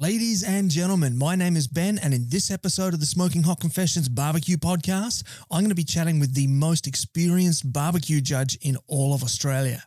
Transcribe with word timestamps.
Ladies 0.00 0.44
and 0.44 0.70
gentlemen, 0.70 1.18
my 1.18 1.34
name 1.34 1.56
is 1.56 1.66
Ben, 1.66 1.98
and 1.98 2.14
in 2.14 2.28
this 2.28 2.52
episode 2.52 2.94
of 2.94 3.00
the 3.00 3.04
Smoking 3.04 3.42
Hot 3.42 3.58
Confessions 3.58 4.08
Barbecue 4.08 4.56
Podcast, 4.56 5.24
I'm 5.50 5.62
going 5.62 5.70
to 5.70 5.74
be 5.74 5.82
chatting 5.82 6.20
with 6.20 6.34
the 6.34 6.46
most 6.46 6.86
experienced 6.86 7.72
barbecue 7.72 8.20
judge 8.20 8.56
in 8.62 8.76
all 8.86 9.12
of 9.12 9.24
Australia. 9.24 9.82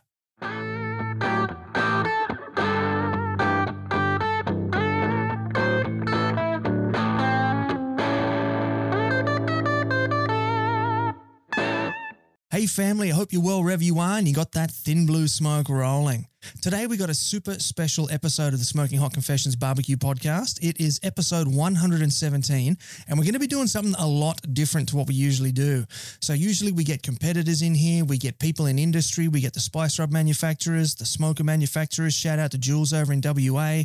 Hey 12.52 12.66
family, 12.66 13.10
I 13.10 13.14
hope 13.14 13.32
you're 13.32 13.40
well 13.40 13.64
wherever 13.64 13.82
you 13.82 13.98
are 13.98 14.18
and 14.18 14.28
you 14.28 14.34
got 14.34 14.52
that 14.52 14.70
thin 14.70 15.06
blue 15.06 15.26
smoke 15.26 15.70
rolling. 15.70 16.26
Today 16.60 16.86
we 16.86 16.98
got 16.98 17.08
a 17.08 17.14
super 17.14 17.54
special 17.54 18.10
episode 18.10 18.52
of 18.52 18.58
the 18.58 18.66
Smoking 18.66 18.98
Hot 18.98 19.14
Confessions 19.14 19.56
Barbecue 19.56 19.96
Podcast. 19.96 20.58
It 20.60 20.78
is 20.78 21.00
episode 21.02 21.48
117 21.48 22.76
and 23.08 23.18
we're 23.18 23.24
going 23.24 23.32
to 23.32 23.38
be 23.38 23.46
doing 23.46 23.68
something 23.68 23.94
a 23.98 24.06
lot 24.06 24.38
different 24.52 24.90
to 24.90 24.96
what 24.96 25.08
we 25.08 25.14
usually 25.14 25.50
do. 25.50 25.86
So 26.20 26.34
usually 26.34 26.72
we 26.72 26.84
get 26.84 27.02
competitors 27.02 27.62
in 27.62 27.74
here, 27.74 28.04
we 28.04 28.18
get 28.18 28.38
people 28.38 28.66
in 28.66 28.78
industry, 28.78 29.28
we 29.28 29.40
get 29.40 29.54
the 29.54 29.60
spice 29.60 29.98
rub 29.98 30.12
manufacturers, 30.12 30.94
the 30.94 31.06
smoker 31.06 31.44
manufacturers, 31.44 32.12
shout 32.12 32.38
out 32.38 32.50
to 32.50 32.58
Jules 32.58 32.92
over 32.92 33.14
in 33.14 33.22
WA, 33.24 33.84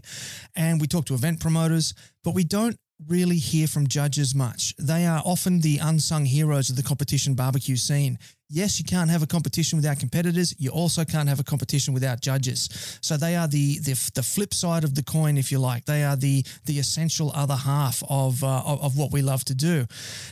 and 0.58 0.82
we 0.82 0.88
talk 0.88 1.06
to 1.06 1.14
event 1.14 1.40
promoters, 1.40 1.94
but 2.22 2.34
we 2.34 2.44
don't 2.44 2.78
really 3.06 3.38
hear 3.38 3.68
from 3.68 3.88
judges 3.88 4.34
much. 4.34 4.76
They 4.78 5.06
are 5.06 5.22
often 5.24 5.62
the 5.62 5.78
unsung 5.78 6.26
heroes 6.26 6.70
of 6.70 6.76
the 6.76 6.84
competition 6.84 7.36
barbecue 7.36 7.76
scene. 7.76 8.18
Yes, 8.50 8.80
you 8.80 8.86
can't 8.86 9.10
have 9.10 9.22
a 9.22 9.28
competition 9.28 9.78
without 9.78 10.00
competitors. 10.00 10.56
You 10.58 10.72
also 10.72 11.04
can't 11.04 11.28
have 11.28 11.40
a 11.40 11.44
competition 11.44 11.94
without 11.94 12.22
judges. 12.22 12.98
So 13.02 13.18
they 13.18 13.36
are 13.36 13.48
the 13.48 13.80
the, 13.80 14.12
the 14.16 14.24
flip 14.24 14.54
side 14.54 14.84
of 14.84 14.96
the 14.96 15.04
coin, 15.04 15.38
if 15.38 15.52
you 15.52 15.60
like. 15.60 15.86
They 15.86 16.04
are 16.04 16.16
the 16.16 16.46
the 16.66 16.80
essential 16.80 17.32
other 17.36 17.56
half 17.56 18.02
of, 18.10 18.44
uh, 18.44 18.62
of 18.66 18.82
of 18.82 18.98
what 18.98 19.12
we 19.12 19.22
love 19.22 19.44
to 19.46 19.56
do. 19.56 19.86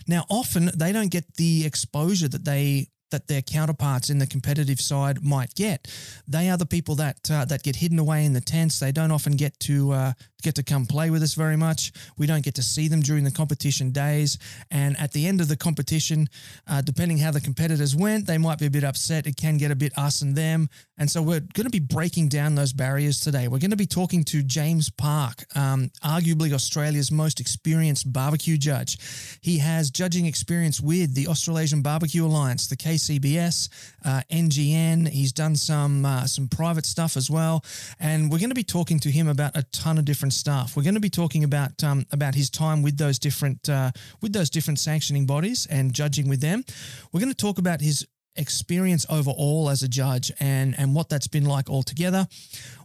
Now, 0.08 0.24
often 0.30 0.72
they 0.76 0.94
don't 0.94 1.12
get 1.12 1.36
the 1.36 1.66
exposure 1.66 2.30
that 2.30 2.46
they 2.46 2.88
that 3.16 3.28
their 3.28 3.42
counterparts 3.42 4.10
in 4.10 4.20
the 4.20 4.28
competitive 4.28 4.82
side 4.82 5.24
might 5.24 5.56
get. 5.56 5.88
They 6.28 6.50
are 6.50 6.58
the 6.58 6.66
people 6.66 6.96
that 6.96 7.32
uh, 7.32 7.46
that 7.46 7.64
get 7.64 7.78
hidden 7.78 7.98
away 7.98 8.26
in 8.26 8.34
the 8.34 8.42
tents. 8.42 8.78
They 8.80 8.92
don't 8.92 9.12
often 9.12 9.38
get 9.38 9.58
to 9.62 9.92
uh, 9.94 10.14
get 10.46 10.56
to 10.56 10.64
come 10.64 10.86
play 10.86 11.10
with 11.10 11.24
us 11.24 11.34
very 11.34 11.58
much. 11.58 11.92
We 12.18 12.28
don't 12.28 12.44
get 12.44 12.56
to 12.56 12.62
see 12.62 12.88
them 12.88 13.02
during 13.02 13.24
the 13.24 13.32
competition 13.32 13.92
days. 13.92 14.38
And 14.70 14.96
at 15.00 15.12
the 15.12 15.26
end 15.26 15.42
of 15.42 15.48
the 15.48 15.58
competition, 15.58 16.30
uh, 16.68 16.82
depending 16.82 17.18
how 17.18 17.32
the 17.32 17.42
competitors 17.42 17.96
went, 17.96 18.28
they 18.28 18.38
might 18.38 18.60
be 18.60 18.68
a 18.68 18.70
bit 18.70 18.84
upset. 18.84 19.26
It 19.26 19.38
can 19.38 19.58
get 19.58 19.72
a 19.72 19.76
bit 19.76 19.98
us 19.98 20.22
and 20.22 20.36
them. 20.36 20.70
And 20.98 21.10
so 21.10 21.22
we're 21.22 21.40
going 21.40 21.66
to 21.66 21.72
be 21.72 21.80
breaking 21.80 22.30
down 22.30 22.56
those 22.56 22.72
barriers 22.72 23.20
today. 23.20 23.48
We're 23.48 23.60
going 23.60 23.72
to 23.72 23.78
be 23.78 23.88
talking 23.88 24.24
to 24.26 24.44
James 24.44 24.90
Park, 24.90 25.46
um, 25.56 25.92
arguably 26.04 26.54
Australia's 26.54 27.12
most 27.12 27.40
experienced 27.40 28.14
barbecue 28.14 28.58
judge. 28.58 28.98
He 29.42 29.58
has 29.58 29.90
judging 29.90 30.26
experience 30.26 30.80
with 30.80 31.16
the 31.16 31.28
Australasian 31.28 31.82
Barbecue 31.82 32.26
Alliance, 32.26 32.68
the 32.68 32.78
KCBS, 33.06 33.70
uh, 34.04 34.22
NGN. 34.32 35.08
He's 35.08 35.32
done 35.32 35.56
some 35.56 36.06
uh, 36.06 36.26
some 36.26 36.48
private 36.48 36.86
stuff 36.86 37.18
as 37.18 37.30
well, 37.30 37.64
and 38.00 38.32
we're 38.32 38.40
going 38.40 38.50
to 38.50 38.56
be 38.56 38.64
talking 38.64 39.00
to 39.00 39.12
him 39.12 39.28
about 39.28 39.56
a 39.56 39.64
ton 39.72 39.98
of 39.98 40.06
different 40.06 40.34
stuff. 40.34 40.76
We're 40.76 40.84
going 40.84 40.96
to 40.96 41.00
be 41.00 41.10
talking 41.10 41.44
about 41.44 41.84
um, 41.84 42.06
about 42.12 42.36
his 42.36 42.50
time 42.50 42.82
with 42.82 42.98
those 42.98 43.20
different 43.20 43.70
uh, 43.70 43.92
with 44.22 44.34
those 44.34 44.50
different 44.50 44.80
sanctioning 44.80 45.26
bodies 45.26 45.68
and 45.70 45.94
judging 45.94 46.28
with 46.30 46.42
them. 46.42 46.64
We're 47.12 47.22
going 47.22 47.32
to 47.32 47.36
talk 47.36 47.58
about 47.58 47.82
his 47.82 48.06
experience 48.38 49.06
overall 49.10 49.70
as 49.70 49.84
a 49.84 49.88
judge 49.88 50.32
and 50.40 50.76
and 50.78 50.94
what 50.94 51.10
that's 51.10 51.28
been 51.28 51.46
like 51.46 51.70
altogether. 51.70 52.28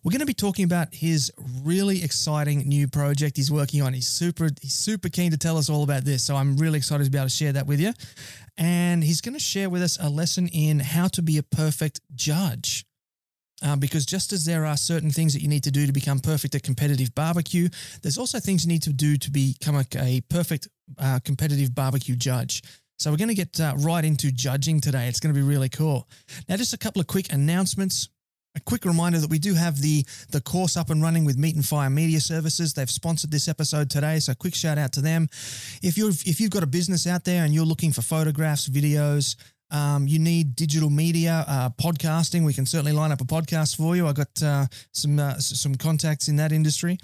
We're 0.02 0.12
going 0.12 0.20
to 0.20 0.26
be 0.26 0.34
talking 0.34 0.64
about 0.64 0.94
his 0.94 1.32
really 1.62 2.02
exciting 2.02 2.60
new 2.68 2.88
project 2.88 3.36
he's 3.36 3.50
working 3.50 3.82
on. 3.82 3.92
He's 3.92 4.08
super 4.08 4.48
he's 4.60 4.74
super 4.74 5.08
keen 5.08 5.30
to 5.30 5.38
tell 5.38 5.58
us 5.58 5.68
all 5.68 5.82
about 5.82 6.04
this, 6.04 6.24
so 6.24 6.36
I'm 6.36 6.56
really 6.56 6.78
excited 6.78 7.04
to 7.04 7.10
be 7.10 7.18
able 7.18 7.28
to 7.28 7.34
share 7.34 7.52
that 7.52 7.66
with 7.66 7.80
you. 7.80 7.92
And 8.56 9.02
he's 9.02 9.20
going 9.20 9.34
to 9.34 9.40
share 9.40 9.70
with 9.70 9.82
us 9.82 9.98
a 10.00 10.08
lesson 10.08 10.48
in 10.48 10.80
how 10.80 11.08
to 11.08 11.22
be 11.22 11.38
a 11.38 11.42
perfect 11.42 12.00
judge. 12.14 12.84
Uh, 13.62 13.76
because 13.76 14.06
just 14.06 14.32
as 14.32 14.44
there 14.44 14.64
are 14.64 14.76
certain 14.76 15.10
things 15.10 15.34
that 15.34 15.42
you 15.42 15.48
need 15.48 15.64
to 15.64 15.70
do 15.70 15.86
to 15.86 15.92
become 15.92 16.18
perfect 16.18 16.54
at 16.54 16.62
competitive 16.62 17.14
barbecue, 17.14 17.68
there's 18.00 18.16
also 18.16 18.40
things 18.40 18.64
you 18.64 18.72
need 18.72 18.82
to 18.82 18.92
do 18.92 19.18
to 19.18 19.30
become 19.30 19.76
a, 19.76 19.84
a 19.96 20.22
perfect 20.30 20.66
uh, 20.98 21.18
competitive 21.24 21.74
barbecue 21.74 22.16
judge. 22.16 22.62
So 23.00 23.10
we're 23.10 23.16
going 23.16 23.28
to 23.28 23.34
get 23.34 23.58
uh, 23.58 23.72
right 23.78 24.04
into 24.04 24.30
judging 24.30 24.78
today. 24.78 25.08
It's 25.08 25.20
going 25.20 25.34
to 25.34 25.40
be 25.40 25.46
really 25.46 25.70
cool. 25.70 26.06
Now, 26.50 26.56
just 26.56 26.74
a 26.74 26.78
couple 26.78 27.00
of 27.00 27.06
quick 27.06 27.32
announcements. 27.32 28.10
A 28.56 28.60
quick 28.60 28.84
reminder 28.84 29.18
that 29.18 29.30
we 29.30 29.38
do 29.38 29.54
have 29.54 29.80
the 29.80 30.04
the 30.32 30.40
course 30.40 30.76
up 30.76 30.90
and 30.90 31.00
running 31.00 31.24
with 31.24 31.38
Meat 31.38 31.54
and 31.54 31.64
Fire 31.64 31.88
Media 31.88 32.20
Services. 32.20 32.74
They've 32.74 32.90
sponsored 32.90 33.30
this 33.30 33.46
episode 33.46 33.88
today, 33.88 34.18
so 34.18 34.34
quick 34.34 34.56
shout 34.56 34.76
out 34.76 34.92
to 34.94 35.00
them. 35.00 35.28
If 35.82 35.96
you 35.96 36.08
if 36.08 36.40
you've 36.40 36.50
got 36.50 36.64
a 36.64 36.66
business 36.66 37.06
out 37.06 37.24
there 37.24 37.44
and 37.44 37.54
you're 37.54 37.64
looking 37.64 37.92
for 37.92 38.02
photographs, 38.02 38.68
videos, 38.68 39.36
um, 39.70 40.08
you 40.08 40.18
need 40.18 40.56
digital 40.56 40.90
media, 40.90 41.44
uh, 41.46 41.70
podcasting. 41.70 42.44
We 42.44 42.52
can 42.52 42.66
certainly 42.66 42.92
line 42.92 43.12
up 43.12 43.20
a 43.20 43.24
podcast 43.24 43.76
for 43.76 43.94
you. 43.94 44.08
I 44.08 44.12
got 44.12 44.42
uh, 44.42 44.66
some 44.92 45.18
uh, 45.20 45.38
some 45.38 45.76
contacts 45.76 46.26
in 46.28 46.36
that 46.36 46.50
industry. 46.52 46.98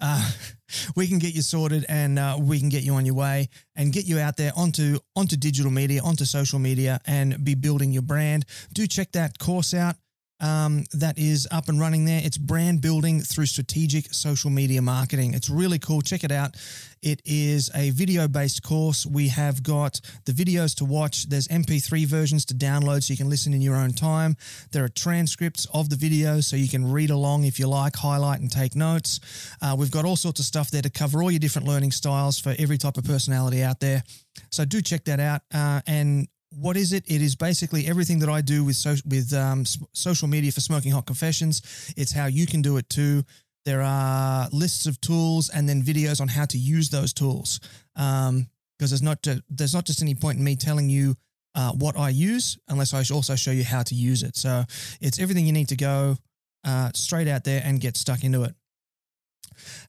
We 0.94 1.06
can 1.06 1.18
get 1.18 1.34
you 1.34 1.42
sorted 1.42 1.84
and 1.88 2.18
uh, 2.18 2.38
we 2.40 2.58
can 2.58 2.68
get 2.68 2.82
you 2.82 2.94
on 2.94 3.06
your 3.06 3.14
way 3.14 3.48
and 3.74 3.92
get 3.92 4.06
you 4.06 4.18
out 4.18 4.36
there 4.36 4.52
onto 4.56 4.98
onto 5.14 5.36
digital 5.36 5.70
media, 5.70 6.02
onto 6.02 6.24
social 6.24 6.58
media, 6.58 7.00
and 7.06 7.44
be 7.44 7.54
building 7.54 7.92
your 7.92 8.02
brand. 8.02 8.44
Do 8.72 8.86
check 8.86 9.12
that 9.12 9.38
course 9.38 9.74
out 9.74 9.96
um, 10.40 10.84
that 10.92 11.18
is 11.18 11.48
up 11.50 11.68
and 11.68 11.80
running 11.80 12.04
there. 12.04 12.20
It's 12.22 12.38
brand 12.38 12.80
building 12.80 13.20
through 13.20 13.46
strategic 13.46 14.12
social 14.12 14.50
media 14.50 14.82
marketing. 14.82 15.34
It's 15.34 15.48
really 15.48 15.78
cool. 15.78 16.02
Check 16.02 16.24
it 16.24 16.32
out. 16.32 16.56
It 17.02 17.22
is 17.24 17.70
a 17.74 17.90
video 17.90 18.26
based 18.26 18.62
course. 18.62 19.06
We 19.06 19.28
have 19.28 19.62
got 19.62 20.00
the 20.24 20.32
videos 20.32 20.74
to 20.76 20.84
watch. 20.84 21.28
There's 21.28 21.48
MP3 21.48 22.06
versions 22.06 22.44
to 22.46 22.54
download 22.54 23.04
so 23.04 23.12
you 23.12 23.16
can 23.16 23.30
listen 23.30 23.54
in 23.54 23.60
your 23.60 23.76
own 23.76 23.92
time. 23.92 24.36
There 24.72 24.84
are 24.84 24.88
transcripts 24.88 25.66
of 25.72 25.88
the 25.88 25.96
videos 25.96 26.44
so 26.44 26.56
you 26.56 26.68
can 26.68 26.90
read 26.90 27.10
along 27.10 27.44
if 27.44 27.58
you 27.58 27.68
like, 27.68 27.96
highlight 27.96 28.40
and 28.40 28.50
take 28.50 28.74
notes. 28.74 29.20
Uh, 29.62 29.76
we've 29.78 29.90
got 29.90 30.04
all 30.04 30.16
sorts 30.16 30.40
of 30.40 30.46
stuff 30.46 30.70
there 30.70 30.82
to 30.82 30.90
cover 30.90 31.22
all 31.22 31.30
your 31.30 31.38
different 31.38 31.68
learning 31.68 31.92
styles 31.92 32.38
for 32.38 32.54
every 32.58 32.78
type 32.78 32.96
of 32.96 33.04
personality 33.04 33.62
out 33.62 33.80
there. 33.80 34.02
So 34.50 34.64
do 34.64 34.82
check 34.82 35.04
that 35.04 35.20
out. 35.20 35.42
Uh, 35.52 35.80
and 35.86 36.28
what 36.50 36.76
is 36.76 36.92
it? 36.92 37.04
It 37.06 37.22
is 37.22 37.34
basically 37.34 37.86
everything 37.86 38.18
that 38.20 38.28
I 38.28 38.40
do 38.40 38.64
with 38.64 38.76
so, 38.76 38.94
with 39.06 39.32
um, 39.32 39.64
social 39.92 40.28
media 40.28 40.52
for 40.52 40.60
Smoking 40.60 40.92
Hot 40.92 41.06
Confessions. 41.06 41.92
It's 41.96 42.12
how 42.12 42.26
you 42.26 42.46
can 42.46 42.62
do 42.62 42.76
it 42.76 42.88
too. 42.88 43.24
There 43.64 43.82
are 43.82 44.48
lists 44.52 44.86
of 44.86 45.00
tools 45.00 45.48
and 45.48 45.68
then 45.68 45.82
videos 45.82 46.20
on 46.20 46.28
how 46.28 46.44
to 46.46 46.58
use 46.58 46.90
those 46.90 47.12
tools. 47.12 47.60
Um, 47.96 48.48
because 48.78 48.90
there's 48.90 49.02
not 49.02 49.22
to, 49.22 49.42
there's 49.48 49.74
not 49.74 49.86
just 49.86 50.02
any 50.02 50.14
point 50.14 50.36
in 50.36 50.44
me 50.44 50.54
telling 50.54 50.90
you 50.90 51.16
uh, 51.54 51.72
what 51.72 51.98
I 51.98 52.10
use 52.10 52.58
unless 52.68 52.92
I 52.92 53.02
also 53.12 53.34
show 53.34 53.50
you 53.50 53.64
how 53.64 53.82
to 53.82 53.94
use 53.94 54.22
it. 54.22 54.36
So 54.36 54.64
it's 55.00 55.18
everything 55.18 55.46
you 55.46 55.52
need 55.52 55.68
to 55.68 55.76
go 55.76 56.16
uh, 56.62 56.90
straight 56.94 57.26
out 57.26 57.44
there 57.44 57.62
and 57.64 57.80
get 57.80 57.96
stuck 57.96 58.22
into 58.22 58.42
it. 58.42 58.54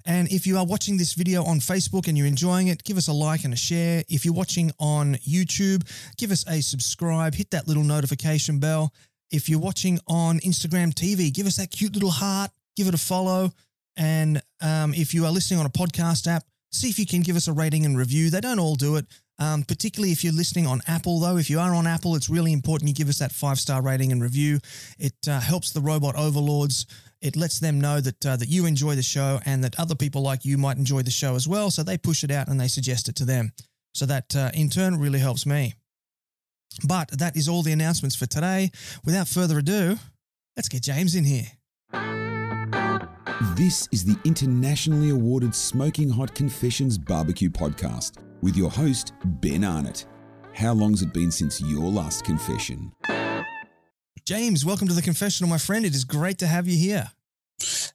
And 0.05 0.31
if 0.31 0.47
you 0.47 0.57
are 0.57 0.65
watching 0.65 0.97
this 0.97 1.13
video 1.13 1.43
on 1.43 1.59
Facebook 1.59 2.07
and 2.07 2.17
you're 2.17 2.27
enjoying 2.27 2.67
it, 2.67 2.83
give 2.83 2.97
us 2.97 3.07
a 3.07 3.13
like 3.13 3.43
and 3.43 3.53
a 3.53 3.57
share. 3.57 4.03
If 4.09 4.25
you're 4.25 4.33
watching 4.33 4.71
on 4.79 5.15
YouTube, 5.15 5.83
give 6.17 6.31
us 6.31 6.45
a 6.47 6.61
subscribe, 6.61 7.35
hit 7.35 7.51
that 7.51 7.67
little 7.67 7.83
notification 7.83 8.59
bell. 8.59 8.93
If 9.31 9.49
you're 9.49 9.59
watching 9.59 9.99
on 10.07 10.39
Instagram 10.39 10.93
TV, 10.93 11.33
give 11.33 11.47
us 11.47 11.57
that 11.57 11.71
cute 11.71 11.93
little 11.93 12.11
heart, 12.11 12.51
give 12.75 12.87
it 12.87 12.93
a 12.93 12.97
follow. 12.97 13.51
And 13.97 14.41
um, 14.61 14.93
if 14.93 15.13
you 15.13 15.25
are 15.25 15.31
listening 15.31 15.59
on 15.59 15.65
a 15.65 15.69
podcast 15.69 16.27
app, 16.27 16.43
see 16.71 16.89
if 16.89 16.99
you 16.99 17.05
can 17.05 17.21
give 17.21 17.35
us 17.35 17.47
a 17.47 17.53
rating 17.53 17.85
and 17.85 17.97
review. 17.97 18.29
They 18.29 18.41
don't 18.41 18.59
all 18.59 18.75
do 18.75 18.95
it. 18.95 19.05
Um, 19.39 19.63
particularly 19.63 20.11
if 20.11 20.23
you're 20.23 20.33
listening 20.33 20.65
on 20.65 20.81
Apple, 20.87 21.19
though, 21.19 21.37
if 21.37 21.49
you 21.49 21.59
are 21.59 21.75
on 21.75 21.85
Apple, 21.85 22.15
it's 22.15 22.29
really 22.29 22.53
important 22.53 22.89
you 22.89 22.95
give 22.95 23.09
us 23.09 23.19
that 23.19 23.31
five 23.31 23.59
star 23.59 23.81
rating 23.83 24.11
and 24.11 24.21
review. 24.21 24.59
It 24.97 25.15
uh, 25.27 25.39
helps 25.39 25.71
the 25.71 25.81
robot 25.81 26.15
overlords 26.15 26.87
it 27.21 27.35
lets 27.35 27.59
them 27.59 27.79
know 27.79 27.99
that 28.01 28.25
uh, 28.25 28.35
that 28.35 28.49
you 28.49 28.65
enjoy 28.65 28.95
the 28.95 29.03
show 29.03 29.39
and 29.45 29.63
that 29.63 29.79
other 29.79 29.95
people 29.95 30.21
like 30.21 30.45
you 30.45 30.57
might 30.57 30.77
enjoy 30.77 31.01
the 31.01 31.11
show 31.11 31.35
as 31.35 31.47
well. 31.47 31.71
So 31.71 31.83
they 31.83 31.97
push 31.97 32.23
it 32.23 32.31
out 32.31 32.47
and 32.47 32.59
they 32.59 32.67
suggest 32.67 33.09
it 33.09 33.15
to 33.17 33.25
them. 33.25 33.51
So 33.93 34.05
that 34.05 34.35
uh, 34.35 34.51
in 34.53 34.69
turn 34.69 34.99
really 34.99 35.19
helps 35.19 35.45
me. 35.45 35.73
But 36.87 37.09
that 37.17 37.35
is 37.35 37.49
all 37.49 37.63
the 37.63 37.71
announcements 37.71 38.15
for 38.15 38.27
today. 38.27 38.71
Without 39.03 39.27
further 39.27 39.57
ado, 39.57 39.97
let's 40.55 40.69
get 40.69 40.83
James 40.83 41.15
in 41.15 41.23
here. 41.23 41.47
This 43.55 43.87
is 43.91 44.03
the 44.05 44.17
internationally 44.23 45.09
awarded 45.09 45.55
Smoking 45.55 46.09
Hot 46.09 46.33
Confessions 46.35 46.97
Barbecue 46.97 47.49
Podcast 47.49 48.17
with 48.41 48.55
your 48.55 48.69
host, 48.69 49.13
Ben 49.25 49.63
Arnott. 49.63 50.05
How 50.53 50.73
long's 50.73 51.01
it 51.01 51.13
been 51.13 51.31
since 51.31 51.61
your 51.61 51.89
last 51.89 52.23
confession? 52.23 52.91
James, 54.25 54.65
welcome 54.65 54.87
to 54.87 54.93
the 54.93 55.01
confessional, 55.01 55.49
my 55.49 55.57
friend. 55.57 55.85
It 55.85 55.95
is 55.95 56.03
great 56.03 56.37
to 56.39 56.47
have 56.47 56.67
you 56.67 56.77
here. 56.77 57.09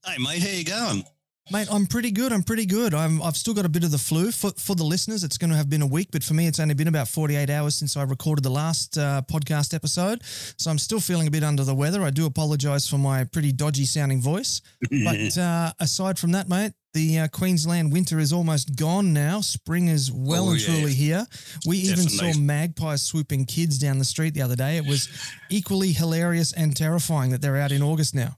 Hey, 0.05 0.19
mate, 0.19 0.43
how 0.43 0.49
you 0.49 0.65
going? 0.65 1.05
Mate, 1.51 1.69
I'm 1.71 1.87
pretty 1.87 2.13
good. 2.13 2.33
I'm 2.33 2.43
pretty 2.43 2.67
good. 2.67 2.95
I'm, 2.95 3.21
I've 3.21 3.37
still 3.37 3.53
got 3.53 3.67
a 3.67 3.69
bit 3.69 3.85
of 3.85 3.91
the 3.91 3.99
flu. 3.99 4.31
For, 4.31 4.51
for 4.53 4.75
the 4.77 4.85
listeners, 4.85 5.25
it's 5.25 5.37
going 5.37 5.51
to 5.51 5.57
have 5.57 5.69
been 5.69 5.83
a 5.83 5.87
week, 5.87 6.09
but 6.13 6.23
for 6.23 6.35
me, 6.35 6.47
it's 6.47 6.61
only 6.61 6.75
been 6.75 6.89
about 6.89 7.09
48 7.09 7.51
hours 7.51 7.75
since 7.75 7.97
I 7.97 8.05
recorded 8.05 8.45
the 8.45 8.51
last 8.51 8.97
uh, 8.97 9.23
podcast 9.31 9.75
episode. 9.75 10.23
So 10.25 10.71
I'm 10.71 10.79
still 10.79 11.01
feeling 11.01 11.27
a 11.27 11.31
bit 11.31 11.43
under 11.43 11.65
the 11.65 11.75
weather. 11.75 12.03
I 12.03 12.11
do 12.11 12.27
apologize 12.27 12.89
for 12.89 12.99
my 12.99 13.25
pretty 13.25 13.53
dodgy 13.53 13.85
sounding 13.85 14.23
voice. 14.23 14.63
but 15.05 15.37
uh, 15.37 15.73
aside 15.81 16.19
from 16.19 16.33
that, 16.33 16.49
mate, 16.49 16.73
The 16.95 17.21
uh, 17.21 17.29
Queensland 17.29 17.91
winter 17.93 18.19
is 18.19 18.33
almost 18.33 18.77
gone 18.77 19.13
now. 19.15 19.41
Spring 19.41 19.89
is 19.89 20.13
well 20.13 20.49
Oh, 20.49 20.51
and 20.53 20.61
yeah. 20.61 20.67
truly 20.67 20.93
here. 20.95 21.27
We 21.67 21.79
even 21.79 22.05
Definitely. 22.05 22.33
saw 22.35 22.39
magpies 22.41 23.03
swooping 23.03 23.47
kids 23.47 23.79
down 23.79 23.99
the 23.99 24.05
street 24.05 24.35
the 24.35 24.43
other 24.43 24.57
day. 24.57 24.77
It 24.77 24.87
was 24.87 25.09
equally 25.51 25.93
hilarious 25.93 26.53
and 26.53 26.77
terrifying 26.77 27.31
that 27.31 27.41
they're 27.41 27.57
out 27.57 27.73
in 27.73 27.83
August 27.83 28.15
now. 28.15 28.37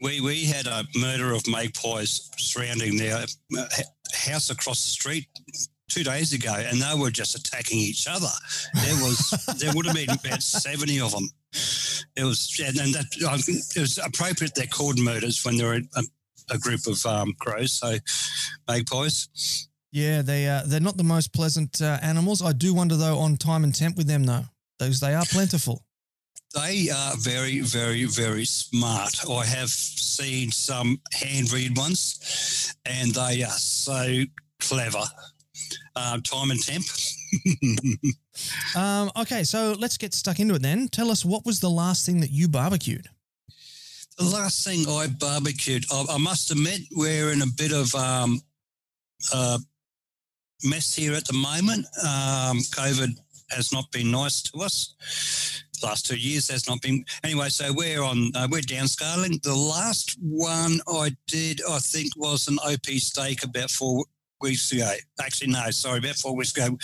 We 0.00 0.20
we 0.20 0.44
had 0.46 0.66
a 0.66 0.84
murder 0.96 1.32
of 1.32 1.46
magpies 1.46 2.28
surrounding 2.36 2.96
their 2.96 3.24
uh, 3.56 3.66
house 4.12 4.50
across 4.50 4.82
the 4.84 4.90
street 4.90 5.28
two 5.88 6.02
days 6.02 6.32
ago, 6.32 6.54
and 6.58 6.82
they 6.82 6.94
were 6.98 7.12
just 7.12 7.36
attacking 7.36 7.78
each 7.78 8.08
other. 8.08 8.26
There 8.74 8.94
was 8.96 9.30
there 9.60 9.72
would 9.74 9.86
have 9.86 9.94
been 9.94 10.10
about 10.10 10.42
seventy 10.42 10.98
of 11.00 11.12
them. 11.12 11.28
It 12.16 12.24
was 12.24 12.60
and 12.66 12.76
and 12.78 12.94
that 12.94 13.04
it 13.76 13.80
was 13.80 13.98
appropriate 13.98 14.56
they're 14.56 14.66
called 14.66 14.98
murders 14.98 15.44
when 15.44 15.56
they're 15.56 15.74
a, 15.74 15.82
a 15.94 16.02
group 16.58 16.86
of 16.86 17.04
um, 17.06 17.34
crows. 17.38 17.72
So 17.72 17.96
magpies. 18.68 19.68
Yeah, 19.90 20.22
they 20.22 20.48
uh, 20.48 20.62
they're 20.66 20.80
not 20.80 20.96
the 20.96 21.04
most 21.04 21.32
pleasant 21.32 21.82
uh, 21.82 21.98
animals. 22.02 22.42
I 22.42 22.52
do 22.52 22.72
wonder 22.74 22.96
though 22.96 23.18
on 23.18 23.36
time 23.36 23.64
and 23.64 23.74
temp 23.74 23.96
with 23.96 24.06
them 24.06 24.24
though. 24.24 24.44
Those 24.78 25.00
they 25.00 25.14
are 25.14 25.24
plentiful. 25.26 25.84
They 26.54 26.90
are 26.90 27.16
very, 27.16 27.60
very, 27.60 28.04
very 28.04 28.44
smart. 28.44 29.26
I 29.28 29.46
have 29.46 29.70
seen 29.70 30.50
some 30.50 31.00
hand 31.12 31.50
read 31.50 31.76
ones, 31.78 32.74
and 32.84 33.14
they 33.14 33.42
are 33.42 33.58
so 33.58 34.24
clever. 34.60 35.02
Uh, 35.96 36.18
time 36.20 36.50
and 36.50 36.62
temp. 36.62 36.84
Um, 38.74 39.10
okay, 39.16 39.44
so 39.44 39.76
let's 39.78 39.98
get 39.98 40.14
stuck 40.14 40.40
into 40.40 40.54
it 40.54 40.62
then. 40.62 40.88
Tell 40.88 41.10
us 41.10 41.24
what 41.24 41.44
was 41.44 41.60
the 41.60 41.70
last 41.70 42.06
thing 42.06 42.20
that 42.20 42.30
you 42.30 42.48
barbecued? 42.48 43.08
The 44.18 44.24
last 44.24 44.64
thing 44.64 44.86
I 44.88 45.06
barbecued, 45.06 45.84
I, 45.90 46.04
I 46.10 46.18
must 46.18 46.50
admit, 46.50 46.82
we're 46.92 47.32
in 47.32 47.42
a 47.42 47.46
bit 47.46 47.72
of 47.72 47.94
um, 47.94 48.40
mess 50.64 50.94
here 50.94 51.14
at 51.14 51.26
the 51.26 51.32
moment. 51.32 51.86
Um, 52.02 52.58
COVID 52.58 53.10
has 53.50 53.72
not 53.72 53.90
been 53.92 54.10
nice 54.10 54.42
to 54.42 54.60
us. 54.60 54.94
The 55.80 55.86
Last 55.86 56.06
two 56.06 56.16
years 56.16 56.48
has 56.48 56.68
not 56.68 56.80
been. 56.80 57.04
Anyway, 57.24 57.48
so 57.48 57.72
we're 57.72 58.02
on. 58.02 58.30
Uh, 58.34 58.46
we're 58.50 58.60
downscaling. 58.60 59.42
The 59.42 59.54
last 59.54 60.16
one 60.20 60.80
I 60.86 61.16
did, 61.26 61.60
I 61.68 61.78
think, 61.80 62.12
was 62.16 62.46
an 62.46 62.58
OP 62.64 62.86
steak 62.86 63.42
about 63.42 63.70
four 63.70 64.04
weeks 64.40 64.70
ago. 64.72 64.92
Actually, 65.20 65.52
no, 65.52 65.70
sorry, 65.70 65.98
about 65.98 66.16
four 66.16 66.36
weeks 66.36 66.56
ago. 66.56 66.76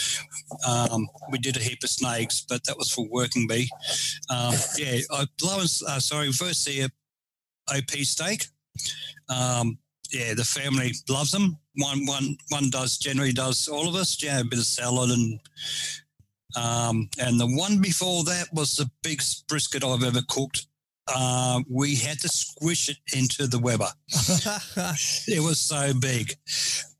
Um, 0.67 1.07
we 1.31 1.37
did 1.37 1.55
a 1.55 1.61
heap 1.61 1.79
of 1.83 1.89
snakes, 1.89 2.45
but 2.47 2.63
that 2.65 2.77
was 2.77 2.91
for 2.91 3.07
working 3.09 3.47
bee. 3.47 3.69
Um, 4.29 4.55
yeah, 4.77 4.99
I 5.11 5.25
blow 5.37 5.59
and, 5.59 5.69
uh, 5.87 5.99
sorry, 5.99 6.27
OP 7.75 7.91
steak. 8.03 8.45
Um, 9.29 9.77
yeah, 10.11 10.33
the 10.33 10.43
family 10.43 10.93
loves 11.07 11.31
them. 11.31 11.57
One, 11.75 12.05
one, 12.05 12.37
one 12.49 12.69
does 12.69 12.97
generally 12.97 13.31
does 13.33 13.67
all 13.67 13.87
of 13.87 13.95
us. 13.95 14.21
Yeah, 14.21 14.39
a 14.39 14.43
bit 14.43 14.59
of 14.59 14.65
salad 14.65 15.11
and 15.11 15.39
um, 16.55 17.09
and 17.19 17.39
the 17.39 17.47
one 17.47 17.79
before 17.79 18.23
that 18.23 18.47
was 18.53 18.75
the 18.75 18.89
biggest 19.03 19.47
brisket 19.47 19.83
I've 19.83 20.03
ever 20.03 20.21
cooked. 20.27 20.65
Uh, 21.07 21.61
we 21.69 21.95
had 21.95 22.19
to 22.19 22.27
squish 22.27 22.89
it 22.89 22.97
into 23.15 23.47
the 23.47 23.59
Weber. 23.59 23.89
It 25.27 25.41
was 25.41 25.59
so 25.59 25.93
big, 25.93 26.35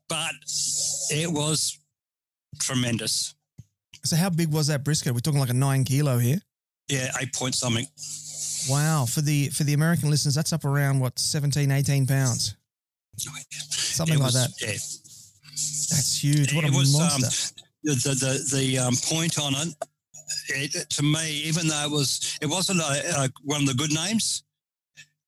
but 0.08 0.32
it 1.10 1.30
was 1.30 1.78
tremendous. 2.60 3.34
so 4.04 4.16
how 4.16 4.30
big 4.30 4.52
was 4.52 4.68
that 4.68 4.84
brisket? 4.84 5.12
We're 5.12 5.20
talking 5.20 5.40
like 5.40 5.50
a 5.50 5.54
nine 5.54 5.84
kilo 5.84 6.18
here. 6.18 6.40
Yeah, 6.88 7.10
eight 7.20 7.32
point 7.34 7.54
something. 7.54 7.86
Wow. 8.68 9.06
For 9.06 9.20
the 9.20 9.48
for 9.48 9.64
the 9.64 9.72
American 9.74 10.10
listeners, 10.10 10.34
that's 10.34 10.52
up 10.52 10.64
around 10.64 11.00
what 11.00 11.18
17, 11.18 11.70
18 11.70 12.06
pounds. 12.06 12.56
Something 13.16 14.16
It 14.18 14.20
like 14.22 14.32
that. 14.32 14.50
Yeah, 14.60 14.68
That's 14.68 16.22
huge. 16.22 16.54
What 16.54 16.64
a 16.64 16.72
was 16.72 16.92
monster. 16.96 17.26
Um, 17.26 17.66
the 17.84 17.94
the 17.94 18.14
the, 18.14 18.56
the 18.56 18.78
um, 18.78 18.94
point 19.04 19.38
on 19.38 19.54
it, 19.54 20.74
it. 20.74 20.90
To 20.90 21.02
me, 21.02 21.30
even 21.44 21.66
though 21.68 21.84
it 21.84 21.90
was, 21.90 22.38
it 22.40 22.46
wasn't 22.46 22.80
a, 22.80 23.22
a, 23.24 23.30
one 23.42 23.62
of 23.62 23.66
the 23.66 23.74
good 23.74 23.92
names, 23.92 24.44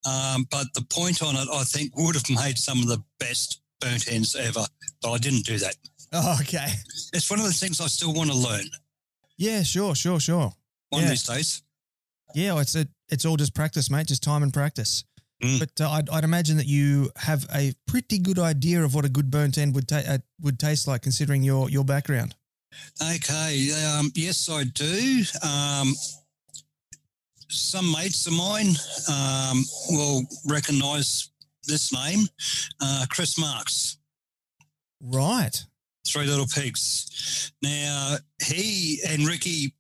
um, 0.07 0.47
but 0.51 0.67
the 0.75 0.83
point 0.91 1.23
on 1.23 1.35
it, 1.37 1.49
I 1.53 1.65
think, 1.65 1.97
would 1.97 2.15
have 2.15 2.29
made 2.31 2.59
some 2.59 2.79
of 2.79 2.87
the 2.89 3.03
best 3.19 3.61
burnt 3.81 4.11
ends 4.11 4.35
ever. 4.37 4.65
But 5.03 5.13
I 5.13 5.19
didn't 5.19 5.45
do 5.45 5.59
that. 5.59 5.75
oh, 6.13 6.39
okay. 6.43 6.69
It's 7.13 7.31
one 7.31 7.41
of 7.41 7.47
the 7.47 7.53
things 7.53 7.81
I 7.81 7.87
still 7.87 8.13
want 8.13 8.31
to 8.31 8.37
learn 8.37 8.65
Yeah, 9.39 9.63
sure, 9.63 9.95
sure, 9.95 10.21
sure. 10.21 10.53
one 10.91 11.01
Yeah. 11.03 11.05
of 11.05 11.11
these 11.11 11.23
days. 11.25 11.63
Yeah, 12.35 12.61
it's 12.61 12.75
a, 12.77 12.87
it's 13.13 13.25
all 13.25 13.37
just 13.37 13.55
practice, 13.55 13.91
mate. 13.91 14.09
Just 14.09 14.23
time 14.23 14.43
and 14.43 14.53
practice. 14.53 15.05
Mm. 15.43 15.59
But 15.59 15.81
uh, 15.81 15.91
I'd, 15.91 16.11
I'd 16.11 16.25
imagine 16.25 16.57
that 16.57 16.67
you 16.67 17.11
have 17.17 17.47
a 17.55 17.73
pretty 17.87 18.19
good 18.19 18.39
idea 18.39 18.83
of 18.83 18.95
what 18.95 19.05
a 19.05 19.09
good 19.09 19.31
burnt 19.31 19.59
end 19.59 19.75
would 19.75 19.89
ta- 19.89 20.03
uh, 20.09 20.19
would 20.41 20.59
taste 20.59 20.89
like, 20.89 21.03
considering 21.03 21.43
your 21.43 21.69
your 21.69 21.85
background. 21.85 22.35
Okay. 23.01 23.71
Um, 23.73 24.11
yes, 24.15 24.49
I 24.49 24.65
do. 24.65 25.23
Um, 25.43 25.95
some 27.49 27.91
mates 27.93 28.27
of 28.27 28.33
mine 28.33 28.75
um, 29.11 29.63
will 29.91 30.23
recognise 30.47 31.29
this 31.67 31.93
name, 31.93 32.27
uh, 32.81 33.05
Chris 33.11 33.39
Marks. 33.39 33.99
Right. 35.01 35.63
Three 36.07 36.27
Little 36.27 36.47
Pigs. 36.47 37.53
Now, 37.63 38.17
he 38.45 39.01
and 39.09 39.27
Ricky, 39.27 39.75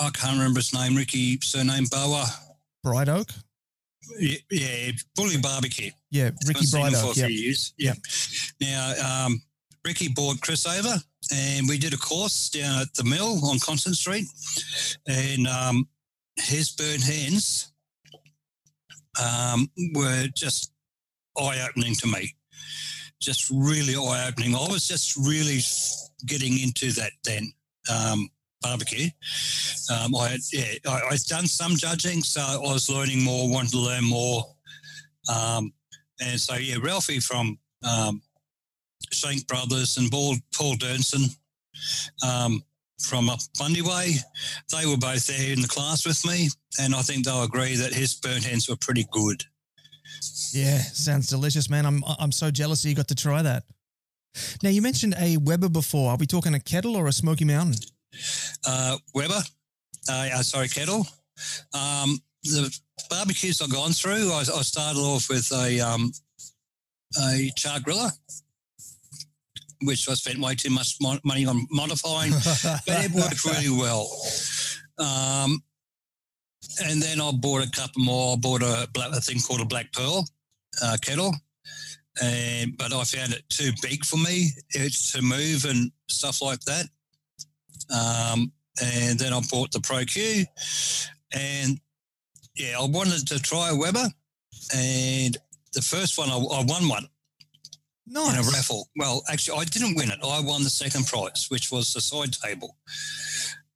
I 0.00 0.10
can't 0.10 0.38
remember 0.38 0.60
his 0.60 0.74
name, 0.74 0.96
Ricky, 0.96 1.38
surname 1.40 1.86
Boa. 1.90 2.26
Bright 2.82 3.08
Oak. 3.08 3.28
Yeah, 4.18 4.36
yeah 4.50 4.92
Bully 5.14 5.38
Barbecue. 5.38 5.90
Yeah, 6.10 6.30
Ricky 6.46 6.66
Bright 6.70 6.92
for 6.94 7.08
Oak. 7.08 7.16
Yeah. 7.16 7.26
few 7.26 7.92
Now, 8.60 9.26
um, 9.26 9.42
Ricky 9.84 10.08
brought 10.08 10.40
Chris 10.40 10.66
over 10.66 11.00
and 11.32 11.68
we 11.68 11.78
did 11.78 11.94
a 11.94 11.98
course 11.98 12.50
down 12.50 12.82
at 12.82 12.94
the 12.94 13.04
mill 13.04 13.44
on 13.44 13.58
Constant 13.58 13.96
Street. 13.96 14.26
And 15.06 15.46
um, 15.46 15.88
his 16.36 16.70
burnt 16.70 17.08
ends 17.08 17.72
um, 19.22 19.70
were 19.94 20.26
just 20.34 20.72
eye 21.36 21.66
opening 21.68 21.94
to 21.96 22.06
me. 22.06 22.34
Just 23.20 23.50
really 23.50 23.94
eye 23.94 24.26
opening. 24.28 24.54
I 24.54 24.66
was 24.68 24.86
just 24.88 25.16
really 25.16 25.60
getting 26.26 26.58
into 26.58 26.92
that 26.92 27.12
then. 27.24 27.52
Um, 27.92 28.28
barbecue. 28.62 29.08
Um, 29.90 30.14
I 30.16 30.28
had, 30.28 30.40
yeah, 30.52 30.74
I, 30.86 31.00
I'd 31.10 31.20
done 31.28 31.46
some 31.46 31.76
judging, 31.76 32.22
so 32.22 32.40
I 32.40 32.56
was 32.58 32.88
learning 32.88 33.22
more, 33.22 33.50
wanted 33.50 33.72
to 33.72 33.78
learn 33.78 34.04
more. 34.04 34.44
Um, 35.28 35.72
and 36.20 36.40
so, 36.40 36.54
yeah, 36.54 36.76
Ralphie 36.82 37.20
from 37.20 37.58
um, 37.82 38.22
Shank 39.12 39.46
Brothers 39.46 39.96
and 39.96 40.10
Paul, 40.10 40.36
Paul 40.54 40.76
Dernson 40.76 41.36
um, 42.26 42.62
from 43.00 43.28
up 43.28 43.40
Bundy 43.58 43.82
Way, 43.82 44.14
they 44.72 44.86
were 44.86 44.96
both 44.96 45.26
there 45.26 45.52
in 45.52 45.60
the 45.60 45.68
class 45.68 46.06
with 46.06 46.24
me. 46.24 46.48
And 46.80 46.94
I 46.94 47.02
think 47.02 47.24
they'll 47.24 47.42
agree 47.42 47.76
that 47.76 47.92
his 47.92 48.14
burnt 48.14 48.48
ends 48.50 48.68
were 48.68 48.76
pretty 48.76 49.06
good. 49.10 49.42
Yeah, 50.52 50.78
sounds 50.78 51.28
delicious, 51.28 51.68
man. 51.68 51.86
I'm 51.86 52.04
I'm 52.18 52.32
so 52.32 52.50
jealous 52.50 52.82
that 52.82 52.88
you 52.88 52.94
got 52.94 53.08
to 53.08 53.14
try 53.14 53.42
that. 53.42 53.64
Now 54.62 54.70
you 54.70 54.80
mentioned 54.82 55.14
a 55.18 55.36
Weber 55.36 55.68
before. 55.68 56.10
Are 56.10 56.16
we 56.16 56.26
talking 56.26 56.54
a 56.54 56.60
kettle 56.60 56.96
or 56.96 57.06
a 57.06 57.12
Smoky 57.12 57.44
Mountain? 57.44 57.80
Uh, 58.66 58.98
Weber, 59.14 59.42
uh, 60.08 60.28
uh, 60.34 60.42
sorry, 60.42 60.68
Kettle. 60.68 61.06
Um, 61.74 62.18
the 62.44 62.76
barbecues 63.08 63.60
I've 63.60 63.72
gone 63.72 63.92
through, 63.92 64.32
I, 64.32 64.40
I 64.40 64.62
started 64.62 64.98
off 64.98 65.28
with 65.28 65.50
a 65.52 65.80
um, 65.80 66.12
a 67.18 67.50
char 67.56 67.78
griller, 67.80 68.10
which 69.82 70.08
I 70.08 70.14
spent 70.14 70.38
way 70.38 70.54
too 70.54 70.70
much 70.70 70.96
mo- 71.00 71.20
money 71.24 71.46
on 71.46 71.66
modifying, 71.70 72.32
but 72.62 72.82
it 73.04 73.12
worked 73.12 73.44
really 73.44 73.70
well. 73.70 74.10
Um, 74.98 75.62
and 76.84 77.02
then 77.02 77.20
I 77.20 77.30
bought 77.32 77.66
a 77.66 77.70
couple 77.70 78.02
more. 78.02 78.34
I 78.34 78.36
bought 78.36 78.62
a, 78.62 78.88
black, 78.92 79.10
a 79.12 79.20
thing 79.20 79.40
called 79.40 79.60
a 79.60 79.64
Black 79.64 79.92
Pearl 79.92 80.26
uh, 80.82 80.96
kettle, 81.02 81.34
and 82.22 82.76
but 82.76 82.92
I 82.92 83.04
found 83.04 83.32
it 83.32 83.42
too 83.48 83.72
big 83.82 84.04
for 84.04 84.16
me 84.16 84.50
it's 84.70 85.12
to 85.12 85.22
move 85.22 85.64
and 85.64 85.90
stuff 86.08 86.42
like 86.42 86.60
that. 86.62 86.86
Um, 87.92 88.52
and 88.82 89.18
then 89.18 89.32
I 89.32 89.40
bought 89.50 89.70
the 89.72 89.80
Pro 89.80 90.04
Q, 90.04 90.44
and 91.34 91.78
yeah, 92.56 92.76
I 92.78 92.84
wanted 92.86 93.26
to 93.28 93.38
try 93.38 93.70
a 93.70 93.76
Weber, 93.76 94.08
and 94.74 95.36
the 95.74 95.82
first 95.82 96.16
one 96.18 96.30
I, 96.30 96.36
I 96.36 96.64
won 96.64 96.88
one 96.88 97.06
No, 98.06 98.28
in 98.30 98.36
a 98.36 98.42
raffle. 98.42 98.88
Well, 98.96 99.22
actually, 99.30 99.58
I 99.58 99.64
didn't 99.64 99.96
win 99.96 100.10
it. 100.10 100.18
I 100.22 100.40
won 100.40 100.64
the 100.64 100.70
second 100.70 101.06
prize, 101.06 101.46
which 101.48 101.70
was 101.70 101.92
the 101.92 102.00
side 102.00 102.32
table. 102.32 102.76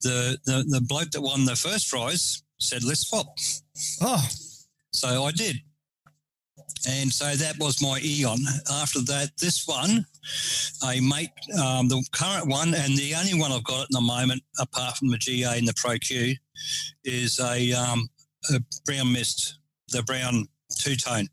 The, 0.03 0.39
the 0.45 0.65
the 0.69 0.81
bloke 0.81 1.11
that 1.11 1.23
won 1.23 1.45
the 1.45 1.57
first 1.57 1.91
prize 1.91 2.43
said, 2.59 2.83
"Let's 2.85 3.07
swap." 3.09 3.27
Oh, 4.01 4.27
So 4.93 5.25
I 5.25 5.31
did. 5.33 5.57
And 6.89 7.13
so 7.13 7.35
that 7.35 7.59
was 7.59 7.83
my 7.83 8.01
Eon. 8.03 8.39
After 8.71 9.01
that, 9.01 9.31
this 9.39 9.67
one, 9.67 10.07
a 10.89 11.01
mate, 11.01 11.31
um, 11.61 11.89
the 11.89 12.05
current 12.13 12.47
one, 12.49 12.75
and 12.75 12.97
the 12.97 13.15
only 13.15 13.39
one 13.39 13.51
I've 13.51 13.65
got 13.65 13.83
at 13.83 13.89
the 13.91 14.01
moment, 14.01 14.43
apart 14.61 14.97
from 14.97 15.09
the 15.09 15.19
GA 15.19 15.59
and 15.59 15.67
the 15.67 15.75
Pro 15.77 15.99
Q, 15.99 16.35
is 17.05 17.41
a, 17.41 17.73
um, 17.73 18.09
a 18.55 18.61
brown 18.85 19.13
mist, 19.13 19.59
the 19.89 20.03
brown 20.03 20.47
two 20.79 20.97
tone. 20.97 21.29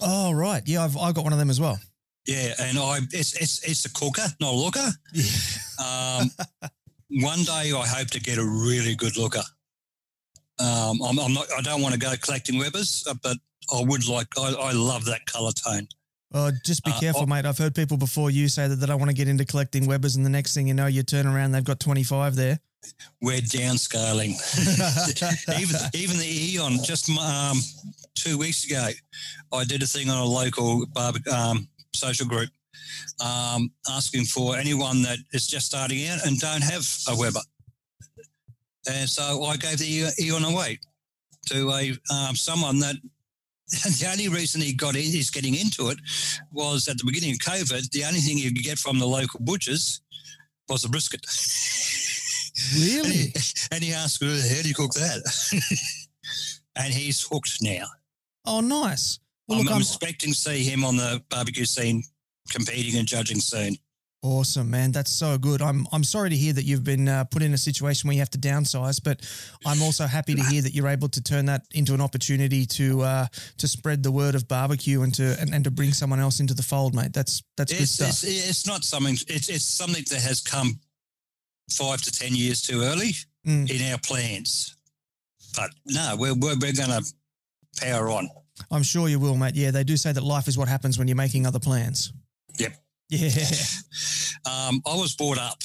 oh, 0.00 0.32
right. 0.32 0.62
Yeah, 0.66 0.84
I've 0.84 0.96
I 0.96 1.12
got 1.12 1.24
one 1.24 1.32
of 1.32 1.38
them 1.38 1.50
as 1.50 1.60
well. 1.60 1.78
Yeah, 2.26 2.54
and 2.60 2.78
I 2.78 2.98
it's 3.12 3.34
it's 3.40 3.62
it's 3.68 3.84
a 3.84 3.92
cooker, 3.92 4.26
not 4.40 4.52
a 4.52 4.56
looker. 4.56 4.88
Um, 5.78 6.30
one 7.22 7.42
day 7.44 7.72
I 7.72 7.86
hope 7.86 8.08
to 8.08 8.20
get 8.20 8.38
a 8.38 8.44
really 8.44 8.96
good 8.96 9.16
looker. 9.16 9.42
Um, 10.58 11.02
I'm, 11.02 11.18
I'm 11.18 11.32
not. 11.34 11.46
I 11.56 11.60
don't 11.60 11.82
want 11.82 11.94
to 11.94 12.00
go 12.00 12.12
collecting 12.20 12.58
Webers, 12.58 13.04
uh, 13.08 13.14
but 13.22 13.36
I 13.72 13.82
would 13.82 14.08
like. 14.08 14.28
I, 14.38 14.52
I 14.52 14.72
love 14.72 15.04
that 15.06 15.26
color 15.26 15.52
tone. 15.52 15.88
Oh, 16.32 16.50
just 16.64 16.84
be 16.84 16.90
Uh, 16.90 17.00
careful, 17.00 17.26
mate. 17.26 17.44
I've 17.46 17.58
heard 17.58 17.74
people 17.74 17.96
before 17.96 18.30
you 18.30 18.48
say 18.48 18.66
that 18.68 18.76
they 18.76 18.86
don't 18.86 18.98
want 18.98 19.10
to 19.10 19.16
get 19.16 19.28
into 19.28 19.44
collecting 19.44 19.86
Webers, 19.86 20.16
and 20.16 20.24
the 20.24 20.30
next 20.30 20.54
thing 20.54 20.68
you 20.68 20.74
know, 20.74 20.86
you 20.86 21.02
turn 21.02 21.26
around, 21.26 21.52
they've 21.52 21.64
got 21.64 21.80
25 21.80 22.34
there. 22.36 22.58
We're 23.20 23.40
downscaling. 23.40 24.34
even 25.60 25.76
even 25.94 26.18
the 26.18 26.52
Eon 26.54 26.78
just 26.84 27.10
um, 27.10 27.58
two 28.14 28.38
weeks 28.38 28.64
ago, 28.64 28.88
I 29.52 29.64
did 29.64 29.82
a 29.82 29.86
thing 29.86 30.08
on 30.08 30.18
a 30.18 30.24
local 30.24 30.86
barbe- 30.86 31.26
um, 31.28 31.68
social 31.94 32.26
group 32.26 32.50
um, 33.24 33.70
asking 33.90 34.24
for 34.24 34.56
anyone 34.56 35.02
that 35.02 35.18
is 35.32 35.46
just 35.46 35.66
starting 35.66 36.06
out 36.08 36.24
and 36.26 36.38
don't 36.38 36.62
have 36.62 36.86
a 37.08 37.16
Weber. 37.16 37.40
And 38.88 39.08
so 39.08 39.44
I 39.44 39.56
gave 39.56 39.78
the 39.78 40.12
Eon 40.20 40.44
away 40.44 40.78
to 41.46 41.70
a 41.70 41.92
um, 42.12 42.36
someone 42.36 42.78
that 42.80 42.96
the 43.68 44.08
only 44.10 44.28
reason 44.28 44.60
he 44.60 44.72
got 44.72 44.94
in, 44.94 45.02
he's 45.02 45.30
getting 45.30 45.54
into 45.54 45.88
it 45.88 45.98
was 46.52 46.86
at 46.88 46.98
the 46.98 47.04
beginning 47.04 47.32
of 47.32 47.38
COVID, 47.38 47.90
the 47.90 48.04
only 48.04 48.20
thing 48.20 48.38
you 48.38 48.52
could 48.52 48.62
get 48.62 48.78
from 48.78 48.98
the 48.98 49.06
local 49.06 49.40
butchers 49.40 50.00
was 50.68 50.84
a 50.84 50.88
brisket. 50.88 51.24
And 51.26 52.82
Really? 52.82 53.16
he, 53.16 53.32
and 53.70 53.84
he 53.84 53.92
asked, 53.92 54.22
"Who 54.22 54.34
the 54.34 54.62
do 54.62 54.68
you 54.68 54.74
cook 54.74 54.92
that?" 54.94 55.22
and 56.76 56.92
he's 56.92 57.22
hooked 57.22 57.58
now. 57.60 57.84
Oh, 58.46 58.60
nice. 58.60 59.18
Well, 59.46 59.58
I'm, 59.58 59.64
look, 59.64 59.72
I'm 59.72 59.76
I'm, 59.76 59.82
expecting 59.82 60.32
to 60.32 60.38
see 60.38 60.64
him 60.64 60.84
on 60.84 60.96
the 60.96 61.22
barbecue 61.28 61.66
scene, 61.66 62.02
competing 62.50 62.98
and 62.98 63.06
judging 63.06 63.40
soon. 63.40 63.76
Awesome, 64.26 64.68
man. 64.70 64.92
That's 64.92 65.10
so 65.10 65.38
good. 65.38 65.62
I'm 65.62 65.86
I'm 65.92 66.04
sorry 66.04 66.30
to 66.30 66.36
hear 66.36 66.52
that 66.52 66.64
you've 66.64 66.84
been 66.84 67.08
uh, 67.08 67.24
put 67.24 67.42
in 67.42 67.54
a 67.54 67.58
situation 67.58 68.08
where 68.08 68.14
you 68.14 68.20
have 68.20 68.30
to 68.30 68.38
downsize, 68.38 69.02
but 69.02 69.20
I'm 69.64 69.80
also 69.82 70.06
happy 70.06 70.34
to 70.34 70.42
hear 70.44 70.62
that 70.62 70.74
you're 70.74 70.88
able 70.88 71.08
to 71.10 71.22
turn 71.22 71.46
that 71.46 71.62
into 71.72 71.94
an 71.94 72.00
opportunity 72.00 72.66
to 72.66 73.02
uh, 73.02 73.26
to 73.58 73.68
spread 73.68 74.02
the 74.02 74.10
word 74.10 74.34
of 74.34 74.48
barbecue 74.48 75.02
and 75.02 75.14
to 75.14 75.36
and, 75.40 75.54
and 75.54 75.64
to 75.64 75.70
bring 75.70 75.92
someone 75.92 76.20
else 76.20 76.40
into 76.40 76.54
the 76.54 76.62
fold, 76.62 76.94
mate. 76.94 77.12
That's 77.12 77.42
that's 77.56 77.72
good 77.72 77.82
It's, 77.82 77.92
stuff. 77.92 78.08
it's, 78.08 78.24
it's 78.24 78.66
not 78.66 78.84
something. 78.84 79.14
It's 79.28 79.48
it's 79.48 79.64
something 79.64 80.04
that 80.10 80.20
has 80.22 80.40
come 80.40 80.80
five 81.70 82.02
to 82.02 82.10
ten 82.12 82.34
years 82.34 82.60
too 82.62 82.82
early 82.82 83.12
Mm. 83.46 83.70
in 83.70 83.92
our 83.92 83.98
plans. 83.98 84.76
But 85.54 85.70
no, 85.86 86.16
we're 86.18 86.34
we're, 86.34 86.56
we're 86.60 86.72
going 86.72 86.90
to 86.90 87.04
power 87.80 88.10
on. 88.10 88.28
I'm 88.72 88.82
sure 88.82 89.08
you 89.08 89.20
will, 89.20 89.36
mate. 89.36 89.54
Yeah, 89.54 89.70
they 89.70 89.84
do 89.84 89.96
say 89.96 90.10
that 90.12 90.22
life 90.24 90.48
is 90.48 90.58
what 90.58 90.66
happens 90.66 90.98
when 90.98 91.06
you're 91.06 91.16
making 91.16 91.46
other 91.46 91.60
plans. 91.60 92.12
Yep. 92.58 92.72
Yeah. 93.08 93.30
Um, 94.44 94.80
I 94.86 94.94
was 94.94 95.16
brought 95.16 95.38
up 95.38 95.58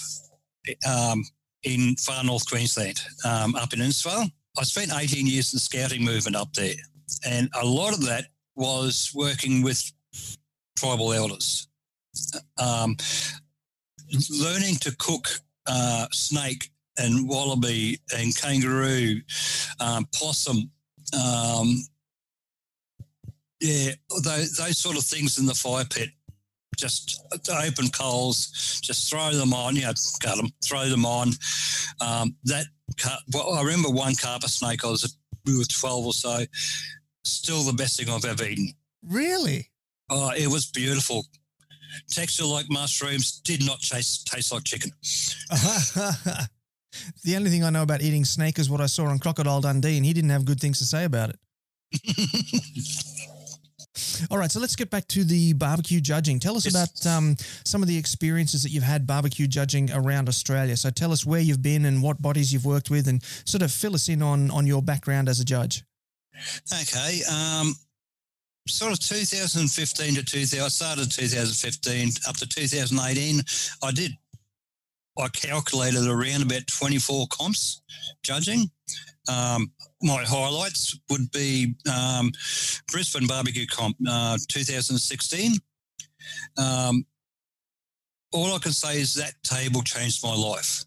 um, 0.89 1.23
in 1.61 1.95
far 1.97 2.23
north 2.23 2.49
Queensland, 2.49 2.99
um, 3.23 3.53
up 3.53 3.73
in 3.73 3.79
Innisfail. 3.79 4.31
I 4.57 4.63
spent 4.63 4.91
18 4.91 5.27
years 5.27 5.53
in 5.53 5.57
the 5.57 5.59
scouting 5.59 6.03
movement 6.03 6.35
up 6.35 6.51
there, 6.53 6.73
and 7.23 7.47
a 7.61 7.65
lot 7.65 7.93
of 7.93 8.03
that 8.05 8.25
was 8.55 9.11
working 9.13 9.61
with 9.61 9.91
tribal 10.77 11.13
elders, 11.13 11.67
um, 12.57 12.97
learning 14.31 14.75
to 14.77 14.95
cook 14.97 15.27
uh, 15.67 16.07
snake 16.11 16.71
and 16.97 17.29
wallaby 17.29 17.99
and 18.17 18.35
kangaroo, 18.35 19.21
um, 19.79 20.07
possum. 20.13 20.71
Um, 21.13 21.83
yeah, 23.59 23.91
those, 24.23 24.55
those 24.57 24.77
sort 24.79 24.97
of 24.97 25.03
things 25.03 25.37
in 25.37 25.45
the 25.45 25.53
fire 25.53 25.85
pit 25.85 26.09
just 26.77 27.21
open 27.49 27.89
coals, 27.89 28.79
just 28.83 29.09
throw 29.09 29.31
them 29.31 29.53
on, 29.53 29.75
you 29.75 29.83
know, 29.83 29.93
cut 30.21 30.37
them, 30.37 30.49
throw 30.63 30.87
them 30.87 31.05
on. 31.05 31.29
Um, 31.99 32.35
that, 32.45 32.65
car- 32.99 33.19
well, 33.33 33.53
I 33.53 33.61
remember 33.61 33.89
one 33.89 34.15
carpet 34.15 34.49
snake, 34.49 34.83
I 34.83 34.87
was, 34.87 35.17
we 35.45 35.57
were 35.57 35.63
12 35.63 36.05
or 36.05 36.13
so, 36.13 36.45
still 37.23 37.63
the 37.63 37.73
best 37.73 37.99
thing 37.99 38.09
I've 38.09 38.25
ever 38.25 38.45
eaten. 38.45 38.73
really? 39.07 39.67
Oh, 40.13 40.31
it 40.37 40.47
was 40.47 40.65
beautiful. 40.65 41.25
Texture 42.09 42.43
like 42.43 42.65
mushrooms, 42.69 43.39
did 43.45 43.65
not 43.65 43.79
taste, 43.79 44.27
taste 44.27 44.51
like 44.51 44.65
chicken. 44.65 44.91
the 47.23 47.35
only 47.35 47.49
thing 47.49 47.63
I 47.63 47.69
know 47.69 47.83
about 47.83 48.01
eating 48.01 48.25
snake 48.25 48.59
is 48.59 48.69
what 48.69 48.81
I 48.81 48.87
saw 48.87 49.05
on 49.05 49.19
Crocodile 49.19 49.61
Dundee, 49.61 49.95
and 49.95 50.05
he 50.05 50.11
didn't 50.11 50.31
have 50.31 50.43
good 50.43 50.59
things 50.59 50.79
to 50.79 50.85
say 50.85 51.05
about 51.05 51.29
it. 51.29 51.39
All 54.29 54.37
right, 54.37 54.49
so 54.49 54.59
let's 54.59 54.75
get 54.75 54.89
back 54.89 55.07
to 55.09 55.23
the 55.23 55.53
barbecue 55.53 55.99
judging. 55.99 56.39
Tell 56.39 56.55
us 56.55 56.65
Yes. 56.65 56.73
about 56.73 57.05
um, 57.17 57.35
some 57.65 57.81
of 57.81 57.89
the 57.89 57.97
experiences 57.97 58.63
that 58.63 58.69
you've 58.69 58.83
had 58.83 59.05
barbecue 59.05 59.47
judging 59.47 59.91
around 59.91 60.29
Australia. 60.29 60.77
So 60.77 60.89
tell 60.89 61.11
us 61.11 61.25
where 61.25 61.41
you've 61.41 61.61
been 61.61 61.85
and 61.85 62.01
what 62.01 62.21
bodies 62.21 62.53
you've 62.53 62.65
worked 62.65 62.89
with, 62.89 63.07
and 63.07 63.21
sort 63.45 63.61
of 63.63 63.71
fill 63.71 63.93
us 63.95 64.07
in 64.07 64.21
on 64.21 64.49
on 64.51 64.65
your 64.65 64.81
background 64.81 65.27
as 65.27 65.39
a 65.41 65.45
judge. 65.45 65.83
Okay. 66.71 67.21
Um, 67.29 67.75
sort 68.67 68.93
of 68.93 68.99
2015 68.99 70.15
to 70.15 70.23
2000, 70.23 70.63
I 70.63 70.67
started 70.69 71.11
2015 71.11 72.11
up 72.27 72.37
to 72.37 72.47
2018. 72.47 73.41
I 73.83 73.91
did, 73.91 74.11
I 75.19 75.27
calculated 75.29 76.07
around 76.07 76.43
about 76.43 76.65
24 76.67 77.27
comps 77.27 77.81
judging. 78.23 78.71
Um, 79.27 79.71
my 80.01 80.23
highlights 80.23 80.97
would 81.09 81.31
be 81.31 81.75
um, 81.91 82.31
Brisbane 82.91 83.27
Barbecue 83.27 83.67
Comp 83.67 83.95
uh, 84.07 84.37
2016. 84.47 85.53
Um, 86.57 87.05
all 88.33 88.53
I 88.53 88.59
can 88.59 88.71
say 88.71 88.99
is 88.99 89.13
that 89.15 89.33
table 89.43 89.81
changed 89.81 90.23
my 90.23 90.35
life. 90.35 90.85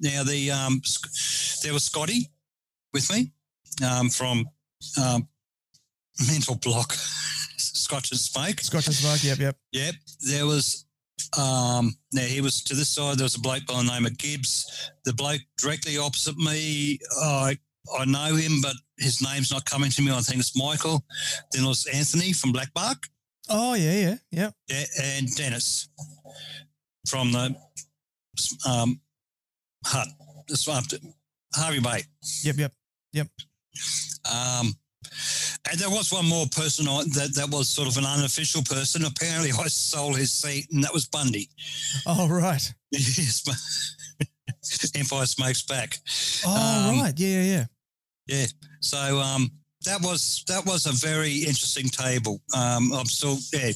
Now 0.00 0.22
the 0.22 0.50
um, 0.50 0.80
there 1.62 1.72
was 1.72 1.84
Scotty 1.84 2.30
with 2.92 3.10
me 3.12 3.32
um, 3.84 4.08
from 4.08 4.44
um, 5.00 5.28
Mental 6.26 6.56
Block, 6.56 6.92
Scotch 7.56 8.10
and 8.10 8.20
Smoke. 8.20 8.60
Scotch 8.60 8.86
and 8.86 8.94
Smoke, 8.94 9.22
yep, 9.24 9.38
yep. 9.38 9.56
Yep. 9.72 9.94
There 10.28 10.46
was, 10.46 10.86
um, 11.38 11.96
now 12.12 12.22
he 12.22 12.40
was 12.40 12.62
to 12.64 12.74
this 12.74 12.88
side, 12.88 13.18
there 13.18 13.24
was 13.24 13.36
a 13.36 13.40
bloke 13.40 13.66
by 13.66 13.82
the 13.82 13.90
name 13.90 14.06
of 14.06 14.18
Gibbs. 14.18 14.90
The 15.04 15.12
bloke 15.12 15.40
directly 15.58 15.98
opposite 15.98 16.36
me, 16.36 16.98
I, 17.20 17.58
I 17.98 18.04
know 18.04 18.34
him, 18.36 18.60
but 18.60 18.74
his 18.98 19.22
name's 19.22 19.50
not 19.52 19.64
coming 19.64 19.90
to 19.90 20.02
me. 20.02 20.12
I 20.12 20.20
think 20.20 20.40
it's 20.40 20.56
Michael. 20.56 21.04
Then 21.52 21.64
it 21.64 21.68
was 21.68 21.86
Anthony 21.86 22.32
from 22.32 22.52
Black 22.52 22.72
Bark. 22.74 22.98
Oh 23.48 23.74
yeah, 23.74 23.92
yeah, 23.92 24.16
yeah. 24.30 24.50
Yeah, 24.68 24.84
and 25.02 25.34
Dennis 25.34 25.88
from 27.08 27.32
the 27.32 27.54
um, 28.68 29.00
hut. 29.84 30.08
This 30.48 30.66
one, 30.66 30.82
Hervey 31.54 31.80
Bay. 31.80 32.02
Yep, 32.44 32.56
yep. 32.58 32.72
Yep. 33.12 33.28
Um, 34.30 34.72
and 35.70 35.78
there 35.78 35.90
was 35.90 36.12
one 36.12 36.26
more 36.26 36.46
person 36.54 36.84
that 36.86 37.32
that 37.36 37.48
was 37.50 37.68
sort 37.68 37.88
of 37.88 37.96
an 37.96 38.04
unofficial 38.04 38.62
person. 38.62 39.04
Apparently, 39.04 39.50
I 39.50 39.68
stole 39.68 40.14
his 40.14 40.32
seat, 40.32 40.66
and 40.72 40.82
that 40.84 40.92
was 40.92 41.06
Bundy. 41.06 41.48
Oh 42.06 42.28
right. 42.28 42.74
Yes, 42.92 43.44
Empire 44.94 45.26
Smokes 45.26 45.62
Back. 45.62 45.98
Oh 46.46 46.90
Um, 46.90 47.00
right. 47.00 47.14
Yeah, 47.16 47.42
yeah, 47.42 47.64
yeah. 48.28 48.46
So 48.80 49.18
um, 49.18 49.50
that 49.84 50.00
was 50.02 50.44
that 50.46 50.64
was 50.66 50.86
a 50.86 51.06
very 51.06 51.38
interesting 51.38 51.88
table. 51.88 52.40
Um, 52.54 52.92
I'm 52.92 53.06
still 53.06 53.38
yeah. 53.52 53.72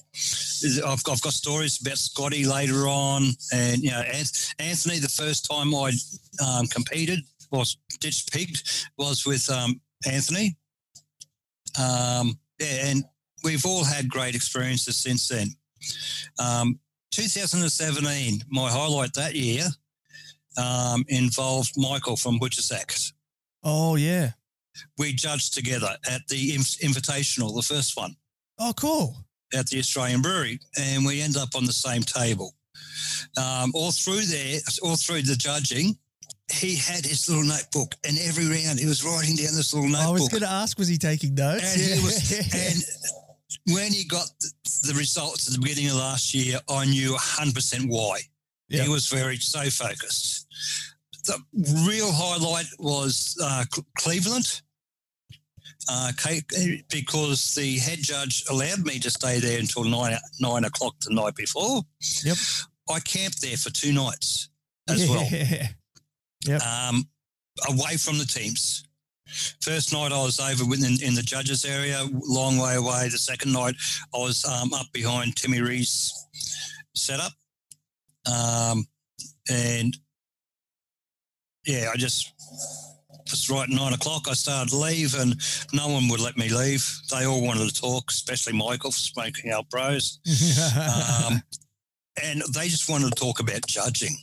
I've, 0.86 1.02
I've 1.10 1.22
got 1.22 1.32
stories 1.32 1.80
about 1.80 1.98
Scotty 1.98 2.44
later 2.44 2.86
on, 2.86 3.30
and 3.52 3.82
you 3.82 3.90
know 3.90 4.02
Anthony. 4.58 4.98
The 4.98 5.08
first 5.08 5.48
time 5.50 5.74
I 5.74 5.92
um, 6.46 6.66
competed 6.66 7.20
was 7.50 7.76
ditch 8.00 8.26
pigged 8.30 8.86
was 8.98 9.26
with 9.26 9.50
um, 9.50 9.80
Anthony. 10.06 10.56
Um, 11.78 12.38
yeah, 12.60 12.86
and 12.86 13.04
we've 13.42 13.64
all 13.64 13.84
had 13.84 14.08
great 14.08 14.34
experiences 14.34 14.96
since 14.96 15.28
then. 15.28 15.48
Um, 16.38 16.78
2017, 17.12 18.42
my 18.50 18.70
highlight 18.70 19.12
that 19.14 19.34
year 19.34 19.64
um, 20.56 21.04
involved 21.08 21.72
Michael 21.76 22.16
from 22.16 22.38
Butcher 22.38 22.62
Sacks 22.62 23.12
Oh 23.64 23.96
yeah. 23.96 24.30
We 24.98 25.12
judged 25.12 25.54
together 25.54 25.96
at 26.08 26.26
the 26.28 26.52
Inv- 26.52 26.80
Invitational, 26.80 27.54
the 27.54 27.62
first 27.62 27.96
one 27.96 28.16
Oh 28.58 28.72
cool. 28.76 29.16
at 29.54 29.66
the 29.68 29.78
Australian 29.78 30.22
Brewery, 30.22 30.60
and 30.78 31.04
we 31.04 31.20
end 31.20 31.36
up 31.36 31.50
on 31.54 31.64
the 31.64 31.72
same 31.72 32.02
table. 32.02 32.54
Um, 33.36 33.72
all 33.74 33.92
through 33.92 34.22
there, 34.22 34.60
all 34.82 34.96
through 34.96 35.22
the 35.22 35.36
judging, 35.36 35.96
he 36.52 36.76
had 36.76 37.04
his 37.04 37.28
little 37.28 37.44
notebook, 37.44 37.94
and 38.06 38.18
every 38.20 38.46
round 38.46 38.78
he 38.78 38.86
was 38.86 39.04
writing 39.04 39.36
down 39.36 39.54
this 39.54 39.72
little 39.72 39.88
notebook. 39.88 40.08
I 40.08 40.12
was 40.12 40.28
going 40.28 40.42
to 40.42 40.48
ask, 40.48 40.78
was 40.78 40.88
he 40.88 40.98
taking 40.98 41.34
notes? 41.34 41.72
and 41.74 41.80
he 41.80 42.04
was, 42.04 42.32
and 42.54 43.74
when 43.74 43.92
he 43.92 44.04
got 44.04 44.28
the, 44.84 44.94
results 44.94 45.48
at 45.48 45.54
the 45.54 45.60
beginning 45.60 45.90
of 45.90 45.96
last 45.96 46.34
year, 46.34 46.58
I 46.68 46.84
knew 46.84 47.12
100% 47.12 47.88
why. 47.88 48.20
Yeah. 48.68 48.82
He 48.84 48.88
was 48.88 49.06
very 49.08 49.36
so 49.36 49.62
focused. 49.70 50.46
The 51.24 51.38
real 51.86 52.10
highlight 52.10 52.66
was 52.78 53.36
uh, 53.42 53.64
Cleveland 53.98 54.62
uh, 55.88 56.12
because 56.90 57.54
the 57.54 57.78
head 57.78 57.98
judge 58.00 58.44
allowed 58.50 58.80
me 58.84 58.98
to 59.00 59.10
stay 59.10 59.38
there 59.40 59.58
until 59.58 59.84
nine 59.84 60.16
nine 60.40 60.64
o'clock 60.64 60.94
the 61.00 61.14
night 61.14 61.34
before. 61.34 61.82
Yep. 62.24 62.36
I 62.90 63.00
camped 63.00 63.40
there 63.40 63.56
for 63.56 63.70
two 63.70 63.92
nights 63.92 64.48
as 64.88 65.08
yeah. 65.08 65.16
well, 65.16 65.68
Yep. 66.46 66.62
um, 66.62 67.04
away 67.68 67.96
from 67.96 68.18
the 68.18 68.24
teams. 68.24 68.84
First 69.60 69.92
night 69.92 70.12
I 70.12 70.22
was 70.22 70.40
over 70.40 70.64
within 70.66 71.00
in 71.02 71.14
the 71.14 71.22
judges 71.22 71.64
area, 71.64 72.06
long 72.12 72.58
way 72.58 72.74
away. 72.74 73.08
The 73.08 73.18
second 73.18 73.52
night 73.52 73.74
I 74.14 74.18
was 74.18 74.44
um, 74.44 74.74
up 74.74 74.86
behind 74.92 75.36
Timmy 75.36 75.60
Rees' 75.60 76.12
setup, 76.94 77.32
um, 78.30 78.84
and 79.48 79.96
yeah, 81.64 81.90
I 81.92 81.96
just 81.96 82.32
it's 83.26 83.50
right 83.50 83.68
at 83.68 83.70
nine 83.70 83.92
o'clock 83.92 84.26
I 84.28 84.34
started 84.34 84.70
to 84.70 84.76
leave, 84.76 85.14
and 85.18 85.34
no 85.72 85.88
one 85.88 86.08
would 86.08 86.20
let 86.20 86.36
me 86.36 86.48
leave. 86.48 86.84
They 87.10 87.24
all 87.24 87.42
wanted 87.44 87.68
to 87.68 87.80
talk, 87.80 88.10
especially 88.10 88.52
Michael 88.52 88.90
for 88.90 88.98
smoking 88.98 89.50
out 89.50 89.70
bros, 89.70 90.18
um, 91.26 91.42
and 92.22 92.42
they 92.54 92.68
just 92.68 92.88
wanted 92.88 93.10
to 93.12 93.20
talk 93.20 93.40
about 93.40 93.66
judging. 93.66 94.16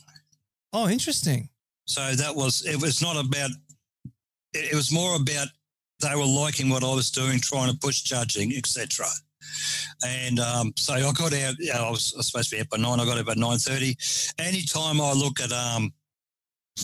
oh, 0.72 0.88
interesting. 0.88 1.48
So 1.86 2.14
that 2.14 2.34
was 2.34 2.64
it. 2.66 2.80
Was 2.80 3.02
not 3.02 3.16
about. 3.16 3.50
It, 4.52 4.72
it 4.72 4.74
was 4.74 4.92
more 4.92 5.16
about 5.16 5.48
they 6.00 6.14
were 6.14 6.24
liking 6.24 6.70
what 6.70 6.84
I 6.84 6.94
was 6.94 7.10
doing, 7.10 7.40
trying 7.40 7.72
to 7.72 7.78
push 7.78 8.02
judging, 8.02 8.52
etc. 8.56 9.06
And 10.06 10.38
um, 10.38 10.72
so 10.76 10.94
I 10.94 11.00
got 11.00 11.32
out. 11.32 11.58
You 11.58 11.72
know, 11.72 11.86
I, 11.86 11.90
was, 11.90 12.12
I 12.14 12.18
was 12.18 12.28
supposed 12.28 12.50
to 12.50 12.56
be 12.56 12.60
out 12.60 12.68
by 12.68 12.76
nine. 12.76 13.00
I 13.00 13.04
got 13.04 13.18
out 13.18 13.26
by 13.26 13.34
nine 13.34 13.58
thirty. 13.58 13.96
Anytime 14.38 15.00
I 15.00 15.12
look 15.12 15.40
at 15.40 15.52
um, 15.52 15.92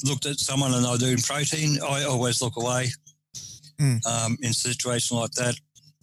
looked 0.05 0.27
at 0.27 0.39
someone 0.39 0.75
and 0.75 0.85
they're 0.85 0.97
doing 0.97 1.19
protein, 1.19 1.79
I 1.83 2.05
always 2.05 2.43
look 2.43 2.57
away. 2.57 2.89
Mm. 3.81 4.07
Um, 4.07 4.37
in 4.43 4.51
a 4.51 4.55
situation 4.55 5.17
like 5.19 5.33
that, 5.33 5.55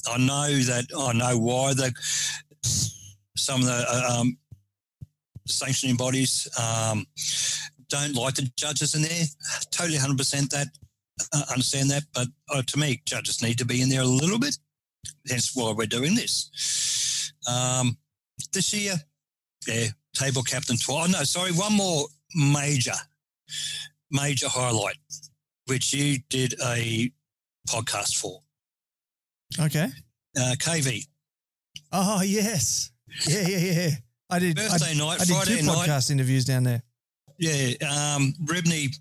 I 0.07 0.17
know 0.17 0.50
that 0.51 0.85
I 0.97 1.13
know 1.13 1.38
why 1.38 1.73
the 1.73 1.91
some 3.35 3.62
of 3.62 3.65
the 3.65 3.85
uh, 3.89 4.19
um, 4.19 4.38
sanctioning 5.47 5.97
bodies 5.97 6.47
um, 6.62 7.05
don't 7.89 8.15
like 8.15 8.35
the 8.35 8.50
judges 8.57 8.95
in 8.95 9.01
there. 9.01 9.25
Totally, 9.71 9.97
hundred 9.97 10.17
percent 10.17 10.51
that 10.51 10.67
uh, 11.33 11.43
understand 11.50 11.89
that. 11.89 12.03
But 12.13 12.27
uh, 12.50 12.62
to 12.62 12.79
me, 12.79 13.01
judges 13.05 13.41
need 13.41 13.57
to 13.57 13.65
be 13.65 13.81
in 13.81 13.89
there 13.89 14.01
a 14.01 14.05
little 14.05 14.39
bit. 14.39 14.57
Hence 15.27 15.55
why 15.55 15.73
we're 15.75 15.85
doing 15.85 16.15
this. 16.15 17.31
Um, 17.50 17.97
this 18.53 18.73
year, 18.73 18.95
yeah, 19.67 19.88
table 20.13 20.43
captain 20.43 20.77
twice. 20.77 21.09
Oh, 21.09 21.12
no, 21.12 21.23
sorry, 21.23 21.51
one 21.51 21.73
more 21.73 22.05
major, 22.35 22.93
major 24.12 24.48
highlight, 24.50 24.98
which 25.67 25.93
you 25.93 26.19
did 26.29 26.55
a 26.63 27.12
podcast 27.69 28.15
for. 28.17 28.41
Okay. 29.60 29.89
Uh, 30.38 30.55
KV, 30.57 31.05
Oh 31.93 32.22
yes. 32.24 32.91
Yeah, 33.27 33.48
yeah, 33.48 33.57
yeah. 33.57 33.89
I 34.29 34.39
did. 34.39 34.60
I, 34.60 34.67
birthday 34.67 34.95
night, 34.95 35.22
I 35.22 35.25
did 35.25 35.36
Friday 35.36 35.60
two 35.60 35.65
night. 35.67 35.88
podcast 35.88 36.10
interviews 36.10 36.43
down 36.43 36.63
there. 36.63 36.81
Yeah, 37.38 37.74
um, 37.88 38.33
Ribney 38.45 38.95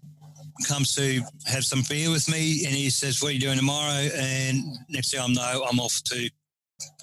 comes 0.68 0.94
to 0.96 1.22
have 1.46 1.64
some 1.64 1.82
beer 1.88 2.10
with 2.10 2.28
me, 2.28 2.66
and 2.66 2.74
he 2.74 2.90
says, 2.90 3.22
"What 3.22 3.30
are 3.30 3.32
you 3.32 3.40
doing 3.40 3.56
tomorrow?" 3.56 4.08
And 4.14 4.62
next 4.90 5.10
thing 5.12 5.20
I 5.20 5.26
know, 5.28 5.64
I'm 5.68 5.80
off 5.80 6.02
to 6.04 6.28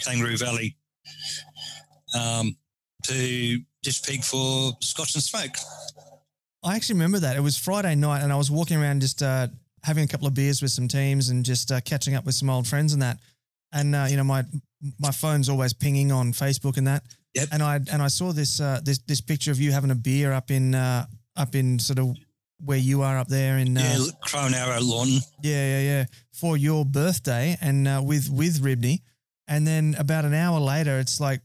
Kangaroo 0.06 0.38
Valley 0.38 0.78
um, 2.16 2.56
to 3.06 3.60
Dish 3.82 4.04
Pig 4.04 4.24
for 4.24 4.74
Scotch 4.82 5.16
and 5.16 5.24
Smoke. 5.24 5.56
I 6.64 6.76
actually 6.76 6.96
remember 6.96 7.20
that. 7.20 7.38
It 7.38 7.42
was 7.42 7.58
Friday 7.58 7.96
night, 7.96 8.22
and 8.22 8.32
I 8.32 8.36
was 8.36 8.52
walking 8.52 8.78
around 8.78 9.02
just 9.02 9.24
uh, 9.24 9.48
having 9.84 10.04
a 10.04 10.08
couple 10.08 10.28
of 10.28 10.34
beers 10.34 10.62
with 10.62 10.72
some 10.72 10.88
teams 10.88 11.30
and 11.30 11.46
just 11.46 11.72
uh, 11.72 11.80
catching 11.82 12.16
up 12.16 12.26
with 12.26 12.36
some 12.36 12.50
old 12.50 12.68
friends 12.68 12.94
and 12.94 13.02
that. 13.02 13.18
And 13.72 13.96
uh, 13.96 14.08
you 14.10 14.18
know, 14.18 14.24
my 14.24 14.44
my 15.00 15.12
phone's 15.12 15.50
always 15.50 15.74
pinging 15.74 16.12
on 16.12 16.34
Facebook 16.34 16.78
and 16.78 16.88
that. 16.88 17.04
Yep. 17.36 17.48
And 17.52 17.64
I 17.64 17.76
and 17.92 18.02
I 18.02 18.08
saw 18.08 18.34
this 18.34 18.60
uh, 18.60 18.82
this 18.84 19.00
this 19.00 19.22
picture 19.22 19.52
of 19.52 19.60
you 19.60 19.72
having 19.72 19.92
a 19.92 19.96
beer 19.96 20.34
up 20.34 20.52
in 20.52 20.76
uh, 20.76 21.06
up 21.36 21.56
in 21.56 21.80
sort 21.80 22.00
of 22.00 22.16
where 22.66 22.78
you 22.78 23.04
are 23.04 23.18
up 23.18 23.30
there 23.30 23.58
in 23.58 23.78
uh, 23.78 23.82
Yeah, 23.82 24.06
Crown 24.22 24.54
Arrow 24.54 24.82
Lawn. 24.82 25.08
Yeah, 25.42 25.80
yeah, 25.80 25.80
yeah. 25.80 26.06
For 26.34 26.58
your 26.58 26.84
birthday 26.84 27.58
and 27.62 27.88
uh, 27.88 28.02
with 28.04 28.30
with 28.30 28.62
Ribney, 28.62 29.02
and 29.48 29.66
then 29.66 29.96
about 29.98 30.26
an 30.26 30.34
hour 30.34 30.60
later, 30.60 31.00
it's 31.00 31.20
like, 31.20 31.42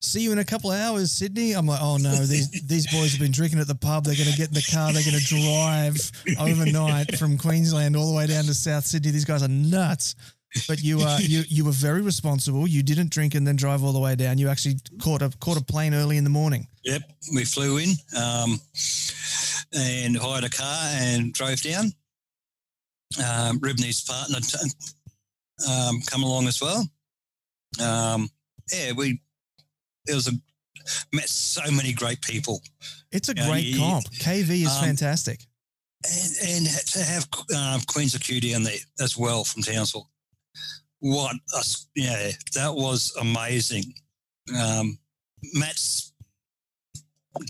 see 0.00 0.20
you 0.20 0.32
in 0.32 0.38
a 0.38 0.44
couple 0.44 0.70
of 0.70 0.78
hours, 0.78 1.12
Sydney. 1.12 1.52
I'm 1.52 1.66
like, 1.66 1.80
oh 1.82 1.96
no, 1.96 2.14
these 2.14 2.50
these 2.66 2.90
boys 2.92 3.12
have 3.12 3.20
been 3.20 3.32
drinking 3.32 3.58
at 3.58 3.66
the 3.66 3.74
pub. 3.74 4.04
They're 4.04 4.14
going 4.14 4.30
to 4.30 4.36
get 4.36 4.48
in 4.48 4.54
the 4.54 4.68
car. 4.70 4.92
They're 4.92 5.02
going 5.02 5.18
to 5.18 5.24
drive 5.24 6.10
overnight 6.38 7.16
from 7.18 7.38
Queensland 7.38 7.96
all 7.96 8.10
the 8.10 8.16
way 8.16 8.26
down 8.26 8.44
to 8.44 8.54
South 8.54 8.84
Sydney. 8.84 9.10
These 9.10 9.24
guys 9.24 9.42
are 9.42 9.48
nuts. 9.48 10.14
But 10.68 10.82
you 10.82 11.00
uh, 11.00 11.18
you 11.20 11.42
you 11.48 11.64
were 11.64 11.72
very 11.72 12.00
responsible. 12.00 12.66
You 12.66 12.82
didn't 12.82 13.10
drink 13.10 13.34
and 13.34 13.46
then 13.46 13.56
drive 13.56 13.84
all 13.84 13.92
the 13.92 14.00
way 14.00 14.14
down. 14.14 14.38
You 14.38 14.48
actually 14.48 14.76
caught 15.02 15.20
a 15.20 15.30
caught 15.40 15.60
a 15.60 15.64
plane 15.64 15.92
early 15.92 16.16
in 16.16 16.24
the 16.24 16.30
morning. 16.30 16.66
Yep, 16.84 17.02
we 17.34 17.44
flew 17.44 17.78
in 17.78 17.90
um, 18.16 18.58
and 19.76 20.16
hired 20.16 20.44
a 20.44 20.48
car 20.48 20.90
and 20.94 21.32
drove 21.34 21.60
down. 21.60 21.92
Um, 23.18 23.58
Ribney's 23.60 24.02
partner 24.02 24.38
um, 25.68 26.00
come 26.06 26.22
along 26.22 26.46
as 26.48 26.60
well. 26.60 26.86
Um, 27.82 28.30
yeah, 28.72 28.92
we 28.92 29.20
it 30.08 30.14
was 30.14 30.28
a 30.28 30.32
met 31.12 31.28
so 31.28 31.62
many 31.70 31.92
great 31.92 32.20
people, 32.22 32.62
It's 33.12 33.28
a 33.28 33.34
Yeah, 33.36 33.48
great 33.48 33.64
you- 33.64 33.78
comp. 33.78 34.04
KV 34.18 34.50
is 34.62 34.68
um, 34.76 34.84
fantastic. 34.84 35.40
and 36.04 36.66
and 36.66 36.66
to 36.92 37.02
have 37.02 37.26
um, 37.56 37.80
Queens 37.86 38.14
of 38.14 38.20
Q 38.20 38.40
down 38.40 38.62
there 38.62 38.78
as 39.00 39.16
well 39.16 39.44
from 39.44 39.62
Townsville. 39.62 40.08
What 41.00 41.36
a 41.54 41.64
yeah, 41.94 42.30
that 42.54 42.74
was 42.74 43.12
amazing. 43.20 43.84
Um, 44.56 44.98
Matt's 45.54 46.12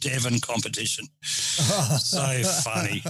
Devon 0.01 0.41
competition. 0.41 1.07
So 1.23 2.43
funny. 2.65 3.03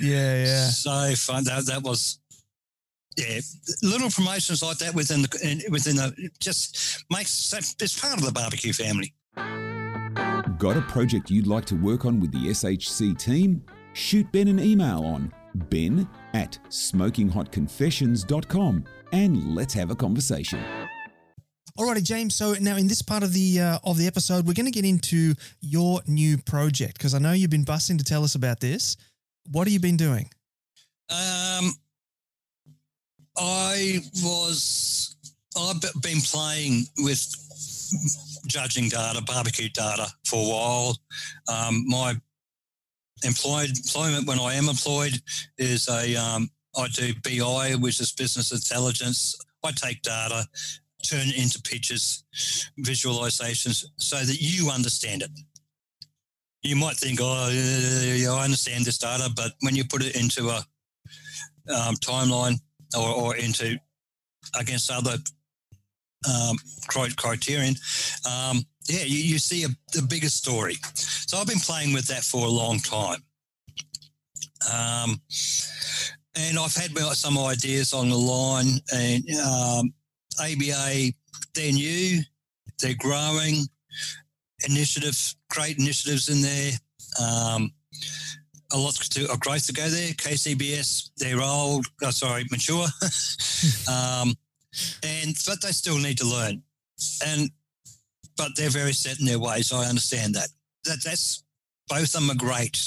Yeah, 0.00 0.44
yeah. 0.44 0.68
So 0.68 1.14
fun. 1.16 1.44
That 1.44 1.66
that 1.66 1.82
was 1.82 2.18
yeah. 3.16 3.40
Little 3.82 4.10
promotions 4.10 4.62
like 4.62 4.78
that 4.78 4.94
within 4.94 5.22
the 5.22 5.40
in- 5.42 5.62
within 5.70 5.96
the 5.96 6.30
just 6.38 7.04
makes 7.10 7.52
it's 7.80 8.00
part 8.00 8.18
of 8.18 8.24
the 8.24 8.32
barbecue 8.32 8.72
family. 8.72 9.12
Got 10.58 10.76
a 10.76 10.82
project 10.82 11.30
you'd 11.30 11.46
like 11.46 11.64
to 11.66 11.76
work 11.76 12.04
on 12.06 12.20
with 12.20 12.32
the 12.32 12.48
SHC 12.48 13.16
team? 13.18 13.64
Shoot 13.92 14.30
Ben 14.32 14.48
an 14.48 14.58
email 14.58 15.04
on 15.04 15.32
ben 15.70 16.08
at 16.34 16.58
smokinghotconfessions.com 16.68 18.84
and 19.12 19.54
let's 19.54 19.72
have 19.74 19.90
a 19.90 19.94
conversation. 19.94 20.58
Alrighty, 21.78 22.02
James. 22.02 22.34
So 22.34 22.54
now 22.54 22.76
in 22.76 22.88
this 22.88 23.02
part 23.02 23.22
of 23.22 23.34
the 23.34 23.60
uh, 23.60 23.78
of 23.84 23.98
the 23.98 24.06
episode, 24.06 24.46
we're 24.46 24.54
going 24.54 24.66
to 24.66 24.72
get 24.72 24.86
into 24.86 25.34
your 25.60 26.00
new 26.06 26.38
project 26.38 26.96
because 26.96 27.12
I 27.12 27.18
know 27.18 27.32
you've 27.32 27.50
been 27.50 27.64
busting 27.64 27.98
to 27.98 28.04
tell 28.04 28.24
us 28.24 28.34
about 28.34 28.60
this. 28.60 28.96
What 29.50 29.66
have 29.66 29.72
you 29.72 29.80
been 29.80 29.98
doing? 29.98 30.30
Um, 31.10 31.72
I 33.38 34.00
was 34.22 35.16
I've 35.58 35.80
been 36.02 36.20
playing 36.20 36.84
with 36.98 37.24
judging 38.46 38.88
data, 38.88 39.22
barbecue 39.22 39.68
data 39.68 40.08
for 40.26 40.44
a 40.44 40.48
while. 40.48 40.96
Um, 41.48 41.84
my 41.86 42.14
employed 43.24 43.70
employment 43.70 44.26
when 44.26 44.38
I 44.38 44.54
am 44.54 44.68
employed 44.68 45.14
is 45.58 45.88
a 45.88 46.16
um, 46.16 46.50
I 46.76 46.88
do 46.88 47.14
BI, 47.22 47.74
which 47.76 48.00
is 48.00 48.12
business 48.12 48.52
intelligence. 48.52 49.36
I 49.64 49.72
take 49.72 50.02
data, 50.02 50.46
turn 51.02 51.28
it 51.28 51.38
into 51.38 51.60
pictures, 51.62 52.24
visualizations, 52.78 53.84
so 53.96 54.18
that 54.18 54.40
you 54.40 54.70
understand 54.70 55.22
it. 55.22 55.30
You 56.62 56.76
might 56.76 56.96
think, 56.96 57.20
oh, 57.22 57.48
I 57.48 58.44
understand 58.44 58.84
this 58.84 58.98
data, 58.98 59.30
but 59.34 59.52
when 59.60 59.76
you 59.76 59.84
put 59.84 60.04
it 60.04 60.16
into 60.16 60.50
a 60.50 60.64
um, 61.72 61.94
timeline 61.96 62.60
or, 62.96 63.08
or 63.08 63.36
into 63.36 63.78
against 64.58 64.90
other 64.90 65.16
um, 66.28 66.56
criterion, 66.88 67.74
um, 68.26 68.64
yeah, 68.88 69.04
you, 69.04 69.18
you 69.18 69.38
see 69.38 69.64
a, 69.64 69.68
the 69.92 70.02
bigger 70.02 70.28
story. 70.28 70.76
So 70.94 71.38
I've 71.38 71.46
been 71.46 71.58
playing 71.58 71.92
with 71.92 72.06
that 72.06 72.22
for 72.22 72.46
a 72.46 72.50
long 72.50 72.78
time. 72.78 73.22
Um, 74.72 75.20
and 76.36 76.58
I've 76.58 76.74
had 76.74 76.96
some 77.14 77.38
ideas 77.38 77.92
on 77.94 78.10
the 78.10 78.16
line, 78.16 78.80
and 78.92 79.24
um, 79.40 79.94
ABA, 80.40 81.12
they're 81.54 81.72
new, 81.72 82.20
they're 82.80 82.94
growing, 82.98 83.66
initiative, 84.68 85.34
great 85.50 85.78
initiatives 85.78 86.28
in 86.28 86.42
there. 86.42 86.72
Um, 87.20 87.72
a 88.72 88.78
lot 88.78 88.94
to 88.94 89.30
a 89.32 89.36
growth 89.36 89.66
to 89.66 89.72
go 89.72 89.88
there. 89.88 90.12
KCBS, 90.12 91.10
they're 91.16 91.40
old, 91.40 91.86
oh, 92.02 92.10
sorry, 92.10 92.44
mature, 92.50 92.84
um, 93.90 94.34
and 95.02 95.34
but 95.46 95.60
they 95.62 95.72
still 95.72 95.98
need 95.98 96.18
to 96.18 96.26
learn, 96.26 96.62
and 97.26 97.50
but 98.36 98.50
they're 98.56 98.70
very 98.70 98.92
set 98.92 99.18
in 99.20 99.26
their 99.26 99.38
ways. 99.38 99.72
I 99.72 99.86
understand 99.86 100.34
that. 100.34 100.48
That 100.84 100.98
that's 101.04 101.44
both 101.88 102.02
of 102.04 102.12
them 102.12 102.30
are 102.30 102.34
great. 102.34 102.78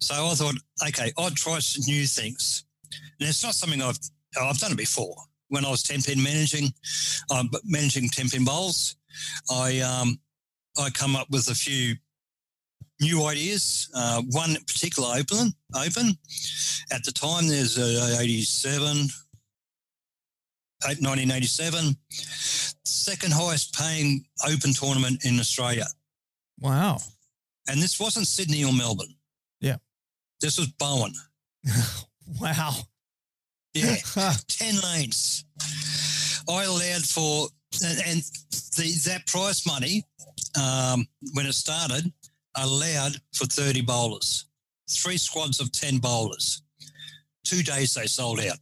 So 0.00 0.14
I 0.14 0.34
thought, 0.34 0.54
okay, 0.88 1.12
I'd 1.18 1.34
try 1.34 1.58
some 1.60 1.84
new 1.86 2.06
things. 2.06 2.64
And 3.20 3.28
it's 3.28 3.42
not 3.42 3.54
something 3.54 3.82
I've 3.82 3.98
I've 4.40 4.58
done 4.58 4.72
it 4.72 4.78
before. 4.78 5.16
When 5.48 5.64
I 5.64 5.70
was 5.70 5.82
10 5.84 6.02
pin 6.02 6.22
managing, 6.22 6.72
um, 7.30 7.48
managing 7.64 8.08
10 8.08 8.28
pin 8.28 8.44
bowls, 8.44 8.96
I, 9.50 9.78
um, 9.80 10.18
I 10.76 10.90
come 10.90 11.14
up 11.14 11.30
with 11.30 11.48
a 11.48 11.54
few 11.54 11.94
new 13.00 13.24
ideas. 13.26 13.88
Uh, 13.94 14.22
one 14.30 14.56
particular 14.66 15.10
open, 15.16 15.52
open. 15.74 16.16
At 16.90 17.04
the 17.04 17.12
time, 17.12 17.48
there's 17.48 17.78
a 17.78 18.18
87, 18.20 19.08
1987, 20.82 21.96
second 22.84 23.32
highest 23.32 23.74
paying 23.74 24.24
open 24.46 24.72
tournament 24.72 25.24
in 25.24 25.38
Australia. 25.38 25.86
Wow. 26.60 26.98
And 27.68 27.82
this 27.82 27.98
wasn't 27.98 28.26
Sydney 28.26 28.64
or 28.64 28.72
Melbourne. 28.72 29.14
Yeah. 29.60 29.76
This 30.40 30.58
was 30.58 30.68
Bowen. 30.68 31.12
wow. 32.40 32.74
Yeah. 33.74 33.96
10 34.48 34.74
lanes. 34.82 35.44
I 36.48 36.64
allowed 36.64 37.02
for, 37.02 37.48
and, 37.84 37.98
and 38.06 38.22
the, 38.76 39.10
that 39.10 39.26
prize 39.26 39.66
money, 39.66 40.04
um, 40.58 41.06
when 41.34 41.46
it 41.46 41.52
started, 41.54 42.12
allowed 42.58 43.16
for 43.34 43.46
30 43.46 43.82
bowlers, 43.82 44.46
three 44.90 45.18
squads 45.18 45.60
of 45.60 45.72
10 45.72 45.98
bowlers. 45.98 46.62
Two 47.44 47.62
days 47.62 47.94
they 47.94 48.06
sold 48.06 48.40
out, 48.40 48.58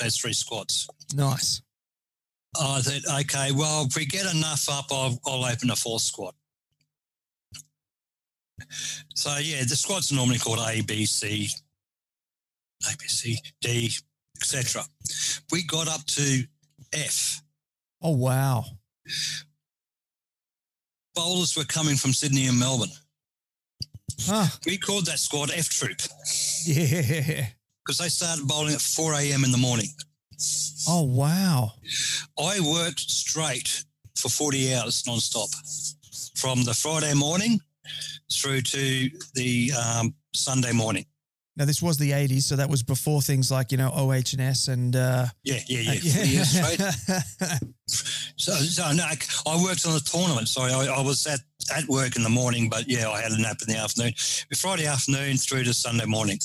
those 0.00 0.16
three 0.16 0.32
squads. 0.32 0.88
Nice. 1.14 1.62
I 2.60 2.80
thought, 2.80 3.20
okay, 3.22 3.52
well, 3.52 3.86
if 3.86 3.96
we 3.96 4.06
get 4.06 4.32
enough 4.32 4.68
up, 4.70 4.86
I'll, 4.90 5.18
I'll 5.26 5.44
open 5.44 5.70
a 5.70 5.76
fourth 5.76 6.02
squad. 6.02 6.34
So, 9.14 9.36
yeah, 9.38 9.62
the 9.64 9.76
squads 9.76 10.12
are 10.12 10.14
normally 10.14 10.38
called 10.38 10.60
A, 10.60 10.80
B, 10.82 11.04
C, 11.06 11.48
A, 12.84 12.96
B, 12.96 13.06
C, 13.06 13.38
D, 13.60 13.90
etc. 14.36 14.82
We 15.50 15.64
got 15.64 15.88
up 15.88 16.04
to 16.06 16.44
F. 16.92 17.42
Oh, 18.02 18.16
wow. 18.16 18.64
Bowlers 21.14 21.56
were 21.56 21.64
coming 21.64 21.96
from 21.96 22.12
Sydney 22.12 22.46
and 22.46 22.58
Melbourne. 22.58 22.90
Huh. 24.22 24.46
We 24.66 24.78
called 24.78 25.06
that 25.06 25.18
squad 25.18 25.50
F 25.50 25.68
Troop 25.68 25.98
Yeah. 26.64 27.46
because 27.84 27.98
they 27.98 28.08
started 28.08 28.46
bowling 28.46 28.74
at 28.74 28.80
4 28.80 29.14
a.m. 29.14 29.44
in 29.44 29.50
the 29.52 29.58
morning. 29.58 29.86
Oh, 30.88 31.02
wow. 31.02 31.72
I 32.38 32.60
worked 32.60 33.00
straight 33.00 33.84
for 34.16 34.28
40 34.28 34.74
hours 34.74 35.04
non-stop 35.06 35.48
from 36.36 36.64
the 36.64 36.74
Friday 36.74 37.14
morning 37.14 37.60
through 38.32 38.62
to 38.62 39.10
the 39.34 39.72
um, 39.72 40.14
Sunday 40.34 40.72
morning. 40.72 41.06
Now, 41.56 41.64
this 41.64 41.80
was 41.80 41.98
the 41.98 42.10
80s, 42.10 42.42
so 42.42 42.56
that 42.56 42.68
was 42.68 42.82
before 42.82 43.22
things 43.22 43.50
like, 43.50 43.70
you 43.70 43.78
know, 43.78 43.90
OH&S 43.94 44.66
and... 44.66 44.96
Uh, 44.96 45.26
Yeah, 45.44 45.60
yeah, 45.68 45.92
yeah. 45.92 46.00
40 46.04 46.38
hours 46.38 46.50
straight. 46.50 47.60
So, 48.36 48.52
so 48.54 48.92
no, 48.92 49.04
I 49.04 49.16
I 49.46 49.62
worked 49.62 49.86
on 49.86 49.94
the 49.94 50.00
tournament. 50.00 50.48
So 50.48 50.62
I, 50.62 50.86
I 50.86 51.00
was 51.00 51.26
at, 51.26 51.38
at 51.76 51.86
work 51.88 52.16
in 52.16 52.22
the 52.24 52.28
morning, 52.28 52.68
but 52.68 52.88
yeah, 52.88 53.08
I 53.08 53.20
had 53.20 53.30
a 53.30 53.40
nap 53.40 53.58
in 53.66 53.72
the 53.72 53.78
afternoon. 53.78 54.14
Friday 54.56 54.86
afternoon 54.86 55.36
through 55.36 55.64
to 55.64 55.74
Sunday 55.74 56.06
morning. 56.06 56.38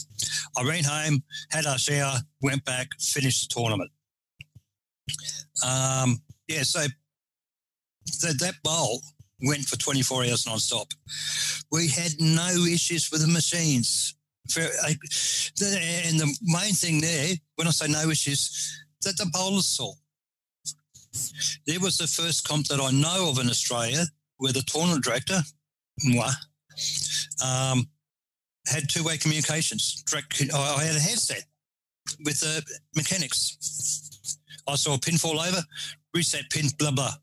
I 0.58 0.64
ran 0.64 0.84
home, 0.84 1.24
had 1.50 1.66
a 1.66 1.80
shower, 1.80 2.18
went 2.42 2.64
back, 2.66 2.90
finished 3.00 3.50
the 3.50 3.60
tournament. 3.60 3.90
Um, 5.66 6.22
yeah, 6.48 6.64
so 6.64 6.82
that, 8.22 8.40
that 8.40 8.56
bowl 8.64 9.02
went 9.42 9.66
for 9.66 9.78
24 9.78 10.26
hours 10.26 10.46
non-stop. 10.46 10.90
We 11.72 11.88
had 11.88 12.12
no 12.20 12.50
issues 12.66 13.10
with 13.12 13.22
the 13.22 13.28
machines. 13.28 14.16
And 14.58 16.20
the 16.20 16.38
main 16.42 16.74
thing 16.74 17.02
there, 17.02 17.36
when 17.56 17.68
I 17.68 17.72
say 17.72 17.88
no 17.88 18.10
issues, 18.10 18.84
that 19.04 19.18
the 19.18 19.30
bowlers 19.32 19.68
saw. 19.68 19.94
There 21.66 21.80
was 21.80 21.98
the 21.98 22.08
first 22.08 22.48
comp 22.48 22.68
that 22.68 22.80
I 22.80 22.92
know 22.92 23.30
of 23.30 23.40
in 23.40 23.50
Australia 23.50 24.06
where 24.38 24.54
the 24.54 24.62
tournament 24.62 25.04
director, 25.04 25.42
moi, 26.04 26.32
um, 27.44 27.90
had 28.68 28.90
two-way 28.90 29.18
communications. 29.18 30.04
Direct, 30.04 30.42
I 30.54 30.58
I 30.58 30.84
had 30.84 30.96
a 30.96 31.00
headset 31.00 31.44
with 32.26 32.40
the 32.40 32.64
mechanics. 32.96 34.38
I 34.68 34.76
saw 34.76 34.94
a 34.96 35.00
pin 35.00 35.18
fall 35.18 35.40
over, 35.40 35.62
reset 36.14 36.50
pin, 36.50 36.68
blah 36.78 36.92
blah. 36.92 37.14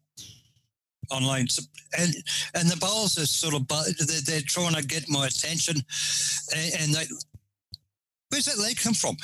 Online, 1.11 1.47
and 1.99 2.15
and 2.55 2.69
the 2.71 2.77
bowlers 2.81 3.19
are 3.19 3.27
sort 3.27 3.55
of 3.55 3.67
they're, 3.69 4.21
they're 4.25 4.41
trying 4.47 4.75
to 4.75 4.83
get 4.85 5.09
my 5.09 5.27
attention, 5.27 5.77
and, 6.55 6.73
and 6.81 6.95
they. 6.95 7.05
Where's 8.31 8.47
that 8.47 8.59
leg 8.59 8.77
come 8.77 8.95
from? 8.95 9.17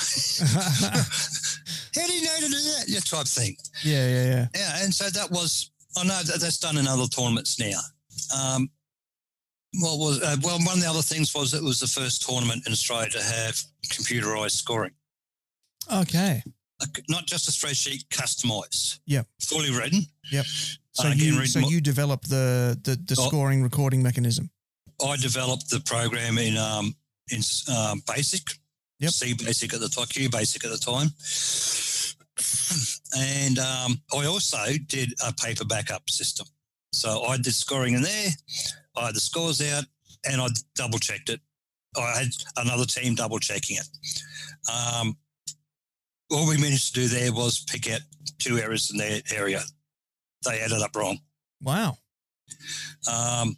How 1.95 2.07
do 2.07 2.13
you 2.15 2.23
know 2.23 2.37
to 2.37 2.47
do 2.47 2.51
that? 2.53 2.85
Yeah, 2.87 3.01
type 3.01 3.27
thing. 3.27 3.57
yeah, 3.83 4.07
yeah, 4.09 4.25
yeah. 4.25 4.47
Yeah, 4.55 4.85
and 4.85 4.95
so 4.95 5.11
that 5.11 5.31
was. 5.31 5.71
I 5.97 6.05
know 6.05 6.23
that 6.23 6.41
that's 6.41 6.59
done 6.59 6.79
in 6.79 6.87
other 6.87 7.07
tournaments 7.07 7.59
now. 7.59 7.79
Um, 8.35 8.71
well, 9.83 9.99
was 9.99 10.23
uh, 10.23 10.37
well 10.43 10.59
one 10.61 10.77
of 10.79 10.83
the 10.83 10.89
other 10.89 11.03
things 11.03 11.35
was 11.35 11.53
it 11.55 11.63
was 11.63 11.81
the 11.81 11.87
first 11.87 12.23
tournament 12.29 12.67
in 12.67 12.73
Australia 12.73 13.11
to 13.11 13.23
have 13.23 13.61
computerized 13.89 14.53
scoring, 14.53 14.93
Okay. 15.93 16.43
Not 17.09 17.27
just 17.27 17.49
a 17.49 17.53
spreadsheet, 17.53 18.07
customized. 18.09 18.99
Yeah. 19.07 19.23
fully 19.41 19.71
written. 19.71 20.07
So 20.95 21.09
Uh, 21.09 21.13
you 21.15 21.47
so 21.47 21.61
mo- 21.61 21.69
you 21.69 21.81
develop 21.81 22.23
the 22.27 22.79
the, 22.85 22.97
the 22.97 23.17
Oh. 23.19 23.27
scoring 23.29 23.63
recording 23.63 24.03
mechanism. 24.03 24.51
I 25.05 25.17
developed 25.17 25.69
the 25.71 25.81
program 25.81 26.39
in 26.39 26.57
um, 26.57 26.95
in 27.31 27.41
um, 27.69 28.03
Basic, 28.07 28.43
Yep. 29.01 29.13
C 29.13 29.35
Basic 29.35 29.73
at 29.75 29.81
the 29.81 29.89
time, 29.89 30.07
Q 30.07 30.29
Basic 30.29 30.65
at 30.65 30.71
the 30.71 30.79
time, 30.79 31.09
and 33.17 33.59
um, 33.59 34.03
I 34.13 34.27
also 34.27 34.59
did 34.87 35.13
a 35.27 35.33
paper 35.33 35.65
backup 35.65 36.09
system. 36.11 36.47
So 36.93 37.25
I 37.25 37.37
did 37.39 37.55
scoring 37.55 37.95
in 37.95 38.03
there, 38.03 38.31
I 38.97 39.07
had 39.07 39.15
the 39.15 39.21
scores 39.21 39.61
out, 39.63 39.85
and 40.25 40.41
I 40.41 40.49
double 40.75 40.99
checked 40.99 41.31
it. 41.31 41.41
I 41.97 42.19
had 42.19 42.29
another 42.57 42.85
team 42.87 43.15
double 43.15 43.39
checking 43.39 43.77
it. 43.77 43.89
Um, 44.71 45.17
all 46.33 46.49
we 46.49 46.57
managed 46.59 46.95
to 46.95 47.01
do 47.01 47.09
there 47.09 47.33
was 47.33 47.65
pick 47.65 47.91
out 47.91 48.01
two 48.39 48.59
errors 48.59 48.91
in 48.91 48.99
their 48.99 49.21
area. 49.35 49.63
They 50.45 50.61
added 50.61 50.83
up 50.83 50.97
wrong. 50.97 51.19
Wow. 51.61 51.97
Um, 53.11 53.57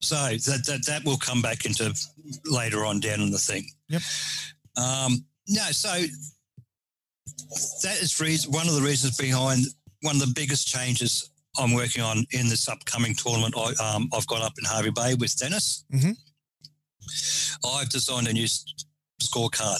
so 0.00 0.14
that, 0.16 0.64
that 0.66 0.86
that 0.86 1.04
will 1.04 1.16
come 1.18 1.42
back 1.42 1.64
into 1.64 1.92
later 2.44 2.84
on 2.84 3.00
down 3.00 3.20
in 3.20 3.30
the 3.30 3.38
thing. 3.38 3.66
Yep. 3.88 4.02
Um, 4.76 5.24
no, 5.48 5.62
so 5.70 5.88
that 7.82 8.00
is 8.00 8.20
reason, 8.20 8.52
one 8.52 8.68
of 8.68 8.74
the 8.74 8.82
reasons 8.82 9.16
behind 9.16 9.66
one 10.02 10.16
of 10.16 10.20
the 10.20 10.32
biggest 10.34 10.68
changes 10.68 11.30
I'm 11.58 11.72
working 11.72 12.02
on 12.02 12.24
in 12.32 12.48
this 12.48 12.68
upcoming 12.68 13.14
tournament 13.14 13.54
I, 13.56 13.72
um, 13.82 14.08
I've 14.12 14.26
got 14.26 14.42
up 14.42 14.52
in 14.58 14.64
Hervey 14.64 14.90
Bay 14.90 15.14
with 15.14 15.36
Dennis. 15.38 15.84
Mhm. 15.92 16.16
I've 17.64 17.88
designed 17.88 18.28
a 18.28 18.32
new 18.32 18.46
scorecard, 19.22 19.78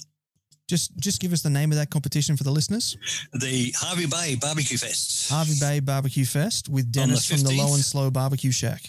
Just 0.69 0.97
just 0.99 1.21
give 1.21 1.33
us 1.33 1.43
the 1.43 1.51
name 1.51 1.71
of 1.71 1.79
that 1.79 1.91
competition 1.91 2.37
for 2.37 2.43
the 2.45 2.51
listeners. 2.51 2.97
the 3.33 3.73
Hervey 3.81 4.07
Bay 4.07 4.35
Barbecue 4.41 4.77
Fest. 4.79 5.31
Hervey 5.31 5.55
Bay 5.61 5.81
Barbecue 5.81 6.25
Fest 6.25 6.69
with 6.69 6.87
On 6.87 6.91
the 6.93 6.99
Dennis 6.99 7.27
from 7.29 7.41
the 7.43 7.53
Low 7.57 7.75
and 7.75 7.85
Slow 7.85 8.11
Barbecue 8.11 8.51
Shack. 8.51 8.83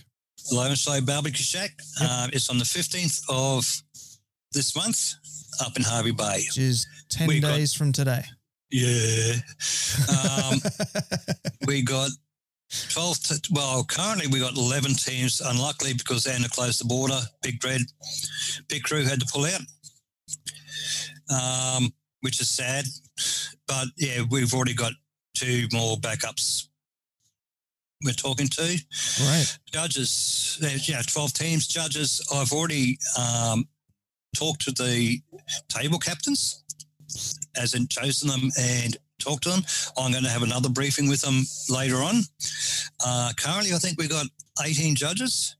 Low 0.52 0.66
and 0.68 0.78
Slow 0.78 1.02
Barbecue 1.02 1.44
Shack. 1.44 1.72
Yep. 2.02 2.10
Uh, 2.10 2.28
it's 2.34 2.50
on 2.50 2.58
the 2.58 2.64
15th 2.64 3.22
of 3.30 3.66
this 4.54 4.76
month 4.76 5.14
up 5.62 5.76
in 5.78 5.84
Hervey 5.84 6.12
Bay. 6.12 6.38
Which 6.48 6.58
is 6.58 6.88
ten 7.10 7.28
We 7.28 7.40
got- 7.40 7.56
days 7.56 7.74
from 7.74 7.92
today. 7.92 8.24
Yeah. 8.72 9.34
Um, 10.10 10.60
we 11.68 11.82
got 11.84 12.10
12, 12.90 13.20
to, 13.24 13.42
well, 13.54 13.84
currently 13.86 14.28
we 14.28 14.40
got 14.40 14.58
11 14.58 14.94
teams. 14.96 15.42
Unluckily, 15.42 15.94
because 15.94 16.26
Anna 16.28 16.50
closed 16.50 16.82
the 16.82 16.86
border, 16.86 17.20
Big 17.42 17.64
Red, 17.64 17.82
Big 18.68 18.84
Crew 18.84 19.04
had 19.06 19.20
to 19.22 19.26
pull 19.32 19.46
out, 19.46 19.62
um, 21.30 21.92
which 22.22 22.40
is 22.42 22.50
sad. 22.50 22.86
But 23.68 23.88
yeah, 23.98 24.24
we've 24.30 24.54
already 24.54 24.74
got 24.74 24.94
two 25.34 25.68
more 25.72 25.98
backups 25.98 26.68
we're 28.04 28.14
talking 28.14 28.48
to. 28.48 28.82
Great. 29.18 29.60
judges, 29.72 30.60
yeah, 30.88 31.02
12 31.02 31.34
teams, 31.34 31.68
judges. 31.68 32.26
I've 32.34 32.52
already 32.52 32.98
um, 33.18 33.68
talked 34.36 34.62
to 34.66 34.72
the 34.72 35.20
table 35.68 36.00
captains, 36.00 36.64
as 37.56 37.74
in 37.74 37.88
chosen 37.88 38.30
them 38.30 38.52
and 38.60 38.98
talked 39.20 39.44
to 39.44 39.50
them. 39.50 39.62
I'm 39.98 40.12
going 40.12 40.24
to 40.24 40.30
have 40.30 40.44
another 40.44 40.70
briefing 40.70 41.10
with 41.10 41.22
them 41.22 41.44
later 41.70 41.98
on. 41.98 42.22
Uh, 43.06 43.32
currently, 43.38 43.74
I 43.74 43.78
think 43.78 44.00
we've 44.00 44.10
got 44.10 44.28
18 44.64 44.96
judges. 44.96 45.56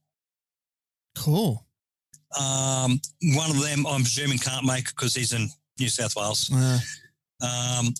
Cool. 1.16 1.66
Um, 2.40 3.00
one 3.36 3.50
of 3.50 3.62
them, 3.62 3.86
I'm 3.88 4.02
presuming, 4.02 4.38
can't 4.38 4.66
make 4.66 4.86
because 4.88 5.16
he's 5.16 5.34
in 5.34 5.50
New 5.80 5.90
South 5.90 6.16
Wales. 6.16 6.50
Uh, 6.54 6.80
Um, 7.40 7.94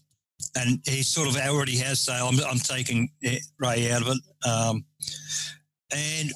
and 0.56 0.80
he 0.86 1.04
sort 1.04 1.28
of 1.28 1.36
already 1.38 1.78
has, 1.78 2.00
so 2.00 2.14
I'm, 2.14 2.40
I'm 2.50 2.60
taking 2.60 3.10
Ray 3.60 3.92
out 3.92 4.02
of 4.02 4.08
it. 4.10 4.48
Um, 4.48 4.86
and 5.92 6.32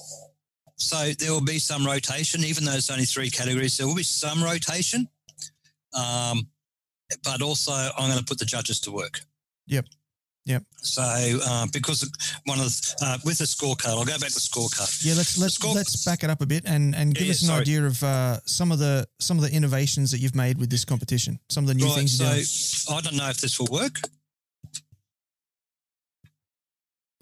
so 0.76 1.12
there 1.20 1.32
will 1.32 1.44
be 1.44 1.60
some 1.60 1.86
rotation, 1.86 2.44
even 2.44 2.64
though 2.66 2.74
it's 2.74 2.90
only 2.90 3.06
three 3.06 3.30
categories, 3.30 3.78
there 3.78 3.88
will 3.88 3.96
be 3.96 4.04
some 4.04 4.44
rotation. 4.44 5.08
Um, 5.94 6.48
but 7.24 7.42
also 7.42 7.72
I'm 7.72 8.08
going 8.08 8.20
to 8.20 8.26
put 8.26 8.40
the 8.40 8.46
judges 8.46 8.80
to 8.82 8.92
work. 8.92 9.22
Yep. 9.68 9.86
Yep. 10.45 10.63
So 10.82 11.01
uh, 11.04 11.67
because 11.71 12.10
one 12.45 12.60
of 12.60 12.65
the, 12.65 12.95
uh, 13.01 13.17
with 13.23 13.38
the 13.38 13.45
scorecard, 13.45 13.89
I'll 13.89 14.04
go 14.06 14.17
back 14.17 14.30
to 14.30 14.34
the 14.34 14.39
scorecard. 14.39 15.06
Yeah, 15.06 15.13
let's 15.15 15.38
let's 15.38 15.54
score- 15.54 15.75
let's 15.75 16.04
back 16.04 16.23
it 16.23 16.32
up 16.32 16.41
a 16.41 16.47
bit 16.47 16.63
and 16.65 16.95
and 16.95 17.13
give 17.13 17.25
Yeah, 17.27 17.32
us 17.32 17.41
an 17.43 17.47
sorry. 17.49 17.62
idea 17.62 17.86
of 17.86 18.01
uh, 18.04 18.39
some 18.45 18.71
of 18.71 18.80
the 18.80 19.08
some 19.19 19.38
of 19.38 19.43
the 19.43 19.51
innovations 19.56 20.10
that 20.12 20.17
you've 20.19 20.34
made 20.36 20.58
with 20.58 20.71
this 20.71 20.84
competition. 20.84 21.39
Some 21.49 21.63
of 21.63 21.67
the 21.67 21.75
new 21.75 21.86
Right. 21.86 21.95
things 22.10 22.17
So. 22.17 22.93
I 22.95 23.01
don't 23.01 23.15
know 23.15 23.30
if 23.30 23.38
this 23.39 23.60
will 23.60 23.67
work. 23.71 23.99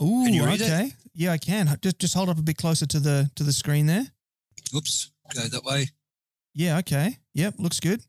Ooh, 0.01 0.23
read 0.45 0.61
it? 0.61 0.63
okay. 0.63 0.91
Yeah, 1.13 1.33
I 1.33 1.37
can. 1.37 1.77
Just 1.81 1.99
just 1.99 2.13
hold 2.13 2.29
up 2.29 2.37
a 2.39 2.41
bit 2.41 2.55
closer 2.57 2.85
to 2.85 2.99
the 3.01 3.29
to 3.35 3.43
the 3.43 3.51
screen 3.51 3.85
there. 3.85 4.05
Oops, 4.73 5.11
go 5.35 5.41
that 5.41 5.63
way. 5.65 5.89
Yeah, 6.53 6.77
okay. 6.79 7.17
Yep, 7.33 7.55
looks 7.59 7.79
good. 7.81 8.01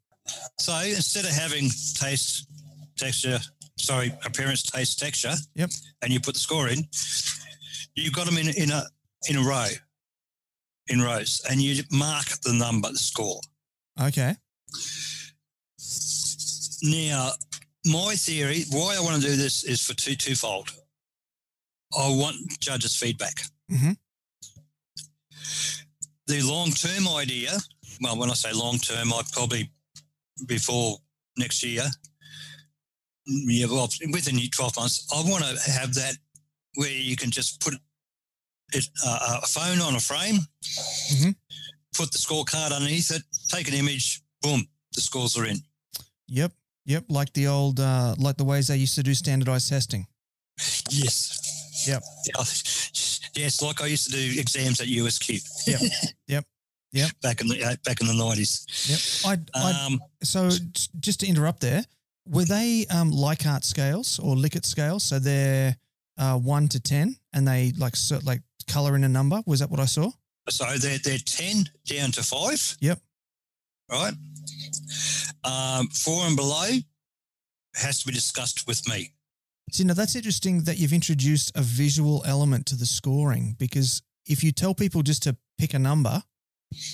So 0.61 0.73
instead 0.79 1.25
of 1.25 1.33
having 1.33 1.69
taste, 1.95 2.47
texture, 2.97 3.41
sorry, 3.85 4.13
appearance, 4.25 4.63
taste, 4.63 4.99
texture, 4.99 5.35
Yep. 5.55 5.71
and 6.03 6.13
you 6.13 6.21
put 6.21 6.35
the 6.35 6.41
score 6.41 6.69
in, 6.69 6.89
you've 7.95 8.13
got 8.15 8.27
them 8.27 8.39
in, 8.39 8.49
in 8.57 8.71
a 8.71 8.83
in 9.29 9.37
a 9.37 9.43
row, 9.43 9.67
in 10.89 11.01
rows, 11.03 11.43
and 11.51 11.61
you 11.61 11.83
mark 11.91 12.27
the 12.45 12.53
number, 12.53 12.91
the 12.91 12.99
score. 12.99 13.41
Okay. 14.01 14.35
Now, 16.83 17.33
my 17.85 18.15
theory, 18.15 18.65
why 18.71 18.97
I 18.97 19.01
want 19.01 19.21
to 19.23 19.29
do 19.29 19.37
this 19.37 19.65
is 19.65 19.83
for 19.83 19.95
two 19.95 20.15
twofold. 20.17 20.71
I 21.97 22.09
want 22.09 22.37
judges' 22.61 22.97
feedback. 22.97 23.35
Mhm. 23.71 23.97
The 26.27 26.43
long 26.43 26.71
term 26.73 27.09
idea, 27.09 27.59
well, 28.01 28.17
when 28.17 28.31
I 28.31 28.35
say 28.35 28.53
long 28.53 28.79
term, 28.79 29.13
I 29.13 29.23
probably 29.33 29.71
before 30.47 30.99
next 31.37 31.63
year, 31.63 31.91
within 34.13 34.39
12 34.51 34.77
months, 34.77 35.07
I 35.13 35.23
want 35.29 35.45
to 35.45 35.71
have 35.71 35.95
that 35.95 36.15
where 36.75 36.91
you 36.91 37.17
can 37.17 37.31
just 37.31 37.61
put 37.61 37.75
it, 38.73 38.89
uh, 39.05 39.41
a 39.43 39.47
phone 39.47 39.81
on 39.81 39.95
a 39.97 40.01
frame, 40.01 40.39
Mhm. 41.13 41.35
put 41.95 42.13
the 42.13 42.19
scorecard 42.19 42.73
underneath 42.73 43.11
it, 43.11 43.23
take 43.49 43.69
an 43.69 43.75
image, 43.75 44.23
boom, 44.43 44.69
the 44.95 45.01
scores 45.01 45.37
are 45.37 45.47
in. 45.47 45.63
Yep. 46.29 46.53
Yep. 46.87 47.05
Like 47.09 47.33
the 47.35 47.47
old 47.49 47.79
uh, 47.81 48.15
like 48.19 48.37
the 48.37 48.45
ways 48.45 48.67
they 48.69 48.77
used 48.77 48.95
to 48.95 49.03
do 49.03 49.15
standardized 49.15 49.69
testing. 49.69 50.07
Yes. 50.91 51.87
Yep. 51.87 52.03
Yes, 53.37 53.63
like 53.63 53.81
I 53.81 53.87
used 53.87 54.07
to 54.07 54.13
do 54.13 54.41
exams 54.41 54.81
at 54.81 54.89
USQ. 54.89 55.41
Yep. 55.67 55.81
Yep. 56.27 56.45
Yep. 56.93 57.11
Back 57.23 57.41
in 57.41 57.47
the 57.49 57.63
uh, 57.65 57.77
back 57.85 58.01
in 58.01 58.09
the 58.09 58.13
nineties. 58.15 58.67
Yep. 59.25 59.39
I 59.55 59.59
I 59.59 59.87
Um, 59.87 60.01
So 60.23 60.51
just 60.99 61.21
to 61.21 61.27
interrupt 61.27 61.61
there, 61.61 61.85
were 62.31 62.45
they 62.45 62.87
um, 62.91 63.11
Likert 63.11 63.65
scales 63.65 64.19
or 64.19 64.37
Likert 64.37 64.65
scales? 64.65 65.05
So 65.05 65.19
they're 65.19 65.77
uh, 66.17 66.39
one 66.39 66.69
to 66.69 66.81
ten, 66.81 67.17
and 67.33 67.47
they 67.47 67.73
like 67.77 67.95
cert, 67.95 68.25
like 68.25 68.41
color 68.69 68.95
in 68.95 69.05
a 69.05 69.09
number. 69.09 69.43
Was 69.47 69.61
that 69.61 69.71
what 69.71 69.81
I 69.81 69.87
saw? 69.87 70.11
so 70.49 70.65
they're 70.79 70.99
they're 70.99 71.19
ten 71.19 71.69
down 71.87 72.11
to 72.13 72.23
five. 72.23 72.77
Yep. 72.81 72.99
Right. 73.91 74.15
Um, 75.45 75.89
four 75.89 76.27
and 76.27 76.37
below 76.37 76.69
has 77.75 78.01
to 78.01 78.07
be 78.07 78.13
discussed 78.13 78.67
with 78.67 78.89
me. 78.89 79.13
See, 79.73 79.85
now 79.85 79.95
that's 79.95 80.17
interesting 80.17 80.65
that 80.65 80.79
you've 80.79 80.93
introduced 80.93 81.53
a 81.57 81.63
visual 81.63 82.23
element 82.27 82.67
to 82.67 82.77
the 82.77 82.87
scoring 82.87 83.57
because 83.59 84.03
if 84.27 84.43
you 84.45 84.53
tell 84.53 84.75
people 84.75 85.03
just 85.03 85.23
to 85.25 85.37
pick 85.59 85.75
a 85.75 85.79
number, 85.79 86.23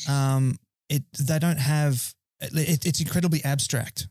um, 0.09 0.59
it 0.89 1.03
they 1.19 1.39
don't 1.39 1.59
have 1.59 2.15
it, 2.41 2.85
it's 2.87 3.01
incredibly 3.01 3.45
abstract. 3.45 4.09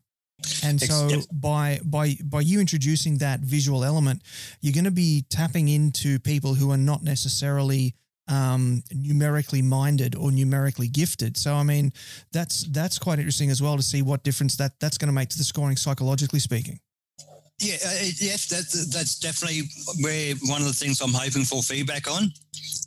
And 0.63 0.81
so 0.81 1.09
by 1.31 1.79
by 1.83 2.17
by 2.23 2.41
you 2.41 2.59
introducing 2.59 3.17
that 3.19 3.39
visual 3.39 3.83
element, 3.83 4.21
you're 4.61 4.73
going 4.73 4.85
to 4.85 4.91
be 4.91 5.25
tapping 5.29 5.69
into 5.69 6.19
people 6.19 6.53
who 6.53 6.71
are 6.71 6.77
not 6.77 7.03
necessarily 7.03 7.95
um, 8.27 8.83
numerically 8.91 9.61
minded 9.61 10.15
or 10.15 10.31
numerically 10.31 10.87
gifted. 10.87 11.37
So 11.37 11.53
I 11.53 11.63
mean, 11.63 11.93
that's 12.31 12.63
that's 12.63 12.99
quite 12.99 13.19
interesting 13.19 13.49
as 13.49 13.61
well 13.61 13.77
to 13.77 13.83
see 13.83 14.01
what 14.01 14.23
difference 14.23 14.57
that 14.57 14.79
that's 14.79 14.97
going 14.97 15.07
to 15.07 15.13
make 15.13 15.29
to 15.29 15.37
the 15.37 15.43
scoring 15.43 15.77
psychologically 15.77 16.39
speaking. 16.39 16.79
Yeah, 17.59 17.75
uh, 17.85 18.11
yes, 18.19 18.47
that, 18.47 18.65
that's 18.91 19.17
definitely 19.17 19.61
where 20.01 20.35
one 20.47 20.59
of 20.59 20.67
the 20.67 20.73
things 20.73 20.99
I'm 20.99 21.13
hoping 21.13 21.43
for 21.43 21.61
feedback 21.61 22.11
on. 22.11 22.23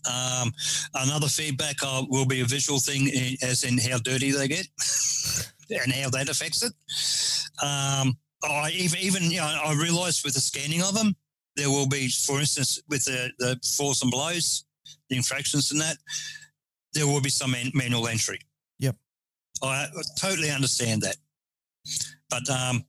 Um, 0.06 0.52
another 0.94 1.26
feedback 1.26 1.76
uh, 1.82 2.04
will 2.10 2.26
be 2.26 2.42
a 2.42 2.44
visual 2.44 2.78
thing, 2.78 3.08
in, 3.08 3.36
as 3.42 3.64
in 3.64 3.78
how 3.78 3.96
dirty 3.98 4.30
they 4.30 4.46
get 4.46 4.66
and 5.70 5.92
how 5.92 6.10
that 6.10 6.28
affects 6.28 6.62
it. 6.62 6.72
Um, 7.62 8.16
I 8.44 8.70
even, 8.74 8.98
even 9.00 9.22
you 9.30 9.38
know, 9.38 9.46
I 9.64 9.74
realised 9.74 10.24
with 10.24 10.34
the 10.34 10.40
scanning 10.40 10.82
of 10.82 10.94
them, 10.94 11.14
there 11.56 11.70
will 11.70 11.88
be, 11.88 12.08
for 12.08 12.38
instance, 12.40 12.80
with 12.88 13.04
the, 13.04 13.30
the 13.38 13.58
fours 13.76 14.02
and 14.02 14.10
blows, 14.10 14.64
the 15.10 15.16
infractions 15.16 15.72
and 15.72 15.80
that, 15.80 15.96
there 16.94 17.06
will 17.06 17.20
be 17.20 17.30
some 17.30 17.50
man, 17.50 17.70
manual 17.74 18.06
entry. 18.08 18.38
Yep. 18.78 18.96
I 19.62 19.86
totally 20.18 20.50
understand 20.50 21.02
that, 21.02 21.16
but 22.30 22.48
um, 22.48 22.84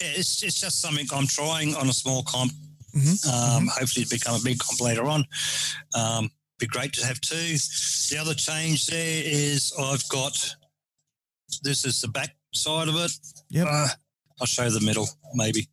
it's 0.00 0.42
it's 0.42 0.60
just 0.60 0.80
something 0.80 1.06
I'm 1.12 1.26
trying 1.26 1.74
on 1.76 1.88
a 1.88 1.92
small 1.92 2.22
comp. 2.24 2.52
Mhm, 2.96 3.28
Um, 3.28 3.68
Hopefully, 3.68 4.04
to 4.04 4.10
become 4.10 4.34
a 4.40 4.42
big 4.42 4.58
comp 4.58 4.80
later 4.80 5.04
on. 5.04 5.24
Um, 5.94 6.30
be 6.58 6.66
great 6.66 6.92
to 6.94 7.06
have 7.06 7.20
two. 7.20 7.56
The 8.10 8.18
other 8.20 8.34
change 8.34 8.86
there 8.86 9.22
is 9.24 9.72
I've 9.78 10.06
got 10.08 10.56
this 11.62 11.84
is 11.84 12.00
the 12.00 12.08
back 12.08 12.36
side 12.54 12.88
of 12.88 12.96
it. 12.96 13.12
Yep. 13.50 13.66
Uh, 13.70 13.88
I'll 14.40 14.46
show 14.46 14.68
the 14.70 14.80
middle 14.80 15.08
maybe. 15.34 15.68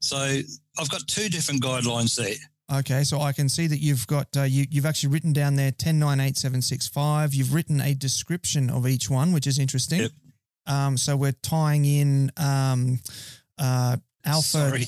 So 0.00 0.16
I've 0.16 0.90
got 0.90 1.06
two 1.06 1.28
different 1.28 1.62
guidelines 1.62 2.16
there. 2.16 2.36
Okay, 2.70 3.02
so 3.02 3.20
I 3.20 3.32
can 3.32 3.48
see 3.48 3.66
that 3.66 3.78
you've 3.78 4.06
got 4.06 4.28
uh, 4.36 4.42
you 4.42 4.66
you've 4.70 4.84
actually 4.84 5.08
written 5.10 5.32
down 5.32 5.56
there 5.56 5.70
ten 5.70 5.98
nine 5.98 6.20
eight 6.20 6.36
seven 6.36 6.60
six 6.60 6.86
five. 6.86 7.32
You've 7.32 7.54
written 7.54 7.80
a 7.80 7.94
description 7.94 8.68
of 8.68 8.86
each 8.86 9.08
one, 9.08 9.32
which 9.32 9.46
is 9.46 9.58
interesting. 9.58 10.02
Yep. 10.02 10.10
Um, 10.66 10.96
so 10.98 11.16
we're 11.16 11.32
tying 11.32 11.86
in 11.86 12.30
um, 12.36 13.00
uh, 13.58 13.96
alpha, 14.24 14.42
Sorry. 14.42 14.84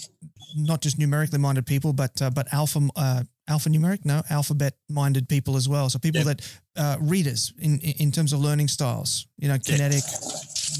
not 0.57 0.83
just 0.83 0.99
numerically 0.99 1.39
minded 1.39 1.65
people, 1.65 1.95
but 1.95 2.21
uh, 2.21 2.29
but 2.29 2.53
alpha 2.53 2.87
uh, 2.97 3.23
alphanumeric, 3.51 4.05
no 4.05 4.23
alphabet 4.31 4.75
minded 4.89 5.29
people 5.29 5.57
as 5.57 5.69
well. 5.69 5.91
So 5.91 5.99
people 5.99 6.23
Yep. 6.25 6.37
that 6.39 6.61
uh, 6.77 6.97
readers 7.01 7.53
in 7.59 7.81
in 7.81 8.11
terms 8.13 8.33
of 8.33 8.41
learning 8.41 8.69
styles, 8.69 9.27
you 9.39 9.49
know, 9.49 9.59
kinetic, 9.59 10.05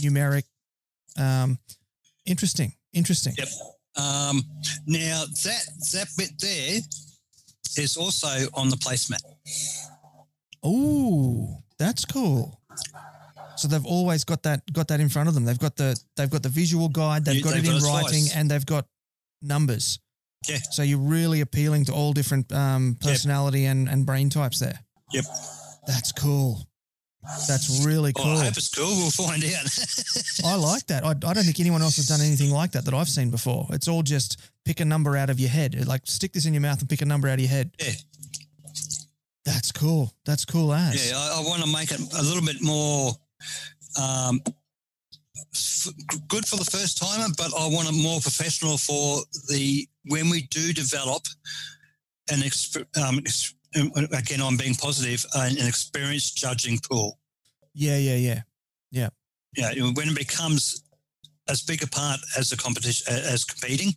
numeric. 0.01 0.45
Um, 1.19 1.59
interesting, 2.25 2.73
interesting. 2.93 3.35
Yep. 3.37 3.49
Um, 3.97 4.43
now 4.87 5.25
that 5.45 5.65
that 5.93 6.09
bit 6.17 6.31
there 6.41 6.81
is 7.85 7.97
also 7.97 8.29
on 8.55 8.71
the 8.71 8.77
placemat. 8.77 9.21
Oh, 10.63 11.63
that's 11.79 12.05
cool. 12.05 12.61
So 13.57 13.69
they've 13.69 13.85
always 13.87 14.25
got 14.25 14.43
that 14.45 14.61
got 14.73 14.89
that 14.89 15.01
in 15.01 15.09
front 15.09 15.29
of 15.29 15.35
them. 15.35 15.45
They've 15.45 15.59
got 15.59 15.77
the 15.77 15.99
they've 16.17 16.31
got 16.31 16.43
the 16.43 16.49
visual 16.49 16.89
guide, 16.89 17.25
they've 17.25 17.37
Yeah, 17.37 17.43
got 17.43 17.55
they've 17.55 17.65
it 17.65 17.75
in 17.75 17.81
got 17.81 17.93
writing, 17.93 18.25
and 18.35 18.51
they've 18.51 18.65
got 18.67 18.87
numbers. 19.43 19.99
Yeah. 20.49 20.59
So 20.71 20.83
you're 20.83 20.99
really 20.99 21.41
appealing 21.43 21.85
to 21.87 21.93
all 21.93 22.13
different 22.13 22.51
um, 22.53 22.97
personality 23.01 23.67
and, 23.67 23.89
and 23.89 24.07
brain 24.07 24.31
types 24.31 24.59
there. 24.61 24.79
Yep. 25.13 25.25
That's 25.87 26.13
cool. 26.13 26.67
That's 27.47 27.85
really 27.85 28.13
Oh, 28.17 28.23
cool. 28.23 28.39
I 28.39 28.45
hope 28.45 28.57
it's 28.57 28.75
cool. 28.75 28.87
We'll 28.97 29.11
find 29.11 29.45
out. 29.45 30.45
I 30.45 30.55
like 30.57 30.87
that. 30.87 31.05
I, 31.05 31.11
I 31.11 31.35
don't 31.35 31.45
think 31.45 31.61
anyone 31.61 31.83
else 31.83 31.97
has 31.97 32.07
done 32.07 32.21
anything 32.23 32.51
like 32.51 32.73
that 32.73 32.87
that 32.87 32.95
I've 32.95 33.09
seen 33.11 33.31
before. 33.31 33.67
It's 33.71 33.89
all 33.89 34.03
just 34.03 34.41
pick 34.65 34.81
a 34.81 34.85
number 34.87 35.17
out 35.17 35.29
of 35.29 35.39
your 35.39 35.51
head. 35.51 35.87
Like 35.87 36.03
stick 36.07 36.33
this 36.33 36.47
in 36.47 36.55
your 36.55 36.63
mouth 36.63 36.81
and 36.81 36.89
pick 36.89 37.03
a 37.03 37.05
number 37.07 37.29
out 37.29 37.35
of 37.35 37.41
your 37.41 37.51
head. 37.51 37.73
yeah. 37.79 37.93
That's 39.45 39.73
cool. 39.73 40.13
That's 40.25 40.45
cool 40.45 40.73
as. 40.73 41.11
Yeah, 41.11 41.17
I, 41.19 41.41
I 41.41 41.45
want 41.45 41.63
to 41.63 41.73
make 41.73 41.91
it 41.91 42.01
a 42.01 42.23
little 42.23 42.45
bit 42.45 42.63
more 42.63 43.13
um, 44.01 44.41
good 46.29 46.47
for 46.47 46.57
the 46.57 46.65
first 46.65 46.99
timer, 46.99 47.33
but 47.37 47.53
I 47.59 47.67
want 47.69 47.89
it 47.89 47.93
more 47.93 48.21
professional 48.21 48.79
for 48.79 49.21
the 49.49 49.89
when 50.07 50.31
we 50.31 50.43
do 50.43 50.73
develop 50.73 51.23
an 52.31 52.41
exp- 52.41 52.87
um, 52.97 53.21
again, 54.13 54.41
I'm 54.43 54.57
being 54.57 54.75
positive, 54.75 55.25
an, 55.35 55.59
an 55.59 55.67
experienced 55.67 56.37
judging 56.37 56.79
pool. 56.79 57.19
Yeah, 57.75 57.97
yeah, 57.97 58.17
yeah, 58.17 58.41
yeah. 58.91 59.09
Yeah, 59.57 59.73
when 59.95 60.09
it 60.09 60.17
becomes 60.17 60.85
as 61.49 61.63
big 61.63 61.83
a 61.83 61.87
part 61.89 62.21
as 62.39 62.51
the 62.51 62.57
competition 62.57 63.13
as 63.13 63.45
competing, 63.45 63.95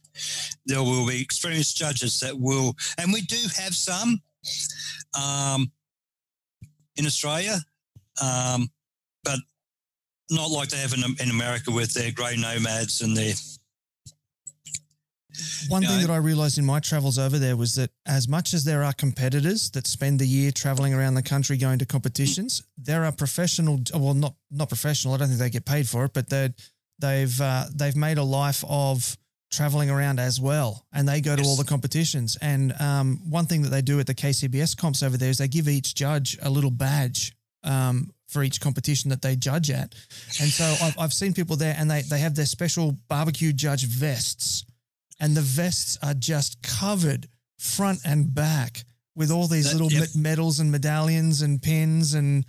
there 0.65 0.82
will 0.82 1.08
be 1.08 1.21
experienced 1.21 1.77
judges 1.77 2.19
that 2.19 2.39
will, 2.39 2.75
and 2.97 3.13
we 3.13 3.21
do 3.21 3.38
have 3.58 3.75
some 3.75 4.19
um, 5.19 5.71
in 6.95 7.06
Australia, 7.06 7.58
um, 8.21 8.69
but 9.23 9.39
not 10.34 10.50
like 10.52 10.69
they 10.69 10.78
have 10.78 10.93
in, 10.93 11.04
in 11.19 11.30
America 11.30 11.72
with 11.72 11.93
their 11.93 12.12
grey 12.12 12.36
nomads 12.36 13.02
and 13.02 13.15
their 13.15 13.34
One 15.67 15.82
thing 15.82 15.98
know- 16.02 16.08
that 16.08 16.13
I 16.13 16.17
realized 16.17 16.58
in 16.58 16.65
my 16.65 16.80
travels 16.80 17.17
over 17.17 17.39
there 17.39 17.56
was 17.58 17.76
that 17.76 17.89
as 18.06 18.28
much 18.28 18.54
as 18.54 18.63
there 18.63 18.84
are 18.84 18.93
competitors 18.93 19.69
that 19.72 19.88
spend 19.88 20.19
the 20.19 20.28
year 20.28 20.52
traveling 20.52 20.93
around 20.93 21.15
the 21.15 21.24
country 21.24 21.58
going 21.58 21.80
to 21.80 21.86
competitions, 21.86 22.63
there 22.78 23.04
are 23.06 23.12
professional, 23.12 23.80
well, 23.93 24.13
not 24.13 24.36
not 24.52 24.69
professional. 24.69 25.13
I 25.13 25.17
don't 25.17 25.30
think 25.30 25.39
they 25.39 25.50
get 25.50 25.65
paid 25.65 25.88
for 25.88 26.06
it, 26.06 26.13
but 26.13 26.30
they 26.30 26.54
they've 27.00 27.41
uh, 27.41 27.65
they've 27.74 27.96
made 27.96 28.17
a 28.17 28.24
life 28.24 28.63
of 28.67 29.17
traveling 29.52 29.89
around 29.89 30.19
as 30.19 30.39
well, 30.39 30.86
and 30.91 31.08
they 31.08 31.22
go 31.22 31.36
to 31.36 31.43
all 31.43 31.56
the 31.56 31.63
competitions. 31.63 32.38
And 32.41 32.74
um, 32.80 33.19
one 33.30 33.46
thing 33.46 33.62
that 33.63 33.69
they 33.69 33.82
do 33.82 34.00
at 34.00 34.08
the 34.08 34.15
KCBS 34.15 34.76
comps 34.76 35.04
over 35.04 35.17
there 35.17 35.30
is 35.30 35.38
they 35.38 35.48
give 35.48 35.67
each 35.67 35.93
judge 35.96 36.38
a 36.41 36.50
little 36.50 36.72
badge 36.72 37.36
um, 37.63 38.12
for 38.34 38.43
each 38.43 38.60
competition 38.60 39.10
that 39.12 39.22
they 39.22 39.36
judge 39.36 39.69
at. 39.72 39.93
And 40.41 40.50
so 40.50 40.65
I've, 40.82 40.98
I've 41.00 41.13
seen 41.13 41.34
people 41.34 41.56
there, 41.56 41.76
and 41.78 41.89
they 41.89 42.02
they 42.02 42.19
have 42.19 42.36
their 42.36 42.46
special 42.48 42.98
barbecue 43.08 43.54
judge 43.54 43.86
vests, 43.86 44.65
and 45.19 45.38
the 45.38 45.41
vests 45.41 45.98
are 46.02 46.13
just 46.15 46.62
covered 46.63 47.28
front 47.60 48.00
and 48.06 48.34
back 48.34 48.84
with 49.15 49.32
all 49.32 49.48
these 49.48 49.65
That- 49.72 49.78
little 49.82 49.91
yep. 49.91 50.10
medals 50.15 50.60
and 50.60 50.72
medallions 50.72 51.41
and 51.43 51.62
pins 51.62 52.13
and 52.15 52.46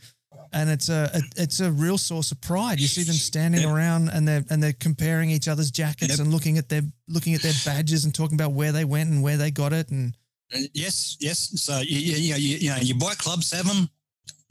and 0.52 0.70
it's 0.70 0.88
a, 0.88 1.10
a 1.14 1.20
it's 1.42 1.60
a 1.60 1.70
real 1.70 1.98
source 1.98 2.32
of 2.32 2.40
pride. 2.40 2.80
You 2.80 2.86
see 2.88 3.02
them 3.02 3.14
standing 3.14 3.60
Yep. 3.62 3.70
around 3.70 4.08
and 4.08 4.26
they're 4.26 4.44
and 4.50 4.62
they're 4.62 4.72
comparing 4.72 5.30
each 5.30 5.46
other's 5.48 5.70
jackets 5.70 6.12
Yep. 6.12 6.20
and 6.20 6.32
looking 6.32 6.58
at 6.58 6.68
their 6.68 6.82
looking 7.08 7.34
at 7.34 7.42
their 7.42 7.52
badges 7.64 8.04
and 8.04 8.14
talking 8.14 8.34
about 8.34 8.52
where 8.52 8.72
they 8.72 8.84
went 8.84 9.10
and 9.10 9.22
where 9.22 9.36
they 9.36 9.50
got 9.50 9.72
it 9.72 9.90
and 9.90 10.16
Uh, 10.54 10.58
Yes, 10.72 11.16
yes. 11.20 11.38
So 11.60 11.78
you, 11.80 11.98
you, 11.98 12.16
you, 12.16 12.30
know, 12.32 12.36
you, 12.38 12.56
you 12.56 12.70
know, 12.70 12.76
your 12.76 12.98
bike 12.98 13.18
clubs 13.18 13.50
have 13.52 13.66
them. 13.66 13.88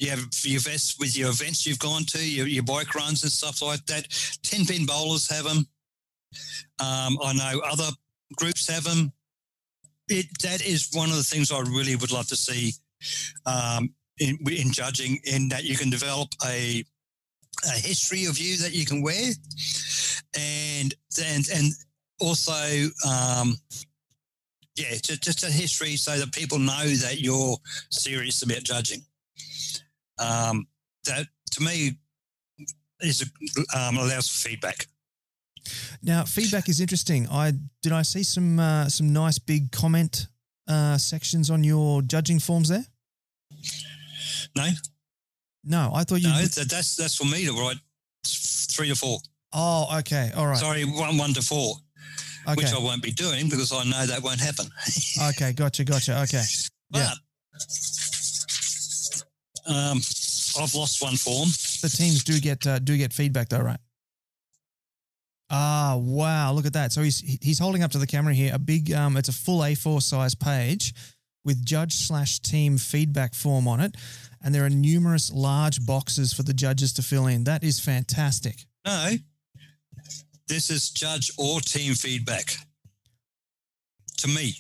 You 0.04 0.10
have 0.10 0.28
your 0.44 0.60
vests 0.60 1.00
with 1.00 1.18
your 1.18 1.30
events 1.30 1.66
you've 1.66 1.80
gone 1.80 2.04
to, 2.08 2.20
your, 2.20 2.46
your 2.46 2.63
bike 2.63 2.94
runs 2.94 3.24
and 3.24 3.32
stuff 3.32 3.62
like 3.62 3.86
that. 3.86 4.06
Ten 4.44 4.66
pin 4.66 4.86
bowlers 4.86 5.32
have 5.32 5.46
them. 5.46 5.66
Um, 6.80 7.18
I 7.24 7.32
know 7.34 7.62
other 7.62 7.89
groups 8.36 8.68
have 8.68 8.84
them. 8.84 9.13
It 10.10 10.26
that 10.42 10.62
is 10.62 10.89
one 10.92 11.10
of 11.10 11.16
the 11.16 11.24
things 11.24 11.54
I 11.54 11.60
really 11.62 11.96
would 11.96 12.12
love 12.12 12.28
to 12.28 12.36
see 12.36 12.74
um, 13.46 13.94
in 14.20 14.38
in 14.52 14.74
judging, 14.74 15.20
in 15.24 15.48
that 15.50 15.63
you 15.63 15.78
can 15.78 15.89
develop 15.89 16.28
a 16.46 16.84
a 17.66 17.78
history 17.80 18.26
of 18.26 18.38
you 18.38 18.58
that 18.58 18.74
you 18.74 18.86
can 18.86 19.02
wear, 19.02 19.32
and 20.38 20.94
and 21.24 21.46
and 21.56 21.72
also 22.20 22.89
um, 23.08 23.56
yeah, 24.76 24.96
just, 25.02 25.24
just 25.24 25.44
a 25.46 25.52
history 25.52 25.96
so 25.96 26.18
that 26.18 26.34
people 26.34 26.60
know 26.60 26.88
that 26.88 27.22
you're 27.22 27.56
serious 27.89 28.42
about 28.42 28.63
judging. 28.63 29.06
Um, 30.19 30.67
that 31.06 31.28
to 31.52 31.63
me 31.63 31.97
is 33.02 33.21
a, 33.21 33.78
um, 33.80 33.97
allows 33.97 34.30
for 34.30 34.49
feedback. 34.49 34.88
now 36.02 36.23
feedback 36.23 36.69
is 36.69 36.80
interesting. 36.80 37.28
I 37.30 37.54
did 37.82 37.91
I 37.91 38.02
see 38.04 38.23
some 38.23 38.60
uh, 38.60 38.89
some 38.89 39.12
nice 39.13 39.39
big 39.39 39.71
comment 39.71 40.28
uh, 40.67 40.97
sections 40.97 41.49
on 41.49 41.63
your 41.63 42.02
judging 42.04 42.39
forms 42.39 42.69
there. 42.69 42.86
No, 44.56 44.67
No, 45.63 45.91
I 45.93 46.04
thought 46.04 46.21
you. 46.21 46.30
no, 46.30 46.41
that, 46.41 46.69
that's 46.69 46.95
that's 46.95 47.15
for 47.15 47.26
me 47.26 47.45
to 47.45 47.52
write 47.54 47.78
three 48.26 48.89
to 48.89 48.95
four. 48.95 49.19
Oh, 49.52 49.97
okay, 49.99 50.32
all 50.36 50.47
right, 50.47 50.58
Sorry, 50.58 50.84
one 50.84 51.17
one 51.17 51.34
to 51.34 51.41
four, 51.41 51.76
okay, 52.47 52.56
which 52.56 52.73
I 52.73 52.80
won't 52.80 53.04
be 53.04 53.12
doing 53.12 53.49
because 53.49 53.71
I 53.71 53.84
know 53.84 54.06
that 54.06 54.21
won't 54.23 54.39
happen. 54.39 54.65
okay, 55.30 55.54
gotcha, 55.54 55.84
gotcha, 55.84 56.21
okay. 56.23 56.43
Yeah. 56.93 57.10
Um, 59.65 59.97
I've 60.60 60.76
lost 60.76 61.02
one 61.02 61.15
form. 61.15 61.49
the 61.82 61.89
teams 61.89 62.23
do 62.23 62.39
get 62.39 62.65
uh, 62.67 62.80
do 62.80 62.97
get 62.97 63.13
feedback 63.13 63.49
though, 63.49 63.62
right? 63.62 63.80
Ah, 65.49 65.95
wow! 65.97 66.52
Look 66.54 66.65
at 66.65 66.73
that. 66.73 66.91
So 66.91 67.02
he's 67.02 67.19
he's 67.19 67.60
holding 67.60 67.84
up 67.84 67.91
to 67.91 67.97
the 67.97 68.08
camera 68.08 68.34
here 68.34 68.52
a 68.54 68.60
big 68.60 68.91
um, 68.91 69.17
it's 69.17 69.30
a 69.30 69.34
full 69.34 69.60
A4 69.60 70.02
size 70.02 70.36
page 70.36 70.93
with 71.45 71.63
judge 71.65 71.93
slash 71.93 72.39
team 72.39 72.78
feedback 72.78 73.34
form 73.34 73.67
on 73.67 73.80
it, 73.80 73.95
and 74.43 74.54
there 74.54 74.65
are 74.65 74.69
numerous 74.69 75.32
large 75.32 75.86
boxes 75.86 76.34
for 76.34 76.43
the 76.43 76.54
judges 76.54 76.93
to 76.93 77.02
fill 77.02 77.28
in. 77.28 77.43
That 77.43 77.63
is 77.63 77.80
fantastic. 77.80 78.65
No, 78.86 79.12
this 80.47 80.69
is 80.69 80.89
judge 80.89 81.32
or 81.38 81.60
team 81.62 81.93
feedback. 81.93 82.56
To 84.17 84.28
me, 84.28 84.56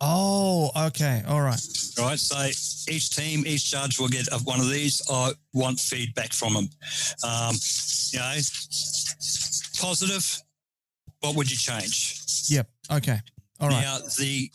Oh, 0.00 0.70
okay, 0.88 1.22
all 1.26 1.40
right. 1.40 1.60
right? 1.98 2.18
So 2.18 2.46
each 2.92 3.16
team, 3.16 3.44
each 3.46 3.70
judge 3.70 3.98
will 3.98 4.08
get 4.08 4.26
one 4.44 4.60
of 4.60 4.68
these. 4.70 5.00
I 5.10 5.32
want 5.54 5.80
feedback 5.80 6.32
from 6.32 6.54
them. 6.54 6.68
Um, 7.24 7.54
you 8.12 8.18
know, 8.18 8.34
positive. 9.80 10.42
What 11.20 11.34
would 11.36 11.50
you 11.50 11.56
change? 11.56 12.22
Yep. 12.48 12.68
Okay. 12.92 13.18
All 13.60 13.68
right. 13.68 13.80
Now, 13.80 13.98
the 14.18 14.50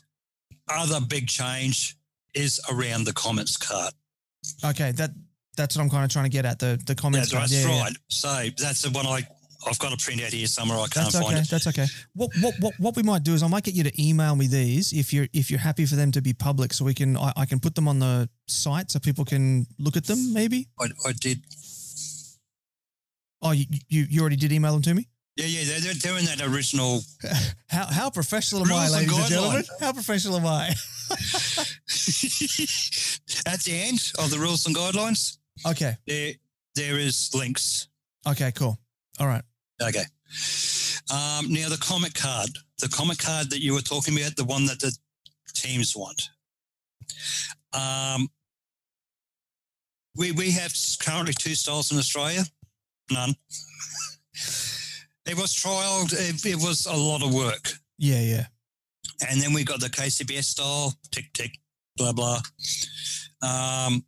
other 0.70 1.00
big 1.08 1.28
change 1.28 1.96
is 2.36 2.62
around 2.72 3.06
the 3.06 3.14
comments 3.14 3.58
card. 3.58 3.94
Okay. 4.64 4.92
That 4.92 5.10
that's 5.58 5.76
what 5.76 5.84
I'm 5.84 5.90
kind 5.90 6.06
of 6.06 6.12
trying 6.12 6.26
to 6.26 6.30
get 6.30 6.46
at 6.46 6.60
the 6.60 6.80
the 6.86 6.94
comments. 6.94 7.32
That's, 7.32 7.34
card. 7.34 7.50
that's 7.50 7.66
Yeah, 7.66 7.76
yeah. 7.76 7.84
right. 7.84 7.94
So 8.10 8.64
that's 8.64 8.84
the 8.84 8.92
one 8.92 9.08
I 9.08 9.28
I've 9.68 9.80
got 9.80 9.94
a 9.94 9.98
print 9.98 10.22
out 10.22 10.34
here 10.34 10.48
somewhere. 10.48 10.78
I 10.78 10.88
can't 10.88 11.12
That's 11.12 11.20
find 11.20 11.34
okay. 11.34 11.40
it. 11.42 11.50
That's 11.50 11.68
okay. 11.68 11.86
What, 12.14 12.32
what 12.42 12.56
what 12.60 12.74
what 12.80 12.96
we 12.96 13.04
might 13.04 13.24
do 13.24 13.34
is 13.34 13.44
I 13.44 13.48
might 13.48 13.64
get 13.64 13.76
you 13.76 13.84
to 13.84 14.02
email 14.02 14.36
me 14.36 14.48
these 14.48 14.92
if 14.94 15.14
you're 15.14 15.28
if 15.34 15.50
you're 15.52 15.60
happy 15.60 15.86
for 15.86 15.96
them 15.96 16.12
to 16.14 16.22
be 16.22 16.34
public, 16.34 16.74
so 16.74 16.86
we 16.86 16.94
can 16.94 17.18
I, 17.18 17.32
I 17.38 17.46
can 17.46 17.60
put 17.60 17.76
them 17.76 17.88
on 17.88 18.00
the 18.00 18.30
site 18.48 18.92
so 18.92 19.00
people 19.00 19.26
can 19.26 19.68
look 19.78 19.96
at 19.98 20.06
them. 20.06 20.34
Maybe. 20.34 20.68
I, 20.80 20.88
I 21.06 21.12
did. 21.14 21.44
Oh, 23.42 23.52
you, 23.52 23.66
you 23.88 24.06
you 24.10 24.22
already 24.22 24.36
did 24.36 24.52
email 24.52 24.74
them 24.74 24.82
to 24.84 24.94
me. 24.94 25.08
Yeah, 25.36 25.46
yeah. 25.46 25.80
They're, 25.80 25.94
they're, 25.94 26.18
in 26.20 26.26
that 26.26 26.42
original. 26.42 27.02
How 27.68 27.86
how 27.86 28.10
professional 28.10 28.64
am 28.66 28.72
I, 28.74 28.76
Rules 28.76 28.94
and 28.94 29.02
ladies 29.02 29.18
and 29.18 29.28
gentlemen? 29.30 29.64
How 29.80 29.94
professional 29.94 30.38
am 30.38 30.46
I? 30.46 30.68
at 33.46 33.62
the 33.64 33.72
end 33.88 34.12
of 34.20 34.30
the 34.30 34.38
rules 34.40 34.66
and 34.66 34.76
guidelines, 34.76 35.38
Okay. 35.66 35.96
there 36.06 36.34
there 36.76 36.98
is 37.00 37.32
links. 37.34 37.88
Okay. 38.28 38.52
Cool. 38.52 38.78
All 39.20 39.28
right. 39.28 39.44
Okay. 39.82 40.04
Um, 41.12 41.52
now 41.52 41.68
the 41.70 41.78
comic 41.82 42.14
card, 42.14 42.50
the 42.80 42.88
comic 42.90 43.18
card 43.18 43.50
that 43.50 43.62
you 43.62 43.74
were 43.74 43.82
talking 43.82 44.18
about, 44.18 44.36
the 44.36 44.44
one 44.46 44.66
that 44.66 44.80
the 44.80 44.96
teams 45.54 45.96
want. 45.96 46.30
Um, 47.74 48.30
we 50.16 50.32
we 50.32 50.52
have 50.52 50.74
currently 51.02 51.34
two 51.34 51.56
styles 51.56 51.92
in 51.92 51.98
Australia. 51.98 52.44
None. 53.12 53.34
It 55.26 55.36
was 55.38 55.54
trialed. 55.54 56.14
It, 56.14 56.46
it 56.46 56.56
was 56.56 56.86
a 56.86 56.96
lot 56.96 57.24
of 57.24 57.34
work, 57.34 57.72
Yeah. 57.98 58.22
Yeah. 58.22 58.46
and 59.30 59.40
then 59.42 59.54
we 59.54 59.64
got 59.64 59.80
the 59.80 59.90
KCBS 59.90 60.46
style. 60.46 60.94
Tick 61.12 61.32
tick, 61.34 61.58
blah 61.98 62.12
blah. 62.14 62.40
Um, 63.42 64.06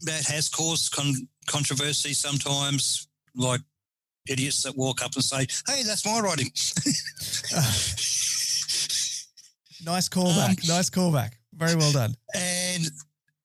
that 0.00 0.24
has 0.26 0.48
caused 0.48 0.92
con- 0.92 1.28
controversy 1.46 2.12
sometimes, 2.12 3.08
like 3.34 3.60
idiots 4.28 4.62
that 4.62 4.76
walk 4.76 5.02
up 5.02 5.14
and 5.14 5.24
say, 5.24 5.46
"Hey, 5.68 5.82
that's 5.82 6.04
my 6.06 6.20
writing." 6.20 6.50
Nice 9.84 10.08
callback. 10.08 10.48
Um, 10.48 10.76
nice 10.76 10.88
callback. 10.88 11.32
Very 11.52 11.76
well 11.76 11.92
done. 11.92 12.14
And 12.34 12.86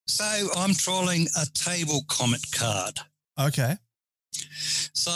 so 0.08 0.48
I'm 0.56 0.74
trolling 0.74 1.28
a 1.40 1.46
table 1.54 2.02
comment 2.08 2.46
card. 2.54 2.98
Okay. 3.40 3.76
So 4.94 5.12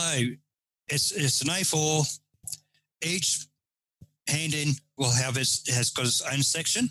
it's 0.89 1.11
it's 1.11 1.41
an 1.41 1.47
A4. 1.47 2.19
Each 3.05 3.45
hand 4.27 4.53
in 4.53 4.73
will 4.97 5.11
have 5.11 5.37
its 5.37 5.73
has 5.73 5.91
got 5.91 6.05
its 6.05 6.21
own 6.21 6.43
section. 6.43 6.89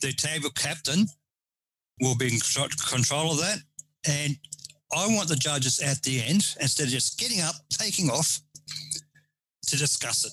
The 0.00 0.12
table 0.12 0.50
captain 0.50 1.06
will 2.00 2.16
be 2.16 2.26
in 2.26 2.40
contro- 2.40 2.68
control 2.88 3.32
of 3.32 3.38
that, 3.38 3.58
and 4.08 4.36
I 4.94 5.06
want 5.08 5.28
the 5.28 5.36
judges 5.36 5.80
at 5.80 6.02
the 6.02 6.22
end 6.22 6.54
instead 6.60 6.84
of 6.84 6.92
just 6.92 7.18
getting 7.18 7.40
up, 7.40 7.54
taking 7.70 8.10
off, 8.10 8.40
to 9.66 9.76
discuss 9.76 10.24
it. 10.24 10.32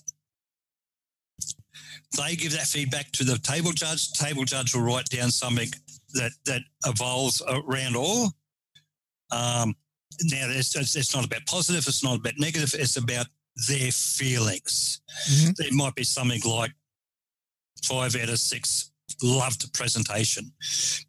They 2.17 2.35
give 2.35 2.51
that 2.53 2.65
feedback 2.65 3.11
to 3.13 3.23
the 3.23 3.37
table 3.37 3.71
judge. 3.71 4.11
Table 4.13 4.43
judge 4.43 4.73
will 4.73 4.81
write 4.81 5.05
down 5.05 5.31
something 5.31 5.69
that 6.13 6.31
that 6.45 6.61
evolves 6.85 7.41
around 7.47 7.95
all. 7.95 8.31
Um, 9.31 9.75
now, 10.23 10.47
it's, 10.49 10.75
it's, 10.75 10.95
it's 10.95 11.15
not 11.15 11.25
about 11.25 11.45
positive. 11.45 11.87
It's 11.87 12.03
not 12.03 12.17
about 12.17 12.33
negative. 12.39 12.73
It's 12.77 12.97
about 12.97 13.27
their 13.67 13.91
feelings. 13.91 15.01
Mhm. 15.29 15.59
It 15.59 15.73
might 15.73 15.95
be 15.95 16.03
something 16.03 16.41
like 16.45 16.71
five 17.83 18.15
out 18.15 18.29
of 18.29 18.39
six 18.39 18.91
loved 19.21 19.61
the 19.61 19.69
presentation 19.71 20.51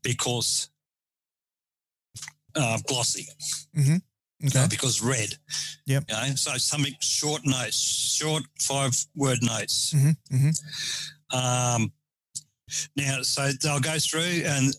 because 0.03 0.70
uh, 2.57 2.79
glossy, 2.87 3.27
Okay. 3.79 4.59
uh, 4.59 4.69
because 4.69 5.03
red. 5.03 5.35
Yep. 5.87 6.05
You 6.09 6.15
know, 6.15 6.35
so 6.37 6.57
something 6.57 6.95
short 7.01 7.43
notes, 7.45 7.77
short 7.77 8.43
five 8.61 8.93
word 9.15 9.39
notes. 9.43 9.93
hmm 9.93 10.11
hmm 10.31 10.51
Um, 11.37 11.93
now, 12.97 13.23
so 13.23 13.51
they'll 13.63 13.81
go 13.81 13.99
through, 13.99 14.43
and 14.45 14.75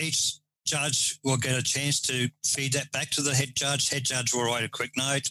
each 0.00 0.34
judge 0.66 1.18
will 1.22 1.36
get 1.36 1.56
a 1.56 1.62
chance 1.62 2.00
to 2.00 2.28
feed 2.44 2.72
that 2.72 2.90
back 2.92 3.10
to 3.10 3.22
the 3.22 3.34
head 3.34 3.52
judge. 3.54 3.88
Head 3.88 4.04
judge 4.04 4.34
will 4.34 4.44
write 4.44 4.64
a 4.64 4.68
quick 4.68 4.90
note. 4.96 5.30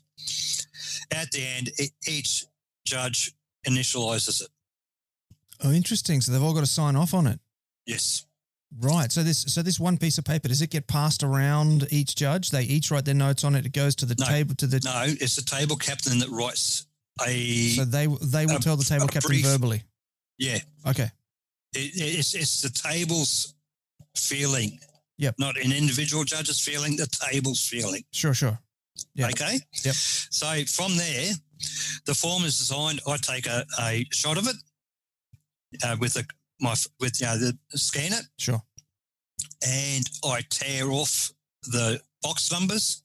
At 1.12 1.30
the 1.32 1.46
end, 1.46 1.72
each 2.08 2.46
judge 2.86 3.34
initializes 3.68 4.42
it. 4.42 4.48
Oh, 5.64 5.72
interesting. 5.72 6.22
So 6.22 6.32
they've 6.32 6.42
all 6.44 6.54
got 6.54 6.62
to 6.62 6.66
sign 6.66 6.96
off 6.96 7.14
on 7.14 7.28
it. 7.28 7.40
Yes. 7.86 8.26
Right. 8.80 9.12
So 9.12 9.24
this 9.24 9.42
so 9.48 9.62
this 9.62 9.80
one 9.80 9.98
piece 9.98 10.18
of 10.18 10.26
paper 10.26 10.48
does 10.50 10.62
it 10.62 10.70
get 10.70 10.88
passed 10.88 11.24
around 11.24 11.88
each 11.92 12.16
judge? 12.16 12.50
They 12.50 12.64
each 12.64 12.92
write 12.92 13.06
their 13.06 13.14
notes 13.16 13.44
on 13.44 13.56
it. 13.56 13.66
It 13.66 13.72
goes 13.74 13.96
to 13.98 14.06
the 14.06 14.16
No. 14.20 14.26
table 14.28 14.56
to 14.56 14.68
the. 14.68 14.82
No, 14.84 15.04
it's 15.08 15.36
the 15.38 15.42
table 15.44 15.76
captain 15.78 16.20
that 16.20 16.30
writes 16.30 16.86
a. 17.26 17.70
So 17.70 17.86
they 17.86 18.08
they 18.08 18.46
will 18.46 18.58
a- 18.58 18.60
tell 18.60 18.76
the 18.76 18.84
table 18.84 19.08
captain 19.08 19.30
brief- 19.30 19.46
verbally. 19.46 19.84
yeah, 20.38 20.60
Okay. 20.86 21.10
it, 21.74 21.92
it's 21.96 22.34
it's 22.36 22.62
the 22.62 22.70
table's 22.70 23.54
feeling. 24.18 24.80
Yep. 25.20 25.36
Not 25.40 25.56
an 25.58 25.72
individual 25.72 26.26
judge's 26.26 26.60
feeling, 26.60 26.98
the 26.98 27.08
table's 27.08 27.66
feeling. 27.66 28.04
Sure. 28.12 28.34
Sure. 28.34 28.60
Yeah. 29.14 29.28
Okay. 29.28 29.60
Yep. 29.84 29.96
So 29.96 30.66
from 30.66 30.98
there, 30.98 31.32
the 32.06 32.14
form 32.14 32.44
is 32.44 32.58
designed. 32.58 33.00
I 33.08 33.16
take 33.18 33.48
a, 33.48 33.66
a 33.80 34.06
shot 34.12 34.38
of 34.38 34.48
it 34.48 34.56
uh, 35.84 35.96
with 36.00 36.18
a 36.18 36.26
my 36.60 36.76
with 37.00 37.20
you 37.20 37.28
know 37.28 37.38
the 37.38 37.58
scan 37.78 38.14
it, 38.14 38.26
Sure. 38.38 38.62
and 39.68 40.06
I 40.24 40.42
tear 40.50 40.90
off 40.92 41.32
the 41.64 42.00
box 42.22 42.52
numbers. 42.52 43.02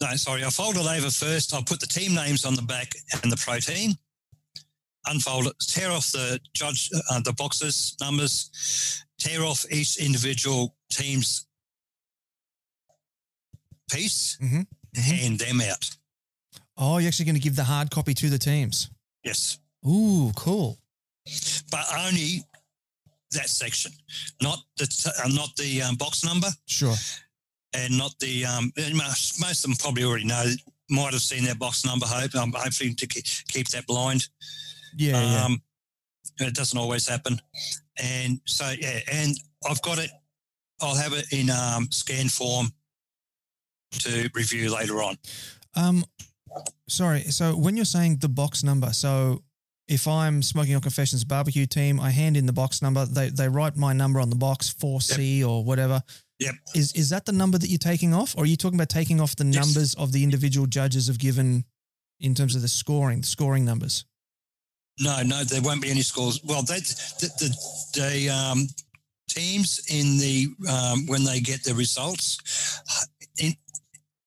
No, 0.00 0.16
sorry, 0.16 0.44
I 0.44 0.50
fold 0.50 0.76
it 0.76 0.86
over 0.86 1.10
first. 1.10 1.52
I 1.52 1.62
put 1.62 1.80
the 1.80 1.86
team 1.86 2.14
names 2.14 2.44
on 2.46 2.54
the 2.54 2.62
back 2.62 2.92
and 3.22 3.30
the 3.30 3.36
protein. 3.36 3.98
Unfold 5.06 5.46
it, 5.48 5.56
tear 5.60 5.90
off 5.90 6.10
the 6.12 6.40
judge, 6.54 6.90
uh, 7.10 7.20
the 7.20 7.32
boxes 7.34 7.96
numbers, 8.00 9.04
tear 9.18 9.42
off 9.44 9.64
each 9.70 9.96
individual 9.98 10.74
team's 10.90 11.46
piece, 13.90 14.36
Mhm. 14.40 14.66
hand 14.96 15.38
them 15.38 15.60
out. 15.60 15.90
Oh, 16.76 16.98
you're 16.98 17.08
actually 17.08 17.26
going 17.26 17.34
to 17.34 17.40
give 17.40 17.56
the 17.56 17.64
hard 17.64 17.90
copy 17.90 18.14
to 18.14 18.30
the 18.30 18.38
teams. 18.38 18.88
Yes, 19.24 19.58
Ooh, 19.86 20.32
cool. 20.36 20.78
But 21.70 21.84
only 22.06 22.42
that 23.32 23.48
section, 23.48 23.92
not 24.42 24.58
the 24.76 24.86
t- 24.86 25.10
uh, 25.24 25.28
not 25.28 25.54
the 25.56 25.82
um, 25.82 25.94
box 25.96 26.24
number. 26.24 26.48
Sure. 26.66 26.96
and 27.74 27.96
not 27.96 28.12
the 28.20 28.44
um, 28.44 28.72
most, 28.94 29.40
most 29.40 29.64
of 29.64 29.70
them 29.70 29.76
probably 29.78 30.02
already 30.04 30.24
know 30.24 30.44
might 30.90 31.12
have 31.12 31.22
seen 31.22 31.44
their 31.44 31.54
box 31.54 31.84
number 31.86 32.04
hope 32.06 32.34
um, 32.34 32.52
hopefully 32.56 32.92
to 32.94 33.06
keep, 33.06 33.68
that 33.68 33.86
blind 33.86 34.26
Yeah. 34.96 35.20
yeah. 35.22 35.44
um, 35.44 35.62
it 36.40 36.52
doesn't 36.54 36.76
always 36.78 37.06
happen 37.08 37.40
and 38.02 38.40
so 38.44 38.72
yeah 38.76 38.98
and 39.12 39.36
i've 39.70 39.80
got 39.82 39.98
it 40.00 40.10
i'll 40.82 40.96
have 40.96 41.12
it 41.12 41.26
in 41.32 41.48
um, 41.50 41.86
scan 41.92 42.28
form 42.28 42.72
to 44.00 44.28
review 44.34 44.74
later 44.74 45.00
on 45.02 45.16
Um, 45.76 46.04
sorry. 46.88 47.20
So 47.30 47.54
when 47.56 47.76
you're 47.76 47.84
saying 47.84 48.18
the 48.18 48.28
box 48.28 48.64
number, 48.64 48.92
so 48.92 49.42
if 49.90 50.06
I'm 50.06 50.40
Smoking 50.40 50.74
Hot 50.74 50.82
Confessions 50.82 51.24
barbecue 51.24 51.66
team, 51.66 51.98
I 51.98 52.10
hand 52.10 52.36
in 52.36 52.46
the 52.46 52.52
box 52.52 52.80
number. 52.80 53.04
They 53.04 53.28
they 53.28 53.48
write 53.48 53.76
my 53.76 53.92
number 53.92 54.20
on 54.20 54.30
the 54.30 54.36
box, 54.36 54.68
four 54.68 55.00
C 55.00 55.42
or 55.44 55.64
whatever. 55.64 56.02
Yep. 56.38 56.54
Is 56.76 56.92
is 56.92 57.10
that 57.10 57.26
the 57.26 57.32
number 57.32 57.58
that 57.58 57.68
you're 57.68 57.78
taking 57.78 58.14
off, 58.14 58.34
or 58.38 58.44
are 58.44 58.46
you 58.46 58.56
talking 58.56 58.78
about 58.78 58.88
taking 58.88 59.20
off 59.20 59.34
the 59.36 59.44
Yes. 59.44 59.66
numbers 59.66 59.94
of 59.94 60.12
the 60.12 60.22
individual 60.22 60.66
judges 60.68 61.08
have 61.08 61.18
given 61.18 61.64
in 62.20 62.34
terms 62.34 62.54
of 62.54 62.62
the 62.62 62.68
scoring, 62.68 63.22
the 63.22 63.26
scoring 63.26 63.64
numbers? 63.64 64.04
no 64.98 65.22
no 65.22 65.42
there 65.44 65.62
won't 65.62 65.80
be 65.80 65.90
any 65.90 66.02
scores 66.02 66.40
well 66.44 66.62
they 66.62 66.78
the, 66.80 67.30
the, 67.38 68.00
the 68.00 68.28
um, 68.28 68.68
teams 69.28 69.80
in 69.88 70.18
the 70.18 70.48
um, 70.68 71.06
when 71.06 71.24
they 71.24 71.40
get 71.40 71.62
the 71.64 71.74
results 71.74 72.36
in, 73.38 73.54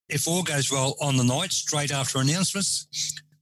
if 0.10 0.28
all 0.28 0.42
goes 0.42 0.72
well 0.72 0.96
on 1.00 1.16
the 1.16 1.24
night 1.24 1.52
straight 1.52 1.92
after 1.92 2.20
announcements 2.20 2.88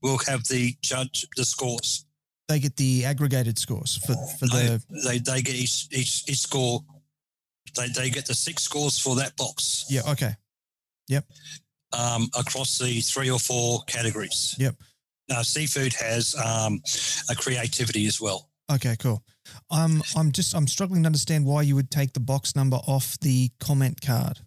we'll 0.02 0.18
have 0.26 0.44
the 0.48 0.74
judge 0.82 1.26
the 1.36 1.44
scores 1.44 2.04
They 2.48 2.58
get 2.58 2.76
the 2.76 3.04
aggregated 3.04 3.58
scores 3.58 3.96
for 3.96 4.14
for 4.38 4.46
they, 4.46 4.66
the 4.66 4.82
they, 5.04 5.18
they 5.18 5.42
get 5.42 5.54
each, 5.54 5.88
each 5.90 6.28
each 6.28 6.40
score 6.40 6.80
they, 7.76 7.88
they 7.88 8.10
get 8.10 8.26
the 8.26 8.34
six 8.34 8.64
scores 8.64 8.98
for 8.98 9.16
that 9.16 9.36
box 9.36 9.86
yeah. 9.88 10.02
Okay. 10.08 10.32
Yep 11.08 11.24
um, 11.98 12.28
across 12.38 12.78
the 12.78 13.00
three 13.00 13.30
or 13.30 13.38
four 13.38 13.82
categories 13.86 14.54
Yep. 14.58 14.74
now 15.30 15.42
seafood 15.42 15.94
has 15.94 16.34
um, 16.34 16.82
a 17.30 17.34
creativity 17.34 18.06
as 18.06 18.20
well 18.20 18.50
Okay. 18.72 18.96
Cool. 18.98 19.22
Um, 19.70 20.02
I'm 20.16 20.32
just 20.32 20.54
I'm 20.54 20.66
struggling 20.66 21.02
to 21.02 21.06
understand 21.06 21.44
why 21.44 21.62
you 21.62 21.74
would 21.74 21.90
take 21.90 22.12
the 22.12 22.20
box 22.20 22.56
number 22.56 22.76
off 22.76 23.18
the 23.20 23.50
comment 23.60 24.00
card. 24.00 24.38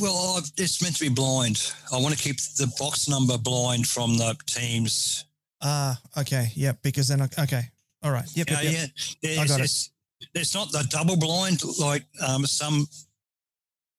Well, 0.00 0.40
it's 0.56 0.82
meant 0.82 0.96
to 0.96 1.04
be 1.04 1.10
blind. 1.10 1.72
I 1.92 2.00
want 2.00 2.16
to 2.16 2.22
keep 2.22 2.38
the 2.56 2.72
box 2.78 3.08
number 3.08 3.36
blind 3.36 3.86
from 3.86 4.16
the 4.16 4.36
teams. 4.46 5.25
Ah, 5.62 5.98
okay, 6.18 6.50
yep. 6.54 6.78
Because 6.82 7.08
then, 7.08 7.22
I- 7.22 7.42
okay, 7.42 7.62
all 8.02 8.10
right, 8.12 8.28
yep, 8.34 8.48
Yeah, 8.50 8.60
yep, 8.62 8.72
yep. 8.72 8.90
yeah. 9.22 9.30
I 9.40 9.42
It's, 9.42 9.50
got 9.50 9.60
it. 9.60 9.64
it's, 9.64 9.90
it's 10.34 10.54
not 10.54 10.70
the 10.72 10.84
double 10.90 11.16
blind 11.16 11.60
like 11.80 12.04
um, 12.26 12.46
some 12.46 12.86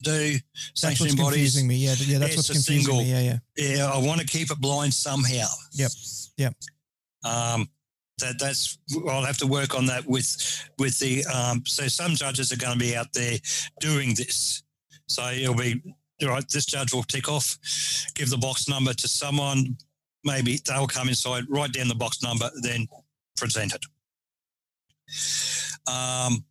do. 0.04 0.36
That's 0.82 1.00
what's 1.00 1.16
bodies. 1.16 1.16
confusing 1.56 1.68
me. 1.68 1.76
Yeah, 1.78 1.96
yeah, 2.00 2.20
that's 2.20 2.36
It's 2.36 2.50
what's 2.50 2.66
confusing 2.66 2.86
single. 2.86 3.04
me. 3.04 3.12
Yeah, 3.12 3.40
yeah. 3.58 3.76
Yeah, 3.78 3.92
I 3.92 3.98
want 3.98 4.22
to 4.22 4.28
keep 4.28 4.52
it 4.52 4.60
blind 4.60 4.94
somehow. 4.94 5.48
Yep, 5.74 5.92
yep. 6.38 6.54
Um, 7.24 7.68
that 8.20 8.38
that's 8.40 8.78
I'll 9.10 9.24
have 9.26 9.38
to 9.40 9.48
work 9.48 9.76
on 9.76 9.86
that 9.88 10.06
with 10.06 10.70
with 10.78 10.98
the 11.00 11.26
um. 11.26 11.64
So 11.66 11.88
some 11.88 12.16
judges 12.16 12.52
are 12.52 12.58
going 12.58 12.74
to 12.74 12.80
be 12.80 12.96
out 12.96 13.12
there 13.14 13.38
doing 13.80 14.14
this. 14.16 14.64
So 15.08 15.28
it'll 15.30 15.56
be 15.56 15.82
all 16.22 16.30
right. 16.30 16.46
This 16.50 16.66
judge 16.66 16.94
will 16.94 17.04
tick 17.04 17.30
off, 17.30 17.58
give 18.16 18.30
the 18.30 18.38
box 18.38 18.68
number 18.68 18.94
to 18.94 19.08
someone. 19.08 19.78
Maybe 20.28 20.60
they'll 20.66 20.88
come 20.88 21.08
inside, 21.08 21.46
write 21.50 21.72
down 21.72 21.88
the 21.88 21.96
box 21.96 22.22
number, 22.22 22.50
then 22.62 22.88
present 23.38 23.74
it. 23.74 23.86
Um. 25.90 26.44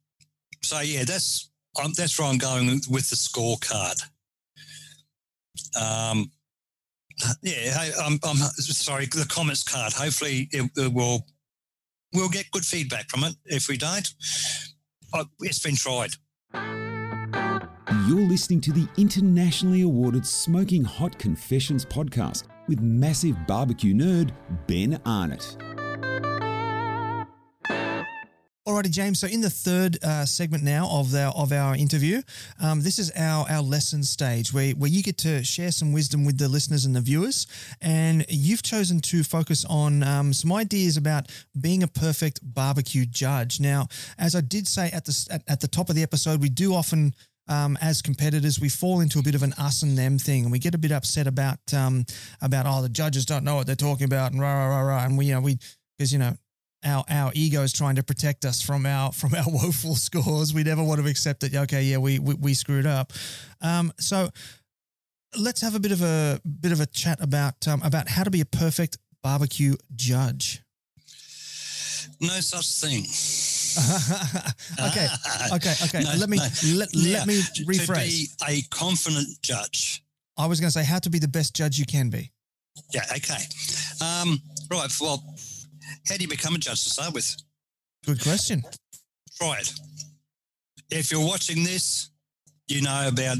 So 0.63 0.81
yeah, 0.81 1.05
that's 1.05 1.51
um, 1.83 1.93
that's 1.95 2.19
where 2.19 2.27
I'm 2.27 2.39
going 2.39 2.67
with 2.91 3.11
the 3.11 3.17
scorecard. 3.17 4.03
Um. 5.79 6.31
Yeah, 7.43 7.79
hey, 7.79 7.93
I'm, 8.03 8.19
I'm 8.25 8.37
sorry. 8.37 9.07
The 9.07 9.27
comments 9.29 9.63
card. 9.63 9.93
Hopefully, 9.93 10.49
it, 10.53 10.71
it 10.77 10.93
will 10.93 11.27
we'll 12.13 12.29
get 12.31 12.51
good 12.51 12.65
feedback 12.65 13.09
from 13.11 13.25
it. 13.25 13.35
If 13.45 13.69
we 13.69 13.77
don't, 13.77 14.09
uh, 15.13 15.25
it's 15.41 15.59
been 15.59 15.77
tried. 15.77 16.11
You're 18.09 18.29
listening 18.29 18.61
to 18.63 18.73
the 18.73 18.89
internationally 18.97 19.83
awarded 19.83 20.27
Smoking 20.27 20.85
Hot 20.85 21.19
Confessions 21.19 21.85
podcast 21.85 22.45
with 22.69 22.81
massive 22.81 23.37
barbecue 23.47 23.95
nerd 23.95 24.33
Ben 24.67 25.01
Arnott. 25.05 25.57
Alrighty, 28.67 28.91
James. 28.91 29.21
So 29.21 29.29
in 29.29 29.43
the 29.43 29.49
third 29.49 29.97
uh, 30.03 30.25
segment 30.25 30.65
now 30.65 30.89
of 30.91 31.15
our 31.15 31.33
of 31.35 31.53
our 31.53 31.77
interview, 31.77 32.21
um, 32.61 32.83
this 32.83 32.99
is 32.99 33.13
our 33.15 33.49
our 33.49 33.63
lesson 33.63 34.03
stage 34.03 34.53
where 34.53 34.73
where 34.73 34.91
you 34.91 35.05
get 35.05 35.19
to 35.19 35.45
share 35.45 35.71
some 35.71 35.93
wisdom 35.93 36.25
with 36.25 36.37
the 36.37 36.49
listeners 36.49 36.85
and 36.85 36.97
the 36.97 37.01
viewers, 37.01 37.47
and 37.81 38.27
you've 38.29 38.65
chosen 38.65 39.01
to 39.03 39.23
focus 39.23 39.65
on 39.67 40.03
um, 40.03 40.33
some 40.33 40.53
ideas 40.53 40.97
about 40.97 41.31
being 41.61 41.85
a 41.85 41.87
perfect 41.87 42.41
barbecue 42.43 43.07
judge. 43.07 43.61
Now, 43.61 43.87
as 44.19 44.35
I 44.35 44.41
did 44.41 44.67
say 44.67 44.91
at 44.91 45.05
the 45.05 45.29
at, 45.31 45.43
at 45.47 45.61
the 45.61 45.69
top 45.69 45.89
of 45.89 45.95
the 45.95 46.03
episode, 46.03 46.41
we 46.41 46.49
do 46.49 46.75
often 46.75 47.15
um, 47.49 47.79
as 47.81 48.03
competitors, 48.03 48.61
we 48.61 48.69
fall 48.69 49.01
into 49.01 49.19
a 49.19 49.23
bit 49.23 49.35
of 49.35 49.43
an 49.43 49.53
us 49.55 49.83
and 49.83 49.97
them 49.97 50.19
thing, 50.19 50.43
and 50.43 50.53
we 50.53 50.59
get 50.59 50.75
a 50.75 50.79
bit 50.79 50.93
upset 50.93 51.27
about 51.27 51.59
um, 51.73 52.05
about 52.41 52.67
oh 52.67 52.83
the 52.83 52.89
judges 52.89 53.25
don't 53.25 53.45
know 53.45 53.57
what 53.57 53.67
they're 53.67 53.77
talking 53.77 54.05
about, 54.05 54.33
and 54.33 54.41
rah 54.41 54.53
rah 54.53 54.69
rah 54.69 54.81
rah, 54.83 55.05
and 55.05 55.17
we 55.17 55.27
you 55.27 55.35
know 55.35 55.41
we 55.41 55.59
because 55.97 56.13
you 56.13 56.19
know 56.19 56.37
our 56.85 57.05
our 57.09 57.33
ego 57.35 57.63
is 57.63 57.73
trying 57.73 57.97
to 57.97 58.03
protect 58.03 58.45
us 58.45 58.63
from 58.63 58.87
our 58.87 59.13
from 59.21 59.35
our 59.35 59.45
woeful 59.47 59.95
scores. 59.95 60.53
We 60.53 60.65
never 60.65 60.83
want 60.83 61.01
to 61.01 61.09
accept 61.09 61.41
that. 61.41 61.55
Okay, 61.55 61.85
yeah, 61.85 61.99
we 61.99 62.19
we, 62.19 62.35
we 62.35 62.55
screwed 62.55 62.87
up. 62.87 63.13
Um, 63.61 63.93
so 63.99 64.29
let's 65.39 65.61
have 65.61 65.75
a 65.75 65.81
bit 65.81 65.93
of 65.93 66.03
a 66.03 66.41
bit 66.45 66.73
of 66.73 66.81
a 66.81 66.87
chat 66.87 67.21
about 67.21 67.67
um, 67.69 67.83
about 67.83 68.09
how 68.09 68.25
to 68.25 68.31
be 68.31 68.41
a 68.41 68.47
perfect 68.47 68.99
barbecue 69.23 69.75
judge. 69.95 70.63
No 72.21 72.41
such 72.41 72.67
thing. 72.81 73.05
okay, 74.89 75.07
okay, 75.53 75.75
okay. 75.85 76.03
No, 76.03 76.15
let 76.19 76.29
me 76.29 76.39
no. 76.39 76.79
let, 76.79 76.89
Yeah, 76.93 77.19
let 77.19 77.27
me 77.27 77.41
rephrase. 77.65 78.37
To 78.39 78.47
be 78.47 78.59
a 78.59 78.63
confident 78.71 79.29
judge. 79.43 80.03
I 80.39 80.47
was 80.47 80.61
going 80.61 80.69
to 80.69 80.73
say 80.73 80.85
how 80.85 80.99
to 80.99 81.11
be 81.11 81.19
the 81.19 81.29
best 81.29 81.55
judge 81.55 81.79
you 81.79 81.87
can 81.87 82.11
be. 82.11 82.33
Yeah. 82.93 83.03
Okay. 83.17 83.43
Um, 84.03 84.41
right. 84.71 84.89
Well, 85.01 85.23
how 86.09 86.17
do 86.17 86.23
you 86.23 86.29
become 86.29 86.55
a 86.55 86.59
judge 86.59 86.85
to 86.85 86.91
start 86.91 87.15
with? 87.15 87.37
Good 88.05 88.23
question. 88.23 88.63
Try 89.39 89.59
it. 89.61 89.73
If 90.91 91.11
you're 91.11 91.27
watching 91.27 91.65
this, 91.65 92.11
you 92.69 92.83
know 92.83 93.09
about 93.09 93.39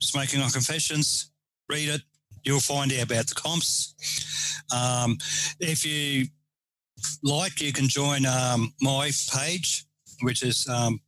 Smoking 0.00 0.40
Hot 0.40 0.52
Confessions. 0.52 1.30
Read 1.68 1.88
it. 1.88 2.02
You'll 2.44 2.60
find 2.60 2.92
out 2.92 3.04
about 3.04 3.26
the 3.28 3.34
comps. 3.34 3.94
Um, 4.74 5.16
if 5.60 5.86
you 5.86 6.26
like, 7.22 7.60
you 7.60 7.72
can 7.72 7.88
join 7.88 8.26
um, 8.26 8.72
my 8.80 9.10
page, 9.32 9.84
which 10.22 10.42
is 10.42 10.66
um, 10.68 11.00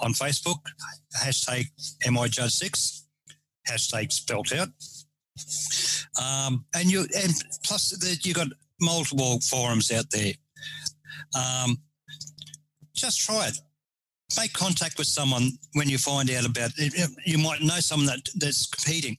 on 0.00 0.12
Facebook. 0.12 0.58
Hashtag 1.22 1.66
MIJudge6. 2.06 3.02
Hashtag 3.68 4.12
spelt 4.12 4.52
out. 4.52 4.68
Um, 6.20 6.66
and 6.74 6.90
you 6.90 7.06
and 7.16 7.32
plus 7.64 7.90
that 7.90 8.26
you 8.26 8.34
got 8.34 8.48
multiple 8.80 9.40
forums 9.40 9.90
out 9.90 10.10
there. 10.10 10.32
Um, 11.34 11.78
just 12.94 13.20
try 13.20 13.48
it 13.48 13.58
make 14.36 14.52
contact 14.52 14.98
with 14.98 15.06
someone 15.06 15.50
when 15.74 15.88
you 15.88 15.98
find 15.98 16.30
out 16.30 16.46
about 16.46 16.70
it. 16.76 17.10
You 17.24 17.38
might 17.38 17.62
know 17.62 17.80
someone 17.80 18.06
that 18.06 18.28
that's 18.36 18.66
competing. 18.66 19.16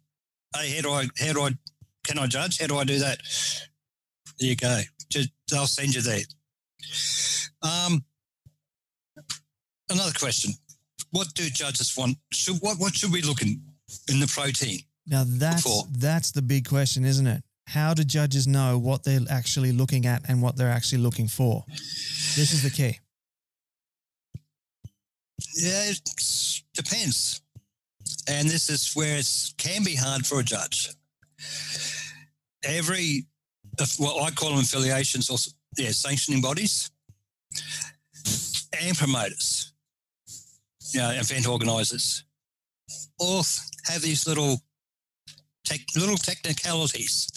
Hey, 0.55 0.75
how 0.75 0.81
do 0.81 0.91
I? 0.91 1.07
How 1.19 1.33
do 1.33 1.41
I? 1.41 1.51
Can 2.05 2.19
I 2.19 2.27
judge? 2.27 2.59
How 2.59 2.67
do 2.67 2.77
I 2.77 2.83
do 2.83 2.99
that? 2.99 3.19
There 4.39 4.49
you 4.49 4.55
go. 4.55 4.81
Just 5.09 5.29
they'll 5.53 5.67
send 5.67 5.93
you 5.95 6.01
that. 6.01 6.25
Um, 7.61 8.03
another 9.89 10.11
question: 10.17 10.51
What 11.11 11.33
do 11.35 11.49
judges 11.49 11.95
want? 11.95 12.17
Should 12.31 12.57
what 12.57 12.79
what 12.79 12.95
should 12.95 13.11
we 13.11 13.21
look 13.21 13.41
in 13.41 13.61
in 14.09 14.19
the 14.19 14.27
protein? 14.27 14.79
Now 15.05 15.23
that's 15.25 15.63
for? 15.63 15.83
that's 15.91 16.31
the 16.31 16.41
big 16.41 16.67
question, 16.67 17.05
isn't 17.05 17.27
it? 17.27 17.43
How 17.67 17.93
do 17.93 18.03
judges 18.03 18.47
know 18.47 18.77
what 18.77 19.03
they're 19.03 19.21
actually 19.29 19.71
looking 19.71 20.05
at 20.05 20.27
and 20.27 20.41
what 20.41 20.57
they're 20.57 20.69
actually 20.69 21.01
looking 21.01 21.27
for? 21.27 21.63
This 21.69 22.51
is 22.51 22.63
the 22.63 22.69
key. 22.69 22.99
Yeah, 25.55 25.91
it 25.91 26.01
depends. 26.73 27.41
And 28.27 28.49
this 28.49 28.69
is 28.69 28.93
where 28.93 29.17
it 29.17 29.53
can 29.57 29.83
be 29.83 29.95
hard 29.95 30.25
for 30.25 30.39
a 30.39 30.43
judge. 30.43 30.89
Every, 32.63 33.27
what 33.97 34.23
I 34.23 34.31
call 34.31 34.51
them 34.51 34.59
affiliations 34.59 35.29
or 35.29 35.37
yeah, 35.77 35.91
sanctioning 35.91 36.41
bodies 36.41 36.91
and 38.81 38.97
promoters, 38.97 39.73
you 40.93 40.99
know, 40.99 41.11
event 41.11 41.47
organisers, 41.47 42.23
all 43.19 43.43
have 43.85 44.01
these 44.01 44.27
little 44.27 44.57
tech, 45.65 45.81
little 45.95 46.17
technicalities. 46.17 47.27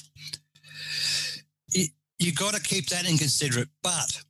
You, 1.72 1.86
you 2.18 2.32
got 2.32 2.54
to 2.54 2.60
keep 2.60 2.88
that 2.88 3.08
in 3.08 3.18
considerate. 3.18 3.68
But 3.82 4.22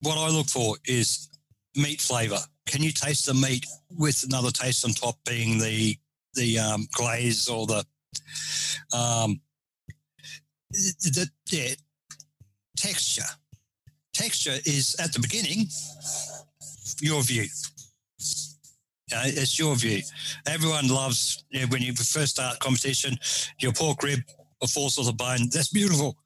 what 0.00 0.18
I 0.18 0.28
look 0.28 0.48
for 0.48 0.76
is 0.84 1.28
meat 1.76 2.00
flavour. 2.00 2.38
Can 2.66 2.82
you 2.82 2.92
taste 2.92 3.26
the 3.26 3.34
meat 3.34 3.66
with 3.90 4.24
another 4.24 4.50
taste 4.50 4.84
on 4.84 4.92
top, 4.92 5.16
being 5.26 5.58
the 5.58 5.96
the 6.34 6.58
um, 6.58 6.88
glaze 6.92 7.48
or 7.48 7.66
the 7.66 7.84
um, 8.92 9.40
the, 10.74 11.30
yeah, 11.50 11.74
texture? 12.76 13.22
Texture 14.12 14.56
is 14.64 14.96
at 15.00 15.12
the 15.12 15.20
beginning 15.20 15.66
your 17.00 17.22
view. 17.22 17.42
You 19.10 19.16
know, 19.16 19.22
it's 19.24 19.58
your 19.58 19.74
view. 19.76 20.00
Everyone 20.46 20.88
loves 20.88 21.44
you 21.50 21.60
know, 21.60 21.66
when 21.66 21.82
you 21.82 21.92
first 21.94 22.32
start 22.32 22.58
competition, 22.60 23.18
your 23.60 23.72
pork 23.72 24.02
rib 24.02 24.20
or 24.60 24.68
force 24.68 24.98
of 24.98 25.06
the 25.06 25.12
bone. 25.12 25.48
That's 25.50 25.68
beautiful. 25.68 26.16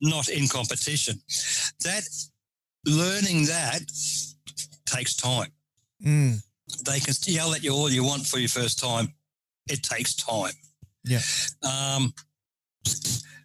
Not 0.00 0.28
in 0.28 0.46
competition. 0.48 1.20
That 1.84 2.04
learning 2.86 3.46
that 3.46 3.80
takes 4.86 5.14
time. 5.16 5.52
Mm, 6.04 6.42
They 6.84 7.00
can 7.00 7.14
yell 7.26 7.54
at 7.54 7.64
you 7.64 7.72
all 7.72 7.90
you 7.90 8.04
want 8.04 8.26
for 8.26 8.38
your 8.38 8.48
first 8.48 8.78
time. 8.78 9.14
It 9.68 9.82
takes 9.82 10.14
time. 10.14 10.52
Yeah. 11.04 11.20
Um, 11.62 12.12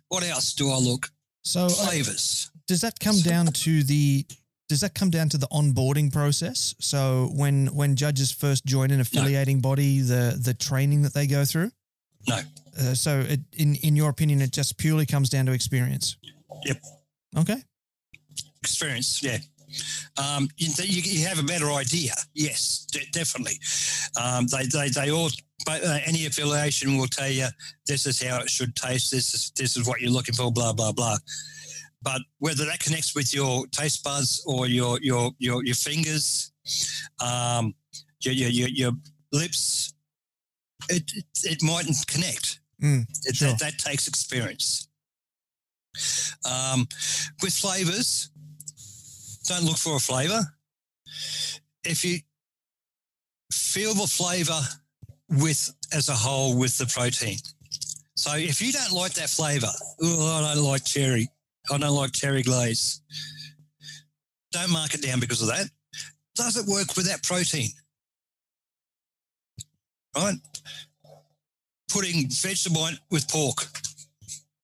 what 0.10 0.24
else 0.24 0.54
do 0.54 0.70
I 0.72 0.78
look? 0.78 1.10
so 1.44 1.66
uh, 1.66 1.70
Flavors. 1.70 2.52
does 2.68 2.82
that 2.82 3.00
come 3.00 3.20
down 3.20 3.48
to 3.48 3.84
the 3.84 4.26
does 4.70 4.82
that 4.82 4.94
come 4.94 5.10
down 5.10 5.30
to 5.30 5.38
the 5.38 5.48
onboarding 5.48 6.12
process? 6.12 6.76
So 6.80 7.30
when 7.34 7.68
when 7.68 7.96
judges 7.96 8.32
first 8.32 8.66
join 8.66 8.92
an 8.92 9.00
affiliating 9.00 9.62
body, 9.62 10.02
the 10.02 10.38
the 10.42 10.54
training 10.54 11.04
that 11.04 11.14
they 11.14 11.26
go 11.28 11.46
through. 11.46 11.72
No. 12.28 12.40
Uh, 12.78 12.94
so 12.94 13.20
it, 13.22 13.40
in 13.54 13.76
in 13.76 13.96
your 13.96 14.10
opinion, 14.10 14.42
it 14.42 14.52
just 14.52 14.78
purely 14.78 15.06
comes 15.06 15.30
down 15.30 15.46
to 15.46 15.54
experience. 15.54 16.18
Yep. 16.66 16.78
Okay. 17.38 17.64
Experience. 18.62 19.24
Yeah. 19.24 19.38
Um, 20.18 20.50
you, 20.58 20.70
you, 20.84 21.02
you 21.02 21.28
have 21.28 21.40
a 21.40 21.44
better 21.44 21.72
idea. 21.72 22.14
Yes, 22.34 22.86
de- 22.92 23.10
definitely. 23.12 23.60
Um, 24.22 24.48
they, 24.48 24.66
they, 24.66 24.90
they 24.90 25.12
all, 25.12 25.30
but 25.66 25.84
uh, 25.84 26.00
any 26.06 26.26
affiliation 26.26 26.98
will 26.98 27.08
tell 27.08 27.30
you 27.30 27.48
this 27.88 28.06
is 28.06 28.22
how 28.22 28.40
it 28.40 28.50
should 28.50 28.76
taste. 28.76 29.12
This 29.12 29.34
is, 29.34 29.52
this 29.56 29.76
is 29.78 29.88
what 29.88 30.02
you're 30.02 30.12
looking 30.12 30.36
for, 30.36 30.52
blah, 30.52 30.74
blah, 30.74 30.92
blah. 30.92 31.18
But 32.02 32.22
whether 32.40 32.64
that 32.66 32.80
connects 32.80 33.16
with 33.16 33.34
your 33.34 33.66
taste 33.68 34.04
buds 34.04 34.44
or 34.46 34.68
your, 34.68 35.00
your, 35.02 35.32
your, 35.40 35.64
your 35.66 35.76
fingers, 35.76 36.52
um, 37.20 37.74
your, 38.22 38.34
your, 38.34 38.50
your, 38.50 38.70
your 38.70 38.92
lips, 39.34 39.94
it, 40.90 41.04
it, 41.16 41.26
it 41.44 41.64
mightn't 41.64 41.98
connect. 42.08 42.60
Mm, 42.82 43.06
It, 43.26 43.36
Sure. 43.36 43.50
that, 43.50 43.60
that 43.60 43.78
takes 43.80 44.08
experience. 44.08 44.88
Um, 46.46 46.88
with 47.42 47.54
flavors, 47.54 48.30
don't 49.48 49.64
look 49.64 49.78
for 49.78 49.96
a 49.96 50.00
flavor. 50.00 50.42
If 51.84 52.06
you 52.06 52.20
feel 53.52 53.96
the 53.96 54.06
flavor 54.08 54.60
with 55.30 55.74
as 55.94 56.10
a 56.10 56.14
whole 56.14 56.58
with 56.58 56.78
the 56.78 56.86
protein. 56.86 57.38
So 58.16 58.32
if 58.36 58.62
you 58.62 58.72
don't 58.72 58.92
like 58.92 59.14
that 59.14 59.30
flavor, 59.30 59.68
oh, 60.02 60.44
I 60.44 60.54
don't 60.56 60.64
like 60.64 60.84
cherry. 60.86 61.30
I 61.72 61.78
don't 61.78 61.96
like 61.96 62.14
cherry 62.14 62.42
glaze. 62.44 63.02
Don't 64.52 64.72
mark 64.72 64.94
it 64.94 65.02
down 65.02 65.20
because 65.20 65.42
of 65.42 65.50
that. 65.50 65.70
Does 66.36 66.56
it 66.58 66.66
work 66.66 66.96
with 66.96 67.08
that 67.08 67.24
protein? 67.24 67.70
Right? 70.16 70.36
Putting 71.92 72.30
vegetable 72.30 72.88
with 73.12 73.28
pork 73.30 73.66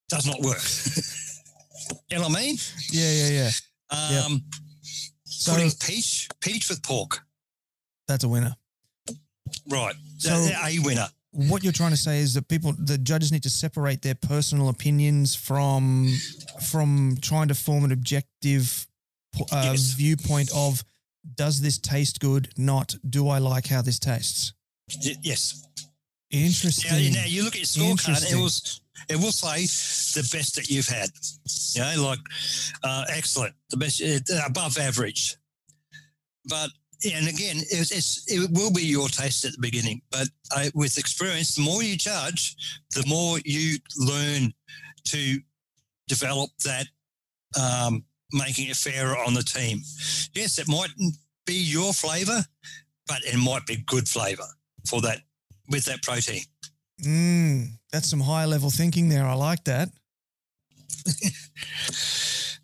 does 0.10 0.26
not 0.26 0.40
work. 0.42 0.62
you 2.10 2.18
know 2.18 2.28
what 2.28 2.38
I 2.38 2.42
mean? 2.42 2.58
Yeah, 2.92 3.12
yeah, 3.12 3.30
yeah. 3.30 3.50
Yep. 4.12 4.26
Um, 4.26 4.44
So 5.26 5.54
putting 5.54 5.72
peach, 5.72 6.28
peach 6.42 6.70
with 6.70 6.82
pork. 6.84 7.20
that's 8.08 8.24
a 8.24 8.30
winner. 8.30 8.56
Right. 9.70 9.96
So- 10.18 10.50
a 10.66 10.80
winner. 10.80 11.08
What 11.36 11.64
you're 11.64 11.74
trying 11.74 11.90
to 11.92 11.98
say 11.98 12.20
is 12.20 12.36
that 12.36 12.48
people, 12.48 12.74
the 12.78 12.96
judges, 13.00 13.32
need 13.32 13.42
to 13.44 13.50
separate 13.50 14.04
their 14.04 14.14
personal 14.14 14.70
opinions 14.70 15.34
from 15.34 16.16
from 16.70 17.18
trying 17.22 17.48
to 17.48 17.56
form 17.56 17.84
an 17.86 17.92
objective 17.92 18.86
uh, 19.52 19.72
Yes. 19.72 19.94
viewpoint 19.94 20.52
of 20.54 20.84
does 21.36 21.60
this 21.60 21.80
taste 21.80 22.20
good? 22.20 22.54
Not 22.56 22.96
do 23.10 23.30
I 23.30 23.40
like 23.40 23.66
how 23.66 23.82
this 23.82 23.98
tastes? 23.98 24.54
Y- 25.04 25.16
yes. 25.24 25.66
Interesting. 26.30 27.14
now 27.14 27.26
you 27.26 27.44
look 27.44 27.56
at 27.56 27.76
your 27.76 27.96
scorecard, 27.96 28.32
it 28.32 28.36
was 28.40 28.82
it 29.10 29.16
will 29.16 29.32
say 29.32 29.62
the 30.22 30.28
best 30.32 30.56
that 30.56 30.70
you've 30.70 30.88
had. 30.88 31.10
You 31.74 31.82
know, 31.82 32.10
like 32.10 32.20
uh, 32.84 33.06
excellent, 33.10 33.56
the 33.72 33.78
best, 33.78 34.02
uh, 34.04 34.42
above 34.46 34.78
average. 34.78 35.36
But 36.46 36.70
and 37.06 37.28
again, 37.28 37.58
it's, 37.58 37.92
it's 37.92 38.24
it 38.28 38.50
will 38.52 38.72
be 38.72 38.84
your 38.84 39.08
taste 39.08 39.46
at 39.46 39.52
the 39.54 39.62
beginning. 39.62 40.02
But 40.12 40.28
uh, 40.56 40.70
with 40.74 40.98
experience, 40.98 41.56
the 41.56 41.62
more 41.64 41.84
you 41.84 41.98
judge, 41.98 42.56
the 42.92 43.06
more 43.08 43.40
you 43.46 43.78
learn 43.98 44.54
to 45.06 45.40
develop 46.08 46.50
that, 46.66 46.88
um, 47.60 48.04
making 48.32 48.70
it 48.70 48.76
fairer 48.76 49.18
on 49.18 49.34
the 49.34 49.44
team. 49.44 49.82
Yes, 50.34 50.60
it 50.60 50.68
mightn't 50.68 51.16
be 51.46 51.56
your 51.56 51.94
flavour, 51.94 52.42
but 53.08 53.24
it 53.24 53.38
might 53.38 53.66
be 53.66 53.84
good 53.86 54.08
flavour 54.08 54.48
for 54.88 55.02
that 55.02 55.20
with 55.70 55.86
that 55.86 56.02
protein. 56.04 56.44
Mm, 57.02 57.68
that's 57.92 58.10
some 58.10 58.22
high 58.22 58.46
level 58.46 58.70
thinking 58.70 59.10
there. 59.10 59.26
I 59.26 59.34
like 59.34 59.64
that. 59.66 59.90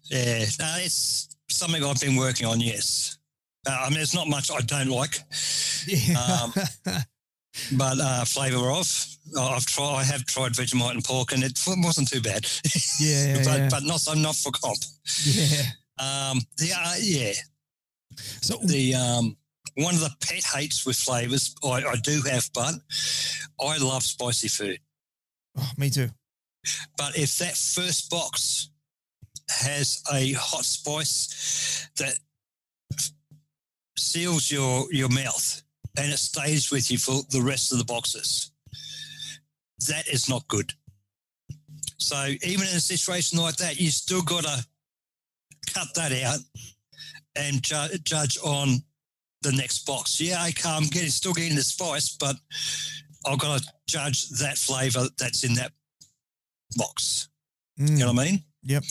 Yeah, 0.09 0.45
no, 0.59 0.73
it's 0.77 1.29
something 1.49 1.83
I've 1.83 2.01
been 2.01 2.15
working 2.15 2.47
on. 2.47 2.59
Yes, 2.59 3.18
uh, 3.70 3.86
I 3.86 3.89
mean, 3.89 3.99
it's 3.99 4.15
not 4.15 4.28
much 4.28 4.51
I 4.51 4.61
don't 4.61 4.89
like, 4.89 5.20
Yeah. 5.86 6.20
Um, 6.20 6.53
but 7.78 7.99
uh, 7.99 8.26
flavour 8.26 8.72
of. 8.72 9.05
I've 9.38 9.65
tried. 9.65 9.95
I 9.95 10.03
have 10.03 10.26
tried 10.26 10.53
Vegemite 10.53 10.91
and 10.91 11.03
pork, 11.03 11.32
and 11.34 11.43
it 11.43 11.59
wasn't 11.67 12.09
too 12.09 12.22
bad. 12.22 12.47
yeah, 12.99 13.28
yeah, 13.28 13.34
but 13.45 13.57
yeah. 13.59 13.67
but 13.70 13.84
not 13.84 13.99
so 13.99 14.13
not 14.13 14.36
for 14.36 14.51
comp. 14.51 14.80
yeah. 15.24 15.61
Um, 15.99 16.39
the 16.57 16.72
uh, 16.76 16.93
yeah, 16.99 17.34
So 18.41 18.57
the 18.65 18.95
um, 18.95 19.38
one 19.76 19.93
of 19.95 20.01
the 20.01 20.15
pet 20.22 20.43
hates 20.43 20.86
with 20.86 20.95
flavours 20.95 21.53
I, 21.63 21.84
I 21.84 21.95
do 22.01 22.22
have, 22.32 22.49
but 22.53 22.76
I 23.61 23.78
love 23.78 24.03
spicy 24.03 24.47
food. 24.47 24.80
oh, 25.57 25.72
me 25.78 25.89
too. 25.89 26.09
But 26.97 27.17
if 27.17 27.38
that 27.38 27.55
first 27.55 28.09
box 28.09 28.70
has 29.49 30.01
a 30.13 30.34
hot 30.34 30.65
spice 30.65 31.88
that 31.97 32.13
seals 33.99 34.51
your, 34.51 34.91
your 34.91 35.09
mouth 35.09 35.61
and 35.97 36.11
it 36.11 36.17
stays 36.17 36.71
with 36.71 36.89
you 36.91 36.97
for 36.97 37.21
the 37.29 37.41
rest 37.41 37.71
of 37.71 37.77
the 37.77 37.85
boxes, 37.85 38.51
that 39.87 40.07
is 40.07 40.29
not 40.29 40.47
good. 40.47 40.73
So 41.97 42.27
even 42.43 42.67
in 42.67 42.75
a 42.75 42.79
situation 42.79 43.39
like 43.39 43.57
that, 43.57 43.79
you 43.79 43.89
still 43.91 44.21
got 44.21 44.43
to 44.43 44.65
cut 45.73 45.87
that 45.95 46.11
out 46.23 46.39
and 47.35 47.61
ju- 47.61 47.97
judge 48.03 48.37
on 48.43 48.81
the 49.41 49.51
next 49.51 49.85
box. 49.85 50.19
Yeah, 50.19 50.45
okay, 50.49 50.69
I'm 50.69 50.83
getting 50.83 51.09
still 51.09 51.33
getting 51.33 51.55
the 51.55 51.63
spice, 51.63 52.15
but 52.19 52.35
I've 53.25 53.39
got 53.39 53.61
to 53.61 53.67
judge 53.87 54.29
that 54.39 54.57
flavour 54.57 55.07
that's 55.17 55.43
in 55.43 55.53
that 55.55 55.71
box. 56.75 57.29
Mm, 57.79 57.91
You 57.91 57.97
know 58.05 58.13
what 58.13 58.21
I 58.21 58.31
mean? 58.31 58.43
Yep. 58.63 58.83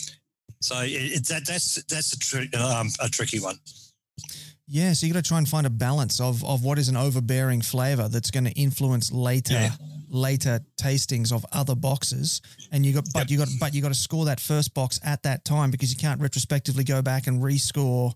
So 0.61 0.79
it, 0.81 0.89
it, 0.91 1.27
that 1.27 1.45
that's 1.45 1.81
that's 1.83 2.13
a, 2.13 2.19
tri- 2.19 2.59
um, 2.59 2.89
a 2.99 3.07
tricky 3.09 3.39
one. 3.39 3.57
Yeah, 4.71 4.93
so 4.93 5.07
you 5.07 5.13
got 5.13 5.23
to 5.23 5.27
try 5.27 5.39
and 5.39 5.49
find 5.49 5.65
a 5.65 5.69
balance 5.71 6.19
of 6.19 6.43
of 6.45 6.63
what 6.63 6.77
is 6.77 6.89
an 6.89 6.95
overbearing 6.95 7.61
flavor 7.61 8.07
that's 8.07 8.29
going 8.29 8.43
to 8.45 8.51
influence 8.51 9.11
later 9.11 9.53
Yeah. 9.55 9.71
later 10.09 10.59
tastings 10.79 11.31
of 11.31 11.43
other 11.51 11.73
boxes, 11.75 12.41
and 12.71 12.85
you 12.85 12.93
got 12.93 13.05
but 13.11 13.21
Yep. 13.21 13.29
you 13.31 13.37
got 13.39 13.47
but 13.59 13.73
you 13.73 13.81
got 13.81 13.87
to 13.89 13.95
score 13.95 14.25
that 14.25 14.39
first 14.39 14.73
box 14.75 14.99
at 15.03 15.23
that 15.23 15.43
time 15.43 15.71
because 15.71 15.89
you 15.91 15.97
can't 15.97 16.21
retrospectively 16.21 16.83
go 16.83 17.01
back 17.01 17.25
and 17.25 17.41
rescore 17.41 18.13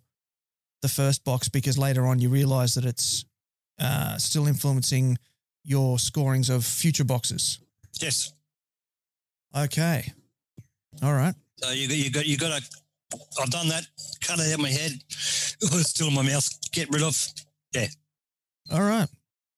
the 0.84 0.88
first 0.90 1.24
box 1.24 1.50
because 1.50 1.76
later 1.78 2.06
on 2.06 2.20
you 2.20 2.30
realize 2.30 2.76
that 2.76 2.86
it's 2.86 3.26
uh, 3.80 4.18
still 4.20 4.46
influencing 4.48 5.18
your 5.64 5.98
scorings 5.98 6.50
of 6.52 6.64
future 6.66 7.04
boxes. 7.06 7.58
Yes. 8.00 8.32
Okay, 9.56 10.12
all 11.02 11.14
right. 11.14 11.34
So 11.58 11.72
you 11.72 11.88
got 11.88 11.98
you 11.98 12.10
got 12.12 12.26
you 12.28 12.38
got 12.38 12.62
to. 12.62 12.70
I've 13.42 13.50
done 13.50 13.70
that. 13.70 13.86
Cut 14.22 14.40
it 14.40 14.48
out 14.48 14.54
of 14.56 14.60
my 14.60 14.70
head. 14.70 14.92
It's 15.66 15.90
still 15.92 16.10
in 16.10 16.14
my 16.14 16.24
mouth. 16.24 16.48
Get 16.72 16.90
rid 16.92 17.04
of. 17.04 17.16
Yeah. 17.74 17.88
All 18.72 18.82
right. 18.82 19.08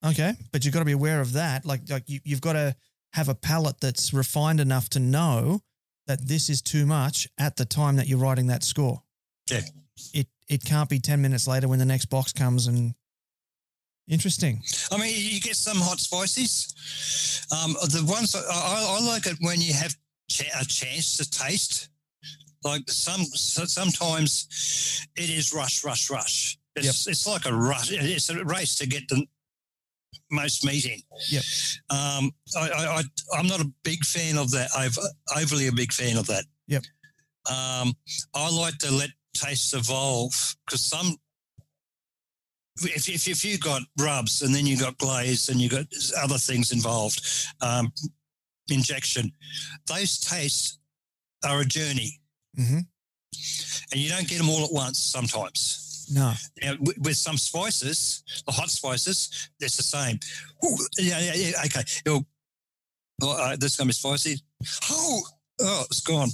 Okay. 0.06 0.34
But 0.51 0.64
you've 0.64 0.74
got 0.74 0.82
to 0.82 0.86
be 0.86 0.91
aware 0.91 1.20
of 1.20 1.34
that. 1.34 1.66
Like, 1.66 1.82
like 1.89 2.08
you, 2.08 2.20
you've 2.24 2.41
got 2.41 2.53
to 2.53 2.76
have 3.14 3.28
a 3.28 3.34
palate 3.34 3.80
that's 3.80 4.14
refined 4.14 4.60
enough 4.60 4.89
to 4.89 4.99
know 4.99 5.62
that 6.06 6.28
this 6.28 6.49
is 6.49 6.62
too 6.62 6.86
much 6.86 7.28
at 7.39 7.56
the 7.56 7.66
time 7.66 7.95
that 7.95 8.08
you're 8.08 8.20
writing 8.20 8.47
that 8.47 8.64
score. 8.64 9.01
Yeah. 9.49 9.62
It 10.14 10.28
it 10.47 10.64
can't 10.64 10.89
be 10.89 10.99
10 10.99 11.22
minutes 11.22 11.47
later 11.47 11.68
when 11.68 11.80
the 11.80 11.86
next 11.86 12.06
box 12.06 12.32
comes 12.32 12.68
and 12.68 12.93
interesting. 14.08 14.62
I 14.91 14.97
mean, 14.97 15.14
you 15.16 15.39
get 15.41 15.56
some 15.56 15.78
hot 15.78 15.99
spices. 15.99 17.45
Um, 17.51 17.74
the 17.74 18.06
ones 18.08 18.36
I, 18.36 18.41
I, 18.41 18.99
I 18.99 19.06
like 19.08 19.26
it 19.26 19.38
when 19.39 19.60
you 19.60 19.74
have 19.74 19.95
ch- 20.30 20.51
a 20.60 20.66
chance 20.66 21.18
to 21.18 21.30
taste. 21.30 21.89
Like 22.66 22.89
some, 22.89 23.24
sometimes 23.24 25.07
it 25.16 25.30
is 25.30 25.53
rush, 25.53 25.84
rush, 25.86 26.09
rush. 26.09 26.57
It's 26.76 27.07
it's 27.07 27.28
like 27.28 27.45
a 27.45 27.53
rush. 27.53 27.91
It's 27.91 28.30
a 28.30 28.43
race 28.43 28.76
to 28.80 28.88
get 28.88 29.07
the 29.07 29.26
most 30.32 30.66
meat 30.66 30.86
in. 30.86 30.99
Yep. 31.30 31.43
Um, 31.89 32.32
I, 32.57 32.70
I, 32.70 32.86
I 32.97 33.03
I'm 33.38 33.47
not 33.47 33.61
a 33.61 33.72
big 33.84 34.03
fan 34.03 34.38
of 34.38 34.51
that. 34.51 34.70
I've 34.76 34.97
overly 35.38 35.68
a 35.68 35.72
big 35.72 35.93
fan 35.93 36.18
of 36.18 36.28
that. 36.28 36.43
Yep. 36.68 36.84
Um, 37.49 37.93
I 38.34 38.49
like 38.49 38.78
to 38.80 38.91
let 38.91 39.11
tastes 39.36 39.74
evolve 39.74 40.34
because 40.66 40.82
some 40.82 41.16
if, 42.82 43.07
if, 43.07 43.28
if 43.28 43.45
you 43.45 43.57
got 43.57 43.84
rubs 43.99 44.41
and 44.41 44.53
then 44.53 44.66
you 44.66 44.78
got 44.78 44.97
glaze 44.97 45.49
and 45.49 45.61
you 45.61 45.70
got 45.70 45.86
other 46.22 46.38
things 46.38 46.72
involved, 46.72 47.22
um, 47.61 47.91
injection, 48.70 49.32
those 49.88 50.20
tastes 50.20 50.80
are 51.45 51.61
a 51.61 51.66
journey, 51.66 52.20
Mm-hmm. 52.58 52.80
and 53.91 54.01
you 54.01 54.10
don't 54.10 54.28
get 54.28 54.38
them 54.38 54.49
all 54.49 54.64
at 54.64 54.72
once. 54.72 54.99
Sometimes, 54.99 56.08
No. 56.12 56.34
now, 56.62 56.76
with, 56.80 56.97
with 56.99 57.18
some 57.18 57.38
spices, 57.38 58.24
the 58.45 58.51
hot 58.51 58.70
spices, 58.70 59.49
it's 59.60 59.78
the 59.78 59.84
same. 59.84 60.20
Ooh, 60.66 60.78
yeah, 60.97 61.20
yeah, 61.20 61.34
yeah, 61.36 61.51
okay. 61.66 61.84
It'll, 62.06 62.26
oh, 63.24 63.38
uh, 63.51 63.56
this 63.58 63.72
is 63.74 63.78
gonna 63.78 63.88
be 63.89 63.93
spicy. 63.93 64.39
Oh, 64.89 65.22
oh, 65.62 65.84
it's 65.89 66.01
gone. 66.01 66.30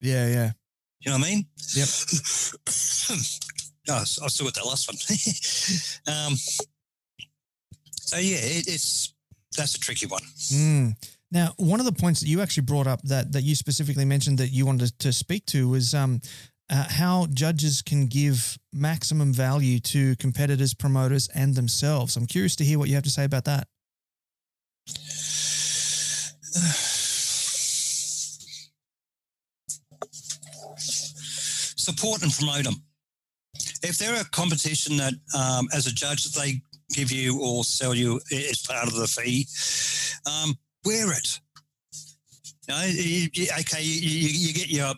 Yeah. 0.00 0.26
Yeah. 0.28 0.52
You 1.00 1.10
know 1.12 1.18
what 1.18 1.26
I 1.26 1.30
mean? 1.30 1.46
Yep. 1.74 1.88
oh, 3.90 4.00
I 4.00 4.04
still 4.28 4.46
got 4.46 4.54
that 4.54 4.66
last 4.66 4.88
one. 4.88 4.96
um, 6.16 6.34
so 8.00 8.16
yeah, 8.18 8.38
it, 8.40 8.66
it's 8.68 9.12
that's 9.56 9.74
a 9.74 9.80
tricky 9.80 10.06
one. 10.06 10.22
Mm. 10.22 10.94
Now, 11.34 11.52
one 11.56 11.80
of 11.80 11.86
the 11.86 11.92
points 11.92 12.20
that 12.20 12.28
you 12.28 12.40
actually 12.40 12.62
brought 12.62 12.86
up 12.86 13.02
that 13.02 13.32
that 13.32 13.42
you 13.42 13.56
specifically 13.56 14.04
mentioned 14.04 14.38
that 14.38 14.50
you 14.50 14.64
wanted 14.64 14.96
to 15.00 15.12
speak 15.12 15.44
to 15.46 15.68
was 15.68 15.92
um, 15.92 16.20
uh, 16.70 16.84
how 16.88 17.26
judges 17.34 17.82
can 17.82 18.06
give 18.06 18.56
maximum 18.72 19.32
value 19.32 19.80
to 19.80 20.14
competitors, 20.16 20.72
promoters, 20.74 21.28
and 21.34 21.56
themselves. 21.56 22.16
I'm 22.16 22.26
curious 22.26 22.54
to 22.56 22.64
hear 22.64 22.78
what 22.78 22.88
you 22.88 22.94
have 22.94 23.02
to 23.02 23.10
say 23.10 23.24
about 23.24 23.46
that. 23.46 23.66
Support 31.76 32.22
and 32.22 32.32
promote 32.32 32.62
them. 32.64 32.76
If 33.82 33.98
they're 33.98 34.20
a 34.20 34.24
competition 34.30 34.96
that, 34.98 35.14
um, 35.36 35.68
as 35.74 35.88
a 35.88 35.92
judge, 35.92 36.32
they 36.32 36.62
give 36.94 37.10
you 37.10 37.40
or 37.42 37.64
sell 37.64 37.94
you 37.94 38.20
as 38.32 38.62
part 38.66 38.86
of 38.86 38.94
the 38.94 39.06
fee, 39.08 39.46
um, 40.26 40.56
wear 40.84 41.12
it. 41.12 41.40
You 42.68 42.74
know, 42.74 42.84
you, 42.84 43.28
you, 43.32 43.46
okay, 43.60 43.82
you, 43.82 44.52
get 44.54 44.68
your 44.68 44.94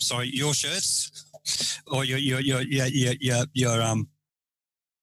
sorry 0.00 0.30
your 0.32 0.54
shirts 0.54 1.30
or 1.88 2.04
your 2.04 2.18
your 2.18 2.40
your 2.40 2.62
your 2.62 2.86
your, 3.20 3.44
your, 3.52 3.82
um 3.82 4.08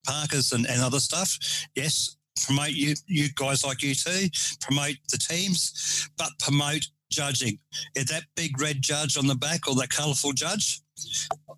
parkas 0.07 0.53
and, 0.53 0.65
and 0.67 0.81
other 0.81 0.99
stuff. 0.99 1.37
Yes, 1.75 2.15
promote 2.45 2.69
you 2.71 2.95
you 3.07 3.27
guys 3.35 3.65
like 3.65 3.81
you 3.81 3.95
too. 3.95 4.27
Promote 4.61 4.95
the 5.09 5.17
teams, 5.17 6.09
but 6.17 6.29
promote 6.39 6.87
judging. 7.11 7.59
If 7.95 8.07
that 8.07 8.23
big 8.35 8.59
red 8.61 8.81
judge 8.81 9.17
on 9.17 9.27
the 9.27 9.35
back 9.35 9.67
or 9.67 9.75
that 9.75 9.89
colourful 9.89 10.33
judge, 10.33 10.81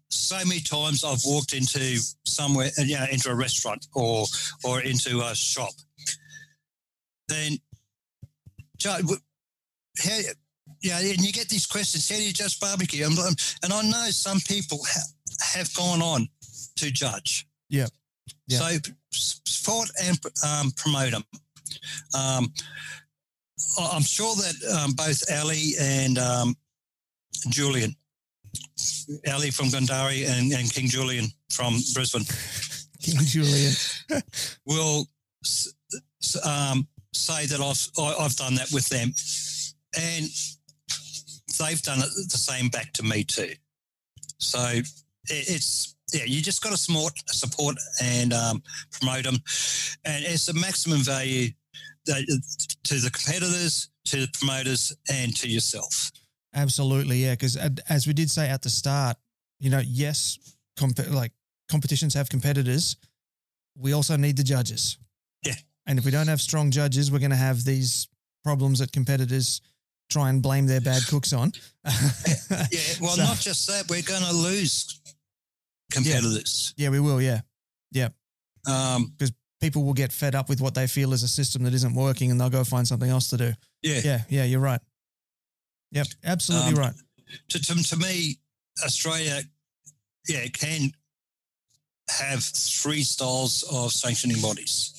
so 0.10 0.38
many 0.46 0.62
times 0.62 1.04
I've 1.04 1.24
walked 1.26 1.54
into 1.54 2.00
somewhere, 2.26 2.70
you 2.78 2.98
know, 2.98 3.06
into 3.12 3.30
a 3.30 3.36
restaurant 3.36 3.86
or 3.94 4.26
or 4.64 4.82
into 4.82 5.22
a 5.22 5.36
shop. 5.36 5.74
Then, 7.28 7.58
how, 8.84 8.98
yeah, 10.82 11.00
and 11.00 11.22
you 11.22 11.32
get 11.32 11.50
these 11.50 11.66
questions: 11.66 12.10
How 12.10 12.16
do 12.16 12.24
you 12.24 12.34
judge 12.34 12.60
barbecue? 12.60 13.06
And, 13.06 13.18
and 13.64 13.74
I 13.74 13.82
know 13.82 14.10
some 14.10 14.40
people 14.42 14.80
ha- 14.84 15.54
have 15.54 15.74
gone 15.74 16.02
on 16.02 16.28
to 16.78 16.92
judge. 16.92 17.48
Yeah. 17.70 17.88
Yeah. 18.48 18.60
So 18.60 18.92
support 19.12 19.90
and 20.04 20.20
um, 20.46 20.72
promote 20.76 21.12
them. 21.12 21.24
Um, 22.14 22.54
I'm 23.80 24.04
sure 24.04 24.36
that 24.36 24.80
um, 24.80 24.94
both 24.94 25.24
Ali 25.32 25.74
and 25.80 26.18
um, 26.18 26.56
Julian, 27.50 27.96
Ali 29.32 29.52
from 29.52 29.68
Gundari 29.68 30.30
and, 30.30 30.52
and 30.54 30.72
King 30.72 30.88
Julian 30.88 31.28
from 31.52 31.80
Brisbane, 31.94 32.24
King 33.02 33.18
Julian. 33.22 33.74
will 34.66 35.08
um, 36.44 36.88
say 37.18 37.46
that 37.48 37.60
I've 37.60 37.88
I- 38.04 38.24
I've 38.24 38.36
done 38.36 38.56
that 38.56 38.72
with 38.72 38.88
them, 38.90 39.14
and 39.98 40.30
they've 41.60 41.82
done 41.82 42.00
it 42.00 42.10
the 42.32 42.38
same 42.38 42.70
back 42.70 42.94
to 42.94 43.04
me 43.04 43.24
too. 43.24 43.54
So 44.40 44.60
it, 44.70 44.86
it's 45.30 45.96
yeah, 46.14 46.24
you 46.26 46.42
just 46.42 46.62
got 46.64 46.72
to 46.72 46.78
support 46.78 47.14
support 47.28 47.76
and 48.02 48.34
um, 48.34 48.64
promote 48.92 49.24
them, 49.24 49.38
and 50.06 50.24
it's 50.26 50.48
a 50.48 50.54
maximum 50.54 51.00
value 51.00 51.50
that, 52.06 52.26
to 52.84 52.96
the 52.96 53.12
competitors, 53.12 53.90
to 54.06 54.22
the 54.22 54.28
promoters, 54.34 54.96
and 55.12 55.36
to 55.38 55.50
yourself. 55.50 56.12
Absolutely, 56.56 57.18
yeah. 57.18 57.34
Because 57.34 57.58
as 57.90 58.08
we 58.08 58.14
did 58.14 58.32
say 58.32 58.50
at 58.50 58.62
the 58.62 58.70
start, 58.70 59.18
you 59.60 59.70
know, 59.70 59.82
yes, 59.86 60.56
comp- 60.78 61.10
like 61.12 61.34
competitions 61.70 62.14
have 62.14 62.30
competitors. 62.30 62.96
We 63.78 63.94
also 63.94 64.16
need 64.16 64.38
the 64.38 64.44
judges. 64.44 64.98
Yeah. 65.88 65.92
And 65.92 66.00
if 66.00 66.06
we 66.06 66.12
don't 66.12 66.28
have 66.28 66.42
strong 66.42 66.72
judges, 66.72 67.12
we're 67.12 67.20
going 67.20 67.32
to 67.32 67.38
have 67.38 67.64
these 67.64 68.08
problems 68.44 68.80
that 68.80 68.92
competitors 68.92 69.62
try 70.10 70.30
and 70.30 70.42
blame 70.42 70.68
their 70.68 70.82
bad 70.82 71.02
cooks 71.08 71.34
on. 71.34 71.52
Yeah, 71.86 71.92
well, 73.02 73.12
So- 73.16 73.24
not 73.24 73.38
just 73.40 73.68
that, 73.68 73.86
we're 73.90 74.02
going 74.04 74.24
to 74.24 74.34
lose 74.34 75.00
competitors. 75.92 76.74
yeah, 76.78 76.90
we 76.90 77.00
will. 77.00 77.22
Yeah. 77.22 77.42
Yeah, 77.92 78.10
because 78.66 78.96
um, 79.30 79.36
People 79.62 79.84
will 79.86 79.94
get 79.94 80.12
fed 80.12 80.36
up 80.36 80.50
with 80.50 80.62
what 80.62 80.76
they 80.76 80.86
feel 80.88 81.14
is 81.14 81.24
a 81.24 81.28
system 81.28 81.64
that 81.64 81.74
isn't 81.74 81.96
working 81.96 82.30
and 82.30 82.40
they'll 82.40 82.50
go 82.50 82.64
find 82.64 82.88
something 82.88 83.10
else 83.10 83.30
to 83.30 83.38
do. 83.38 83.54
yeah. 83.82 84.02
Yeah. 84.04 84.22
Yeah. 84.30 84.44
You're 84.44 84.60
right. 84.60 84.82
Yep. 85.94 86.08
Absolutely 86.26 86.74
Um, 86.74 86.76
right. 86.76 86.94
to, 87.50 87.60
to, 87.60 87.84
to 87.84 87.98
me, 87.98 88.38
Australia, 88.86 89.42
yeah, 90.28 90.46
can 90.54 90.92
have 92.20 92.44
three 92.44 93.02
styles 93.04 93.64
of 93.72 93.92
sanctioning 93.94 94.40
bodies. 94.42 94.97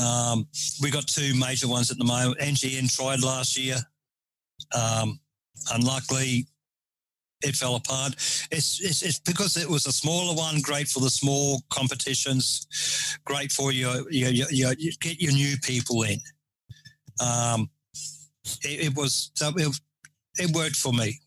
Um, 0.00 0.46
we 0.80 0.90
got 0.90 1.06
two 1.06 1.34
major 1.34 1.68
ones 1.68 1.90
at 1.90 1.98
the 1.98 2.04
moment. 2.04 2.38
NGN 2.38 2.94
tried 2.94 3.22
last 3.22 3.58
year. 3.58 3.76
Um, 4.74 5.20
unluckily, 5.72 6.46
it 7.42 7.56
fell 7.56 7.76
apart. 7.76 8.14
It's, 8.50 8.80
it's 8.80 9.02
it's 9.02 9.18
because 9.18 9.56
it 9.56 9.68
was 9.68 9.86
a 9.86 9.92
smaller 9.92 10.34
one, 10.34 10.60
great 10.60 10.88
for 10.88 11.00
the 11.00 11.10
small 11.10 11.62
competitions, 11.70 12.66
great 13.24 13.50
for 13.50 13.72
your 13.72 14.10
your, 14.10 14.30
your, 14.30 14.50
your 14.50 14.72
you 14.78 14.92
get 15.00 15.20
your 15.20 15.32
new 15.32 15.56
people 15.62 16.02
in. 16.02 16.18
Um, 17.20 17.70
it, 18.62 18.86
it 18.86 18.96
was 18.96 19.32
it, 19.40 19.76
it 20.38 20.54
worked 20.54 20.76
for 20.76 20.92
me. 20.92 21.18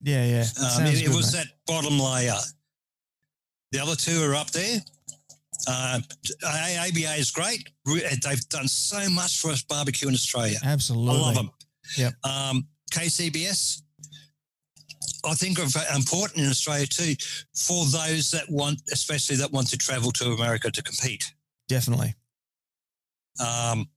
Yeah. 0.00 0.24
Yeah. 0.24 0.44
Um, 0.60 0.86
it 0.86 1.06
good, 1.06 1.14
was 1.14 1.34
mate. 1.34 1.44
that 1.44 1.52
bottom 1.66 1.98
layer. 1.98 2.38
The 3.72 3.80
other 3.80 3.96
two 3.96 4.22
are 4.22 4.34
up 4.34 4.50
there. 4.50 4.80
Uh, 5.66 6.00
ABA 6.44 7.14
is 7.18 7.30
great. 7.30 7.68
They've 7.86 8.48
done 8.48 8.68
so 8.68 9.08
much 9.10 9.40
for 9.40 9.50
us 9.50 9.62
barbecue 9.62 10.08
in 10.08 10.14
Australia. 10.14 10.58
Absolutely. 10.64 11.14
I 11.14 11.20
love 11.20 11.34
them. 11.34 11.50
Yep. 11.96 12.12
Um, 12.24 12.66
KCBS, 12.92 13.82
I 15.24 15.34
think 15.34 15.58
are 15.58 15.94
important 15.94 16.44
in 16.44 16.50
Australia 16.50 16.86
too 16.86 17.14
for 17.54 17.84
those 17.86 18.30
that 18.32 18.44
want, 18.48 18.82
especially 18.92 19.36
that 19.36 19.52
want 19.52 19.68
to 19.70 19.78
travel 19.78 20.10
to 20.12 20.32
America 20.32 20.70
to 20.70 20.82
compete. 20.82 21.32
Definitely. 21.68 22.14
Um, 23.40 23.88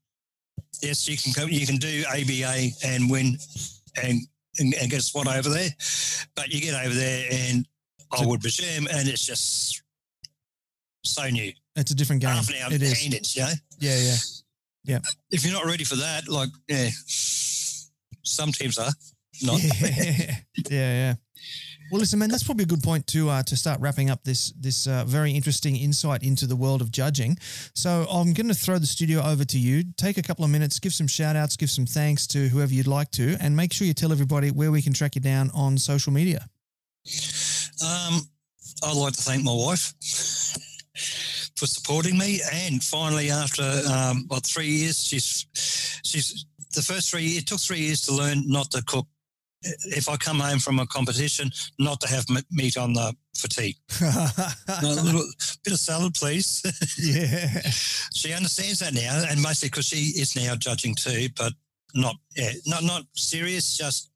yes, 0.82 1.08
you 1.08 1.18
can 1.18 1.50
you 1.50 1.66
can 1.66 1.78
do 1.78 2.04
ABA 2.08 2.70
and 2.86 3.10
win 3.10 3.38
and, 4.02 4.20
and, 4.60 4.74
and 4.76 4.90
get 4.90 5.00
a 5.00 5.04
spot 5.04 5.28
over 5.28 5.50
there, 5.50 5.70
but 6.36 6.50
you 6.50 6.62
get 6.62 6.86
over 6.86 6.94
there 6.94 7.28
and 7.32 7.68
I 8.12 8.26
would 8.26 8.42
presume, 8.42 8.88
and 8.92 9.08
it's 9.08 9.26
just 9.26 9.82
so 11.06 11.28
new. 11.30 11.52
It's 11.76 11.92
a 11.92 11.96
different 11.96 12.22
game. 12.22 12.32
Half 12.32 12.50
an 12.50 12.56
hour 12.64 12.74
it 12.74 12.82
is. 12.82 13.06
you 13.36 13.42
know. 13.42 13.50
Yeah, 13.80 14.16
yeah. 14.84 15.00
If 15.32 15.44
you're 15.44 15.54
not 15.54 15.66
ready 15.66 15.84
for 15.84 15.96
that, 15.96 16.28
like 16.28 16.50
yeah, 16.68 16.90
some 17.06 18.52
teams 18.52 18.78
are 18.78 18.92
not. 19.44 19.60
Yeah, 19.82 20.36
yeah, 20.70 20.70
yeah. 20.70 21.16
Well, 21.92 22.00
listen, 22.00 22.18
man, 22.18 22.30
that's 22.30 22.42
probably 22.44 22.64
a 22.64 22.68
good 22.68 22.82
point 22.82 23.06
to 23.08 23.30
uh, 23.30 23.44
to 23.44 23.56
start 23.56 23.80
wrapping 23.80 24.10
up 24.10 24.24
this 24.24 24.52
this 24.60 24.88
uh, 24.88 25.04
very 25.06 25.32
interesting 25.32 25.76
insight 25.76 26.24
into 26.24 26.48
the 26.48 26.56
world 26.56 26.82
of 26.82 26.92
judging. 26.92 27.38
So 27.76 28.08
I'm 28.10 28.34
going 28.34 28.48
to 28.48 28.56
throw 28.56 28.80
the 28.80 28.88
studio 28.88 29.22
over 29.22 29.46
to 29.46 29.60
you. 29.60 29.84
Take 29.98 30.18
a 30.18 30.24
couple 30.24 30.44
of 30.44 30.52
minutes, 30.52 30.80
give 30.80 30.94
some 30.94 31.08
shout 31.08 31.36
outs, 31.36 31.56
give 31.56 31.70
some 31.70 31.86
thanks 31.86 32.26
to 32.28 32.48
whoever 32.48 32.74
you'd 32.74 32.88
like 32.88 33.12
to, 33.12 33.38
and 33.40 33.56
make 33.56 33.72
sure 33.72 33.86
you 33.86 33.94
tell 33.94 34.12
everybody 34.12 34.50
where 34.50 34.72
we 34.72 34.82
can 34.82 34.94
track 34.94 35.16
you 35.16 35.22
down 35.22 35.52
on 35.54 35.78
social 35.78 36.12
media. 36.12 36.48
Um, 37.86 38.22
I'd 38.84 38.96
like 38.96 39.14
to 39.14 39.22
thank 39.22 39.44
my 39.44 39.54
wife 39.54 39.94
for 41.58 41.68
supporting 41.68 42.18
me, 42.18 42.42
and 42.54 42.84
finally, 42.84 43.30
after 43.30 43.64
um, 43.92 44.26
what 44.28 44.46
three 44.46 44.68
years, 44.68 45.04
she's 45.04 45.46
she's 46.04 46.46
the 46.74 46.82
first 46.82 47.10
three. 47.10 47.26
It 47.38 47.48
took 47.48 47.60
three 47.60 47.80
years 47.80 48.02
to 48.02 48.14
learn 48.14 48.44
not 48.48 48.72
to 48.72 48.84
cook. 48.84 49.08
If 49.86 50.10
I 50.10 50.16
come 50.18 50.40
home 50.40 50.60
from 50.60 50.80
a 50.80 50.86
competition, 50.86 51.50
not 51.80 52.00
to 52.02 52.08
have 52.08 52.26
m- 52.30 52.44
meat 52.52 52.78
on 52.78 52.94
the 52.94 53.16
fatigue. 53.36 53.78
a 54.02 54.82
little 54.84 55.26
bit 55.64 55.74
of 55.74 55.80
salad, 55.80 56.14
please. 56.14 56.62
yeah. 57.00 57.62
she 58.14 58.32
understands 58.32 58.80
that 58.80 58.94
now, 58.94 59.24
and 59.28 59.42
mostly 59.42 59.70
because 59.70 59.86
she 59.86 60.20
is 60.20 60.36
now 60.36 60.56
judging 60.56 60.94
too, 60.94 61.30
but 61.36 61.54
not 61.96 62.16
yeah, 62.36 62.52
not 62.68 62.84
not 62.84 63.04
serious. 63.16 63.76
Just 63.76 64.12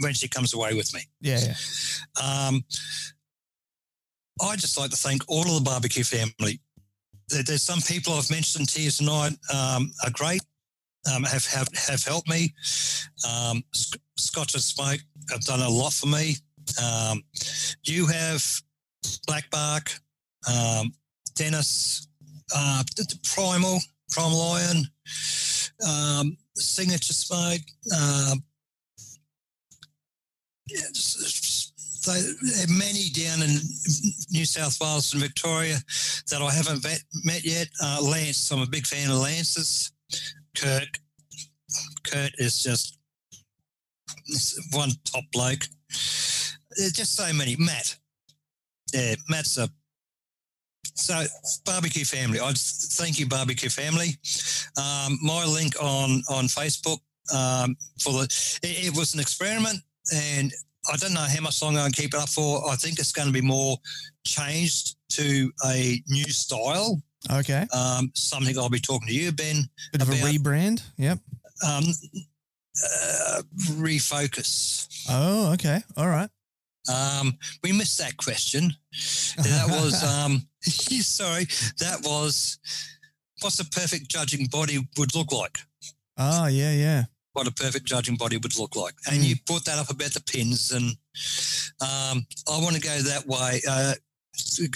when 0.00 0.14
she 0.14 0.28
comes 0.28 0.54
away 0.54 0.74
with 0.74 0.94
me. 0.94 1.00
Yeah. 1.20 1.40
yeah. 1.40 2.48
Um, 2.48 2.64
I'd 4.40 4.58
just 4.58 4.78
like 4.78 4.90
to 4.90 4.96
thank 4.96 5.22
all 5.28 5.42
of 5.42 5.54
the 5.54 5.60
barbecue 5.60 6.04
family. 6.04 6.60
There, 7.28 7.42
there's 7.42 7.62
some 7.62 7.80
people 7.80 8.14
I've 8.14 8.30
mentioned 8.30 8.68
to 8.70 8.82
you 8.82 8.90
tonight 8.90 9.32
um, 9.52 9.92
are 10.04 10.10
great, 10.12 10.42
um, 11.12 11.24
have, 11.24 11.44
have 11.46 11.68
have 11.88 12.04
helped 12.04 12.28
me. 12.28 12.52
Um, 13.28 13.62
Scotch 14.16 14.54
and 14.54 14.62
Smoke 14.62 15.00
have 15.30 15.42
done 15.42 15.60
a 15.60 15.68
lot 15.68 15.92
for 15.92 16.06
me. 16.06 16.36
Um, 16.82 17.22
you 17.84 18.06
have 18.06 18.44
Black 19.26 19.50
Bark, 19.50 19.92
um, 20.48 20.92
Dennis, 21.34 22.08
uh, 22.54 22.82
Primal, 23.34 23.80
Primal 24.10 24.38
Lion, 24.38 24.86
um, 25.86 26.36
Signature 26.54 27.12
Smoke. 27.12 27.62
Um, 27.96 28.42
are 32.08 32.68
many 32.68 33.10
down 33.10 33.42
in 33.42 33.58
New 34.30 34.44
South 34.44 34.78
Wales 34.80 35.12
and 35.12 35.22
Victoria 35.22 35.78
that 36.30 36.42
I 36.42 36.50
haven't 36.50 36.84
met 37.24 37.44
yet. 37.44 37.68
Uh, 37.82 38.00
Lance, 38.02 38.50
I'm 38.50 38.62
a 38.62 38.66
big 38.66 38.86
fan 38.86 39.10
of 39.10 39.18
Lance's. 39.18 39.92
Kirk, 40.56 40.98
Kurt 42.04 42.32
is 42.38 42.62
just 42.62 42.98
one 44.72 44.90
top 45.04 45.24
bloke. 45.32 45.64
There's 46.76 46.92
just 46.92 47.16
so 47.16 47.32
many. 47.32 47.56
Matt, 47.56 47.96
yeah, 48.92 49.14
Matt's 49.28 49.58
a 49.58 49.68
so 50.94 51.24
barbecue 51.64 52.04
family. 52.04 52.40
I 52.40 52.52
thank 52.54 53.18
you, 53.18 53.26
barbecue 53.26 53.70
family. 53.70 54.16
Um, 54.76 55.18
my 55.22 55.44
link 55.44 55.74
on 55.80 56.22
on 56.28 56.46
Facebook 56.46 56.98
um, 57.34 57.76
for 58.00 58.12
the 58.12 58.58
it, 58.62 58.86
it 58.86 58.96
was 58.96 59.14
an 59.14 59.20
experiment, 59.20 59.78
and 60.12 60.52
I 60.90 60.96
don't 60.96 61.14
know 61.14 61.20
how 61.20 61.40
much 61.40 61.62
longer 61.62 61.80
I 61.80 61.84
can 61.84 61.92
keep 61.92 62.14
it 62.14 62.20
up 62.20 62.28
for. 62.28 62.68
I 62.68 62.76
think 62.76 62.98
it's 62.98 63.12
going 63.12 63.28
to 63.28 63.32
be 63.32 63.40
more 63.40 63.76
changed 64.24 64.96
to 65.10 65.50
a 65.66 66.02
new 66.08 66.24
style. 66.24 67.00
Okay. 67.30 67.66
Um, 67.72 68.10
something 68.14 68.58
I'll 68.58 68.68
be 68.68 68.80
talking 68.80 69.08
to 69.08 69.14
you, 69.14 69.32
Ben, 69.32 69.68
Bit 69.92 70.02
of 70.02 70.08
a 70.08 70.12
rebrand. 70.12 70.82
Yep. 70.96 71.18
um, 71.66 71.84
uh, 72.84 73.42
refocus. 73.72 75.06
Oh, 75.08 75.52
okay. 75.52 75.82
All 75.96 76.08
right. 76.08 76.28
Um, 76.92 77.38
we 77.62 77.70
missed 77.72 77.98
that 77.98 78.16
question. 78.16 78.72
That 79.36 79.66
was, 79.68 80.02
um, 80.24 80.46
sorry, 80.62 81.44
that 81.78 82.00
was 82.02 82.58
what's 83.40 83.60
a 83.60 83.64
perfect 83.64 84.08
judging 84.08 84.46
body 84.46 84.78
would 84.98 85.14
look 85.14 85.32
like. 85.32 85.58
Oh, 86.18 86.46
yeah, 86.46 86.72
yeah. 86.72 87.04
What 87.32 87.46
a 87.46 87.52
perfect 87.52 87.86
judging 87.86 88.16
body 88.16 88.36
would 88.36 88.58
look 88.58 88.76
like. 88.76 88.94
And 89.10 89.22
you 89.22 89.36
brought 89.46 89.64
that 89.64 89.78
up 89.78 89.90
about 89.90 90.10
the 90.12 90.20
pins, 90.22 90.70
and 90.70 90.90
um, 91.80 92.26
I 92.50 92.60
want 92.60 92.74
to 92.76 92.80
go 92.80 92.96
that 92.98 93.26
way. 93.26 93.60
Uh, 93.68 93.94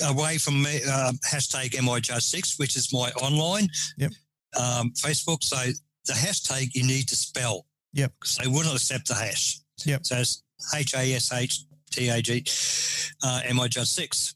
away 0.05 0.39
from 0.39 0.63
me, 0.63 0.81
uh, 0.89 1.13
hashtag 1.31 1.71
MIJudge6, 1.71 2.59
which 2.59 2.77
is 2.77 2.93
my 2.93 3.11
online 3.23 3.69
Yep. 3.97 4.13
um, 4.59 4.91
Facebook. 4.93 5.43
So 5.43 5.57
the 6.07 6.13
hashtag 6.13 6.75
you 6.75 6.87
need 6.87 7.09
to 7.09 7.17
spell. 7.17 7.67
Yep. 7.93 8.13
Because 8.21 8.37
they 8.37 8.49
wouldn't 8.49 8.75
accept 8.75 9.09
the 9.09 9.15
hash. 9.15 9.59
Yep. 9.85 10.07
So 10.07 10.17
it's 10.19 10.43
H 10.75 10.95
A 10.95 11.15
S 11.15 11.33
H 11.33 11.61
T 11.91 12.09
A 12.09 12.21
G 12.21 12.45
uh, 13.23 13.41
MIJudge6. 13.47 14.35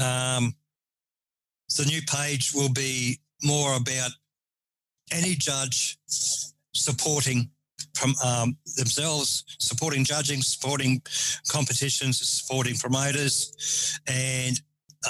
Um, 0.00 0.54
the 1.76 1.84
new 1.86 2.02
page 2.02 2.52
will 2.54 2.72
be 2.72 3.18
more 3.42 3.76
about 3.76 4.10
any 5.10 5.34
judge 5.34 5.98
supporting 6.74 7.50
from 7.94 8.14
um, 8.24 8.56
themselves, 8.76 9.44
supporting 9.58 10.04
judging, 10.04 10.40
supporting 10.42 11.02
competitions, 11.50 12.20
supporting 12.28 12.74
promoters, 12.76 13.98
and 14.06 14.60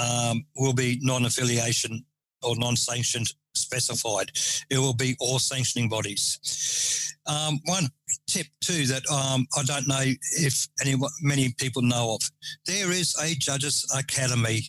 um, 0.01 0.45
will 0.57 0.73
be 0.73 0.99
non-affiliation 1.03 2.05
or 2.43 2.57
non-sanctioned 2.57 3.29
specified. 3.55 4.31
It 4.71 4.79
will 4.79 4.95
be 4.95 5.15
all 5.21 5.39
sanctioning 5.39 5.89
bodies. 5.89 7.15
Um, 7.27 7.61
one 7.67 7.89
tip 8.27 8.47
too 8.61 8.87
that 8.87 9.03
um, 9.11 9.47
I 9.57 9.63
don't 9.65 9.87
know 9.87 10.03
if 10.39 10.67
any 10.81 10.95
many 11.21 11.55
people 11.59 11.83
know 11.83 12.15
of. 12.15 12.21
There 12.67 12.91
is 12.91 13.15
a 13.23 13.35
judges 13.35 13.87
academy. 13.97 14.63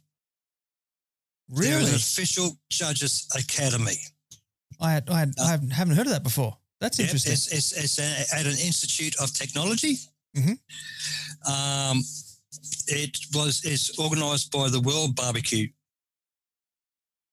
There 1.50 1.64
is 1.64 1.76
Really? 1.78 1.90
an 1.90 1.96
official 1.96 2.52
judges 2.70 3.28
academy. 3.36 3.98
I 4.80 4.92
had, 4.92 5.10
I, 5.10 5.20
had, 5.20 5.34
I 5.42 5.52
haven't- 5.52 5.72
haven't 5.72 5.96
heard 5.96 6.08
of 6.08 6.14
that 6.14 6.24
before. 6.24 6.58
That's 6.84 7.00
Yep, 7.00 7.08
interesting. 7.08 7.32
It's, 7.32 7.48
it's, 7.48 7.72
it's 7.72 8.00
a, 8.00 8.36
at 8.38 8.46
an 8.46 8.60
institute 8.60 9.16
of 9.22 9.32
technology. 9.32 10.00
Mhm. 10.36 10.58
Um, 11.48 12.04
it 12.88 13.18
was 13.34 13.62
it's 13.64 13.98
organised 13.98 14.52
by 14.52 14.68
the 14.68 14.82
World 14.82 15.16
Barbecue 15.16 15.70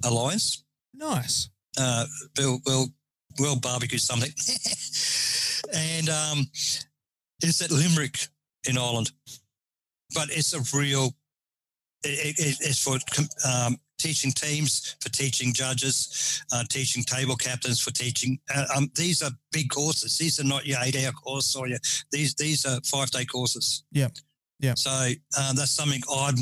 Alliance. 0.04 0.62
Nice. 0.94 1.48
Uh, 1.76 2.06
World, 2.38 2.60
World, 2.64 2.90
World 3.40 3.62
Barbecue 3.62 3.98
something, 3.98 4.30
and 5.74 6.08
um, 6.08 6.48
it's 7.42 7.60
at 7.60 7.72
Limerick 7.72 8.28
in 8.68 8.78
Ireland. 8.78 9.10
But 10.14 10.30
it's 10.30 10.52
a 10.54 10.62
real. 10.76 11.12
It, 12.04 12.38
it, 12.38 12.56
it's 12.60 12.82
for 12.82 12.98
um, 13.48 13.78
teaching 14.00 14.32
teams, 14.32 14.96
for 15.00 15.08
teaching 15.10 15.52
judges, 15.52 16.42
uh, 16.52 16.64
teaching 16.70 17.02
table 17.04 17.36
captains, 17.36 17.80
for 17.80 17.90
teaching. 17.92 18.38
Uh, 18.54 18.64
um, 18.76 18.90
these 18.96 19.22
are 19.22 19.30
big 19.52 19.68
courses. 19.70 20.16
These 20.18 20.40
are 20.40 20.44
not 20.44 20.66
your 20.66 20.78
eight-hour 20.82 21.12
course 21.12 21.54
or 21.56 21.68
your 21.68 21.78
these 22.10 22.34
these 22.34 22.64
are 22.66 22.80
five-day 22.84 23.24
courses. 23.26 23.84
Yeah, 23.92 24.08
Yep. 24.60 24.78
So 24.78 24.90
um, 24.90 25.56
that's 25.56 25.70
something 25.70 26.02
I'm 26.14 26.34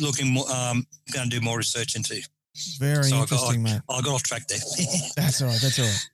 looking 0.00 0.32
more, 0.32 0.50
um, 0.50 0.86
going 1.12 1.28
to 1.30 1.38
do 1.38 1.44
more 1.44 1.58
research 1.58 1.96
into. 1.96 2.20
Very 2.78 3.04
So 3.04 3.16
I 3.16 3.18
got- 3.20 3.32
interesting, 3.32 3.62
mate. 3.62 3.80
I 3.88 4.00
got 4.02 4.14
off 4.14 4.22
track 4.22 4.46
there. 4.48 4.58
That's 5.16 5.40
all 5.40 5.48
right. 5.48 5.60
That's 5.60 5.78
all 5.78 5.86
right. 5.86 6.08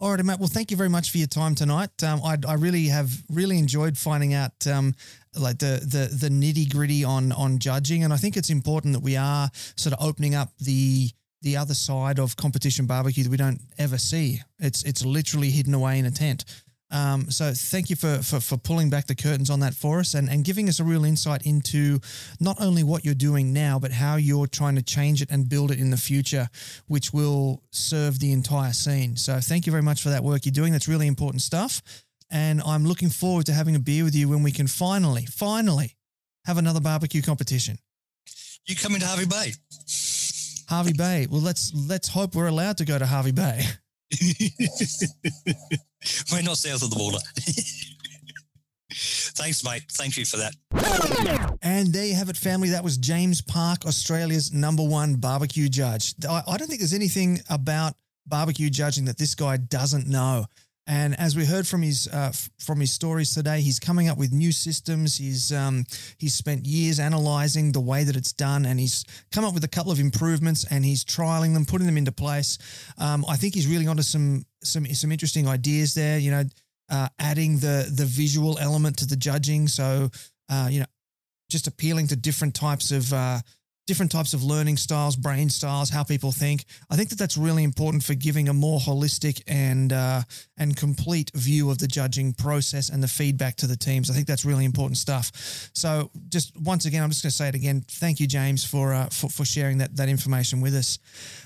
All 0.00 0.10
right, 0.10 0.24
Matt. 0.24 0.38
Well, 0.38 0.48
thank 0.48 0.70
you 0.70 0.76
very 0.76 0.88
much 0.88 1.10
for 1.10 1.18
your 1.18 1.26
time 1.26 1.54
tonight. 1.54 2.02
Um, 2.02 2.20
I, 2.24 2.36
I 2.48 2.54
really 2.54 2.86
have 2.86 3.10
really 3.30 3.58
enjoyed 3.58 3.96
finding 3.98 4.32
out 4.34 4.66
um, 4.66 4.94
like 5.36 5.58
the 5.58 5.80
the 5.82 6.14
the 6.14 6.28
nitty 6.28 6.72
gritty 6.72 7.04
on 7.04 7.32
on 7.32 7.58
judging, 7.58 8.04
and 8.04 8.12
I 8.12 8.16
think 8.16 8.36
it's 8.36 8.50
important 8.50 8.94
that 8.94 9.02
we 9.02 9.16
are 9.16 9.50
sort 9.76 9.94
of 9.94 10.04
opening 10.04 10.34
up 10.34 10.50
the 10.58 11.10
the 11.42 11.56
other 11.56 11.74
side 11.74 12.18
of 12.18 12.36
competition 12.36 12.86
barbecue 12.86 13.22
that 13.24 13.30
we 13.30 13.36
don't 13.36 13.60
ever 13.78 13.98
see. 13.98 14.40
It's 14.58 14.82
it's 14.84 15.04
literally 15.04 15.50
hidden 15.50 15.74
away 15.74 15.98
in 15.98 16.06
a 16.06 16.10
tent. 16.10 16.44
Um, 16.90 17.28
so 17.30 17.52
thank 17.52 17.90
you 17.90 17.96
for, 17.96 18.18
for 18.22 18.40
for 18.40 18.56
pulling 18.56 18.88
back 18.88 19.06
the 19.06 19.16
curtains 19.16 19.50
on 19.50 19.60
that 19.60 19.74
for 19.74 19.98
us 19.98 20.14
and, 20.14 20.28
and 20.28 20.44
giving 20.44 20.68
us 20.68 20.78
a 20.78 20.84
real 20.84 21.04
insight 21.04 21.44
into 21.44 21.98
not 22.40 22.60
only 22.60 22.84
what 22.84 23.04
you're 23.04 23.14
doing 23.14 23.52
now, 23.52 23.78
but 23.80 23.90
how 23.90 24.16
you're 24.16 24.46
trying 24.46 24.76
to 24.76 24.82
change 24.82 25.20
it 25.20 25.30
and 25.30 25.48
build 25.48 25.70
it 25.72 25.80
in 25.80 25.90
the 25.90 25.96
future, 25.96 26.48
which 26.86 27.12
will 27.12 27.62
serve 27.72 28.20
the 28.20 28.32
entire 28.32 28.72
scene. 28.72 29.16
So 29.16 29.40
thank 29.40 29.66
you 29.66 29.72
very 29.72 29.82
much 29.82 30.02
for 30.02 30.10
that 30.10 30.22
work 30.22 30.44
you're 30.44 30.52
doing. 30.52 30.72
That's 30.72 30.86
really 30.86 31.08
important 31.08 31.42
stuff. 31.42 31.82
And 32.30 32.62
I'm 32.62 32.84
looking 32.84 33.10
forward 33.10 33.46
to 33.46 33.52
having 33.52 33.76
a 33.76 33.78
beer 33.78 34.04
with 34.04 34.14
you 34.14 34.28
when 34.28 34.42
we 34.42 34.50
can 34.50 34.66
finally, 34.66 35.26
finally 35.26 35.96
have 36.46 36.58
another 36.58 36.80
barbecue 36.80 37.22
competition. 37.22 37.78
You 38.66 38.76
coming 38.76 39.00
to 39.00 39.06
Hervey 39.06 39.26
Bay? 39.26 39.52
Hervey 40.68 40.92
Bay. 40.92 41.26
Well, 41.30 41.40
let's 41.40 41.72
let's 41.74 42.08
hope 42.08 42.34
we're 42.34 42.46
allowed 42.46 42.78
to 42.78 42.84
go 42.84 42.98
to 42.98 43.06
Hervey 43.06 43.32
Bay. 43.32 43.62
We're 46.32 46.42
not 46.42 46.58
south 46.58 46.82
of 46.82 46.90
the 46.90 46.96
border. 46.96 47.18
Thanks, 48.92 49.64
mate. 49.64 49.82
Thank 49.92 50.16
you 50.16 50.24
for 50.24 50.36
that. 50.36 50.54
And 51.62 51.92
there 51.92 52.06
you 52.06 52.14
have 52.14 52.28
it, 52.28 52.36
family. 52.36 52.70
That 52.70 52.84
was 52.84 52.96
James 52.96 53.40
Park, 53.40 53.84
Australia's 53.86 54.52
number 54.52 54.84
one 54.84 55.16
barbecue 55.16 55.68
judge. 55.68 56.14
I, 56.28 56.42
I 56.46 56.56
don't 56.56 56.68
think 56.68 56.80
there's 56.80 56.94
anything 56.94 57.40
about 57.50 57.94
barbecue 58.26 58.70
judging 58.70 59.06
that 59.06 59.18
this 59.18 59.34
guy 59.34 59.56
doesn't 59.56 60.06
know. 60.06 60.46
And 60.86 61.18
as 61.18 61.34
we 61.34 61.46
heard 61.46 61.66
from 61.66 61.80
his 61.80 62.08
uh, 62.08 62.32
from 62.58 62.80
his 62.80 62.92
stories 62.92 63.32
today, 63.32 63.62
he's 63.62 63.78
coming 63.78 64.08
up 64.08 64.18
with 64.18 64.32
new 64.32 64.52
systems. 64.52 65.16
He's 65.16 65.50
um, 65.50 65.86
he's 66.18 66.34
spent 66.34 66.66
years 66.66 67.00
analyzing 67.00 67.72
the 67.72 67.80
way 67.80 68.04
that 68.04 68.16
it's 68.16 68.34
done, 68.34 68.66
and 68.66 68.78
he's 68.78 69.04
come 69.32 69.44
up 69.44 69.54
with 69.54 69.64
a 69.64 69.68
couple 69.68 69.92
of 69.92 69.98
improvements, 69.98 70.66
and 70.70 70.84
he's 70.84 71.02
trialing 71.02 71.54
them, 71.54 71.64
putting 71.64 71.86
them 71.86 71.96
into 71.96 72.12
place. 72.12 72.58
Um, 72.98 73.24
I 73.28 73.36
think 73.36 73.54
he's 73.54 73.66
really 73.66 73.86
onto 73.86 74.02
some 74.02 74.44
some 74.62 74.84
some 74.86 75.10
interesting 75.10 75.48
ideas 75.48 75.94
there. 75.94 76.18
You 76.18 76.30
know, 76.32 76.44
uh, 76.90 77.08
adding 77.18 77.60
the 77.60 77.90
the 77.90 78.04
visual 78.04 78.58
element 78.58 78.98
to 78.98 79.06
the 79.06 79.16
judging, 79.16 79.68
so 79.68 80.10
uh, 80.50 80.68
you 80.70 80.80
know, 80.80 80.86
just 81.48 81.66
appealing 81.66 82.08
to 82.08 82.16
different 82.16 82.54
types 82.54 82.90
of 82.92 83.10
uh, 83.10 83.38
different 83.86 84.10
types 84.10 84.32
of 84.32 84.42
learning 84.42 84.76
styles, 84.76 85.16
brain 85.16 85.50
styles, 85.50 85.90
how 85.90 86.02
people 86.02 86.32
think. 86.32 86.64
I 86.90 86.96
think 86.96 87.10
that 87.10 87.18
that's 87.18 87.36
really 87.36 87.64
important 87.64 88.02
for 88.02 88.14
giving 88.14 88.48
a 88.48 88.52
more 88.52 88.78
holistic 88.78 89.42
and 89.46 89.92
uh, 89.92 90.22
and 90.56 90.76
complete 90.76 91.30
view 91.34 91.70
of 91.70 91.78
the 91.78 91.86
judging 91.86 92.32
process 92.32 92.88
and 92.88 93.02
the 93.02 93.08
feedback 93.08 93.56
to 93.56 93.66
the 93.66 93.76
teams. 93.76 94.10
I 94.10 94.14
think 94.14 94.26
that's 94.26 94.44
really 94.44 94.64
important 94.64 94.96
stuff. 94.96 95.30
So, 95.74 96.10
just 96.28 96.56
once 96.58 96.86
again, 96.86 97.02
I'm 97.02 97.10
just 97.10 97.22
going 97.22 97.30
to 97.30 97.36
say 97.36 97.48
it 97.48 97.54
again. 97.54 97.84
Thank 97.86 98.20
you, 98.20 98.26
James, 98.26 98.64
for 98.64 98.94
uh, 98.94 99.06
for, 99.06 99.28
for 99.28 99.44
sharing 99.44 99.78
that 99.78 99.96
that 99.96 100.08
information 100.08 100.60
with 100.60 100.74
us. 100.74 100.98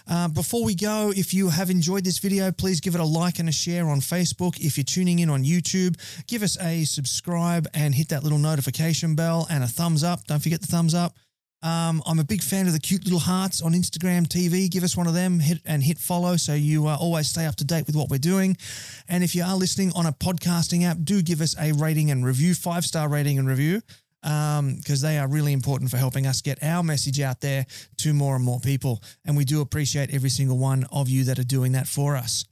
Uh, 0.07 0.29
before 0.29 0.65
we 0.65 0.75
go, 0.75 1.13
if 1.15 1.35
you 1.35 1.49
have 1.49 1.71
enjoyed 1.71 2.05
this 2.05 2.19
video, 2.19 2.53
please 2.53 2.81
give 2.81 2.95
it 2.95 3.01
a 3.01 3.05
like 3.05 3.39
and 3.39 3.49
a 3.49 3.53
share 3.53 3.89
on 3.89 4.01
Facebook. 4.01 4.59
If 4.61 4.77
you're 4.77 4.85
tuning 4.85 5.19
in 5.19 5.31
on 5.31 5.45
YouTube, 5.45 5.97
give 6.27 6.43
us 6.43 6.59
a 6.61 6.85
subscribe 6.85 7.67
and 7.75 7.95
hit 7.95 8.09
that 8.09 8.23
little 8.23 8.39
notification 8.39 9.15
bell 9.15 9.47
and 9.51 9.65
a 9.65 9.67
thumbs 9.67 10.05
up. 10.05 10.25
Don't 10.27 10.43
forget 10.43 10.61
the 10.61 10.67
thumbs 10.67 10.95
up. 10.95 11.15
Um, 11.63 12.03
I'm 12.07 12.21
a 12.21 12.25
big 12.25 12.43
fan 12.43 12.69
of 12.69 12.73
the 12.73 12.79
cute 12.79 13.05
little 13.05 13.19
hearts 13.19 13.63
on 13.63 13.73
Instagram 13.73 14.29
TV. 14.29 14.71
Give 14.71 14.85
us 14.85 14.97
one 14.97 15.09
of 15.09 15.15
them, 15.15 15.41
hit 15.41 15.61
and 15.65 15.83
hit 15.83 15.99
follow 15.99 16.37
so 16.37 16.55
you 16.55 16.87
uh, 16.87 16.97
always 16.97 17.29
stay 17.29 17.47
up 17.47 17.57
to 17.57 17.65
date 17.65 17.87
with 17.87 17.97
what 17.97 18.11
we're 18.11 18.19
doing. 18.19 18.57
And 19.09 19.25
if 19.25 19.35
you 19.35 19.43
are 19.43 19.57
listening 19.57 19.93
on 19.95 20.07
a 20.07 20.13
podcasting 20.13 20.85
app, 20.85 20.99
do 21.03 21.21
give 21.21 21.41
us 21.41 21.57
a 21.61 21.73
rating 21.73 22.11
and 22.11 22.25
review, 22.25 22.55
five 22.55 22.85
star 22.85 23.09
rating 23.09 23.39
and 23.39 23.49
review, 23.49 23.81
because 24.23 25.01
they 25.01 25.19
are 25.19 25.27
really 25.27 25.53
important 25.53 25.91
for 25.91 25.97
helping 25.97 26.27
us 26.27 26.43
get 26.43 26.63
our 26.63 26.85
message 26.85 27.21
out 27.21 27.41
there 27.41 27.67
to 27.99 28.13
more 28.13 28.37
and 28.37 28.45
more 28.45 28.61
people. 28.61 29.03
And 29.25 29.37
we 29.37 29.45
do 29.45 29.61
appreciate 29.61 30.15
every 30.15 30.31
single 30.31 30.59
one 30.59 30.85
of 30.93 31.09
you 31.09 31.25
that 31.25 31.41
are 31.41 31.45
doing 31.45 31.73
that 31.73 31.89
for 31.89 32.17
us. 32.17 32.45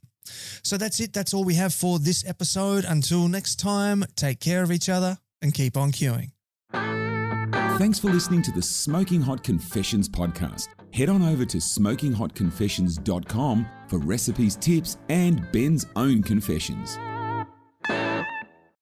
So 0.63 0.77
that's 0.77 0.99
it. 0.99 1.13
That's 1.13 1.33
all 1.33 1.45
we 1.45 1.55
have 1.55 1.73
for 1.73 1.97
this 1.97 2.27
episode. 2.27 2.83
Until 2.83 3.29
next 3.29 3.55
time, 3.55 4.03
take 4.17 4.41
care 4.41 4.63
of 4.63 4.71
each 4.73 4.89
other 4.89 5.17
and 5.41 5.53
keep 5.53 5.77
on 5.77 5.93
queuing. 5.93 6.31
Thanks 7.77 7.99
for 7.99 8.09
listening 8.09 8.41
to 8.41 8.51
the 8.51 8.63
Smoking 8.63 9.21
Hot 9.21 9.43
Confessions 9.43 10.09
podcast. 10.09 10.69
Head 10.95 11.09
on 11.09 11.21
over 11.21 11.45
to 11.45 11.59
smokinghotconfessions.com 11.59 13.67
for 13.87 13.99
recipes, 13.99 14.55
tips, 14.55 14.97
and 15.09 15.47
Ben's 15.51 15.85
own 15.95 16.23
confessions. 16.23 16.97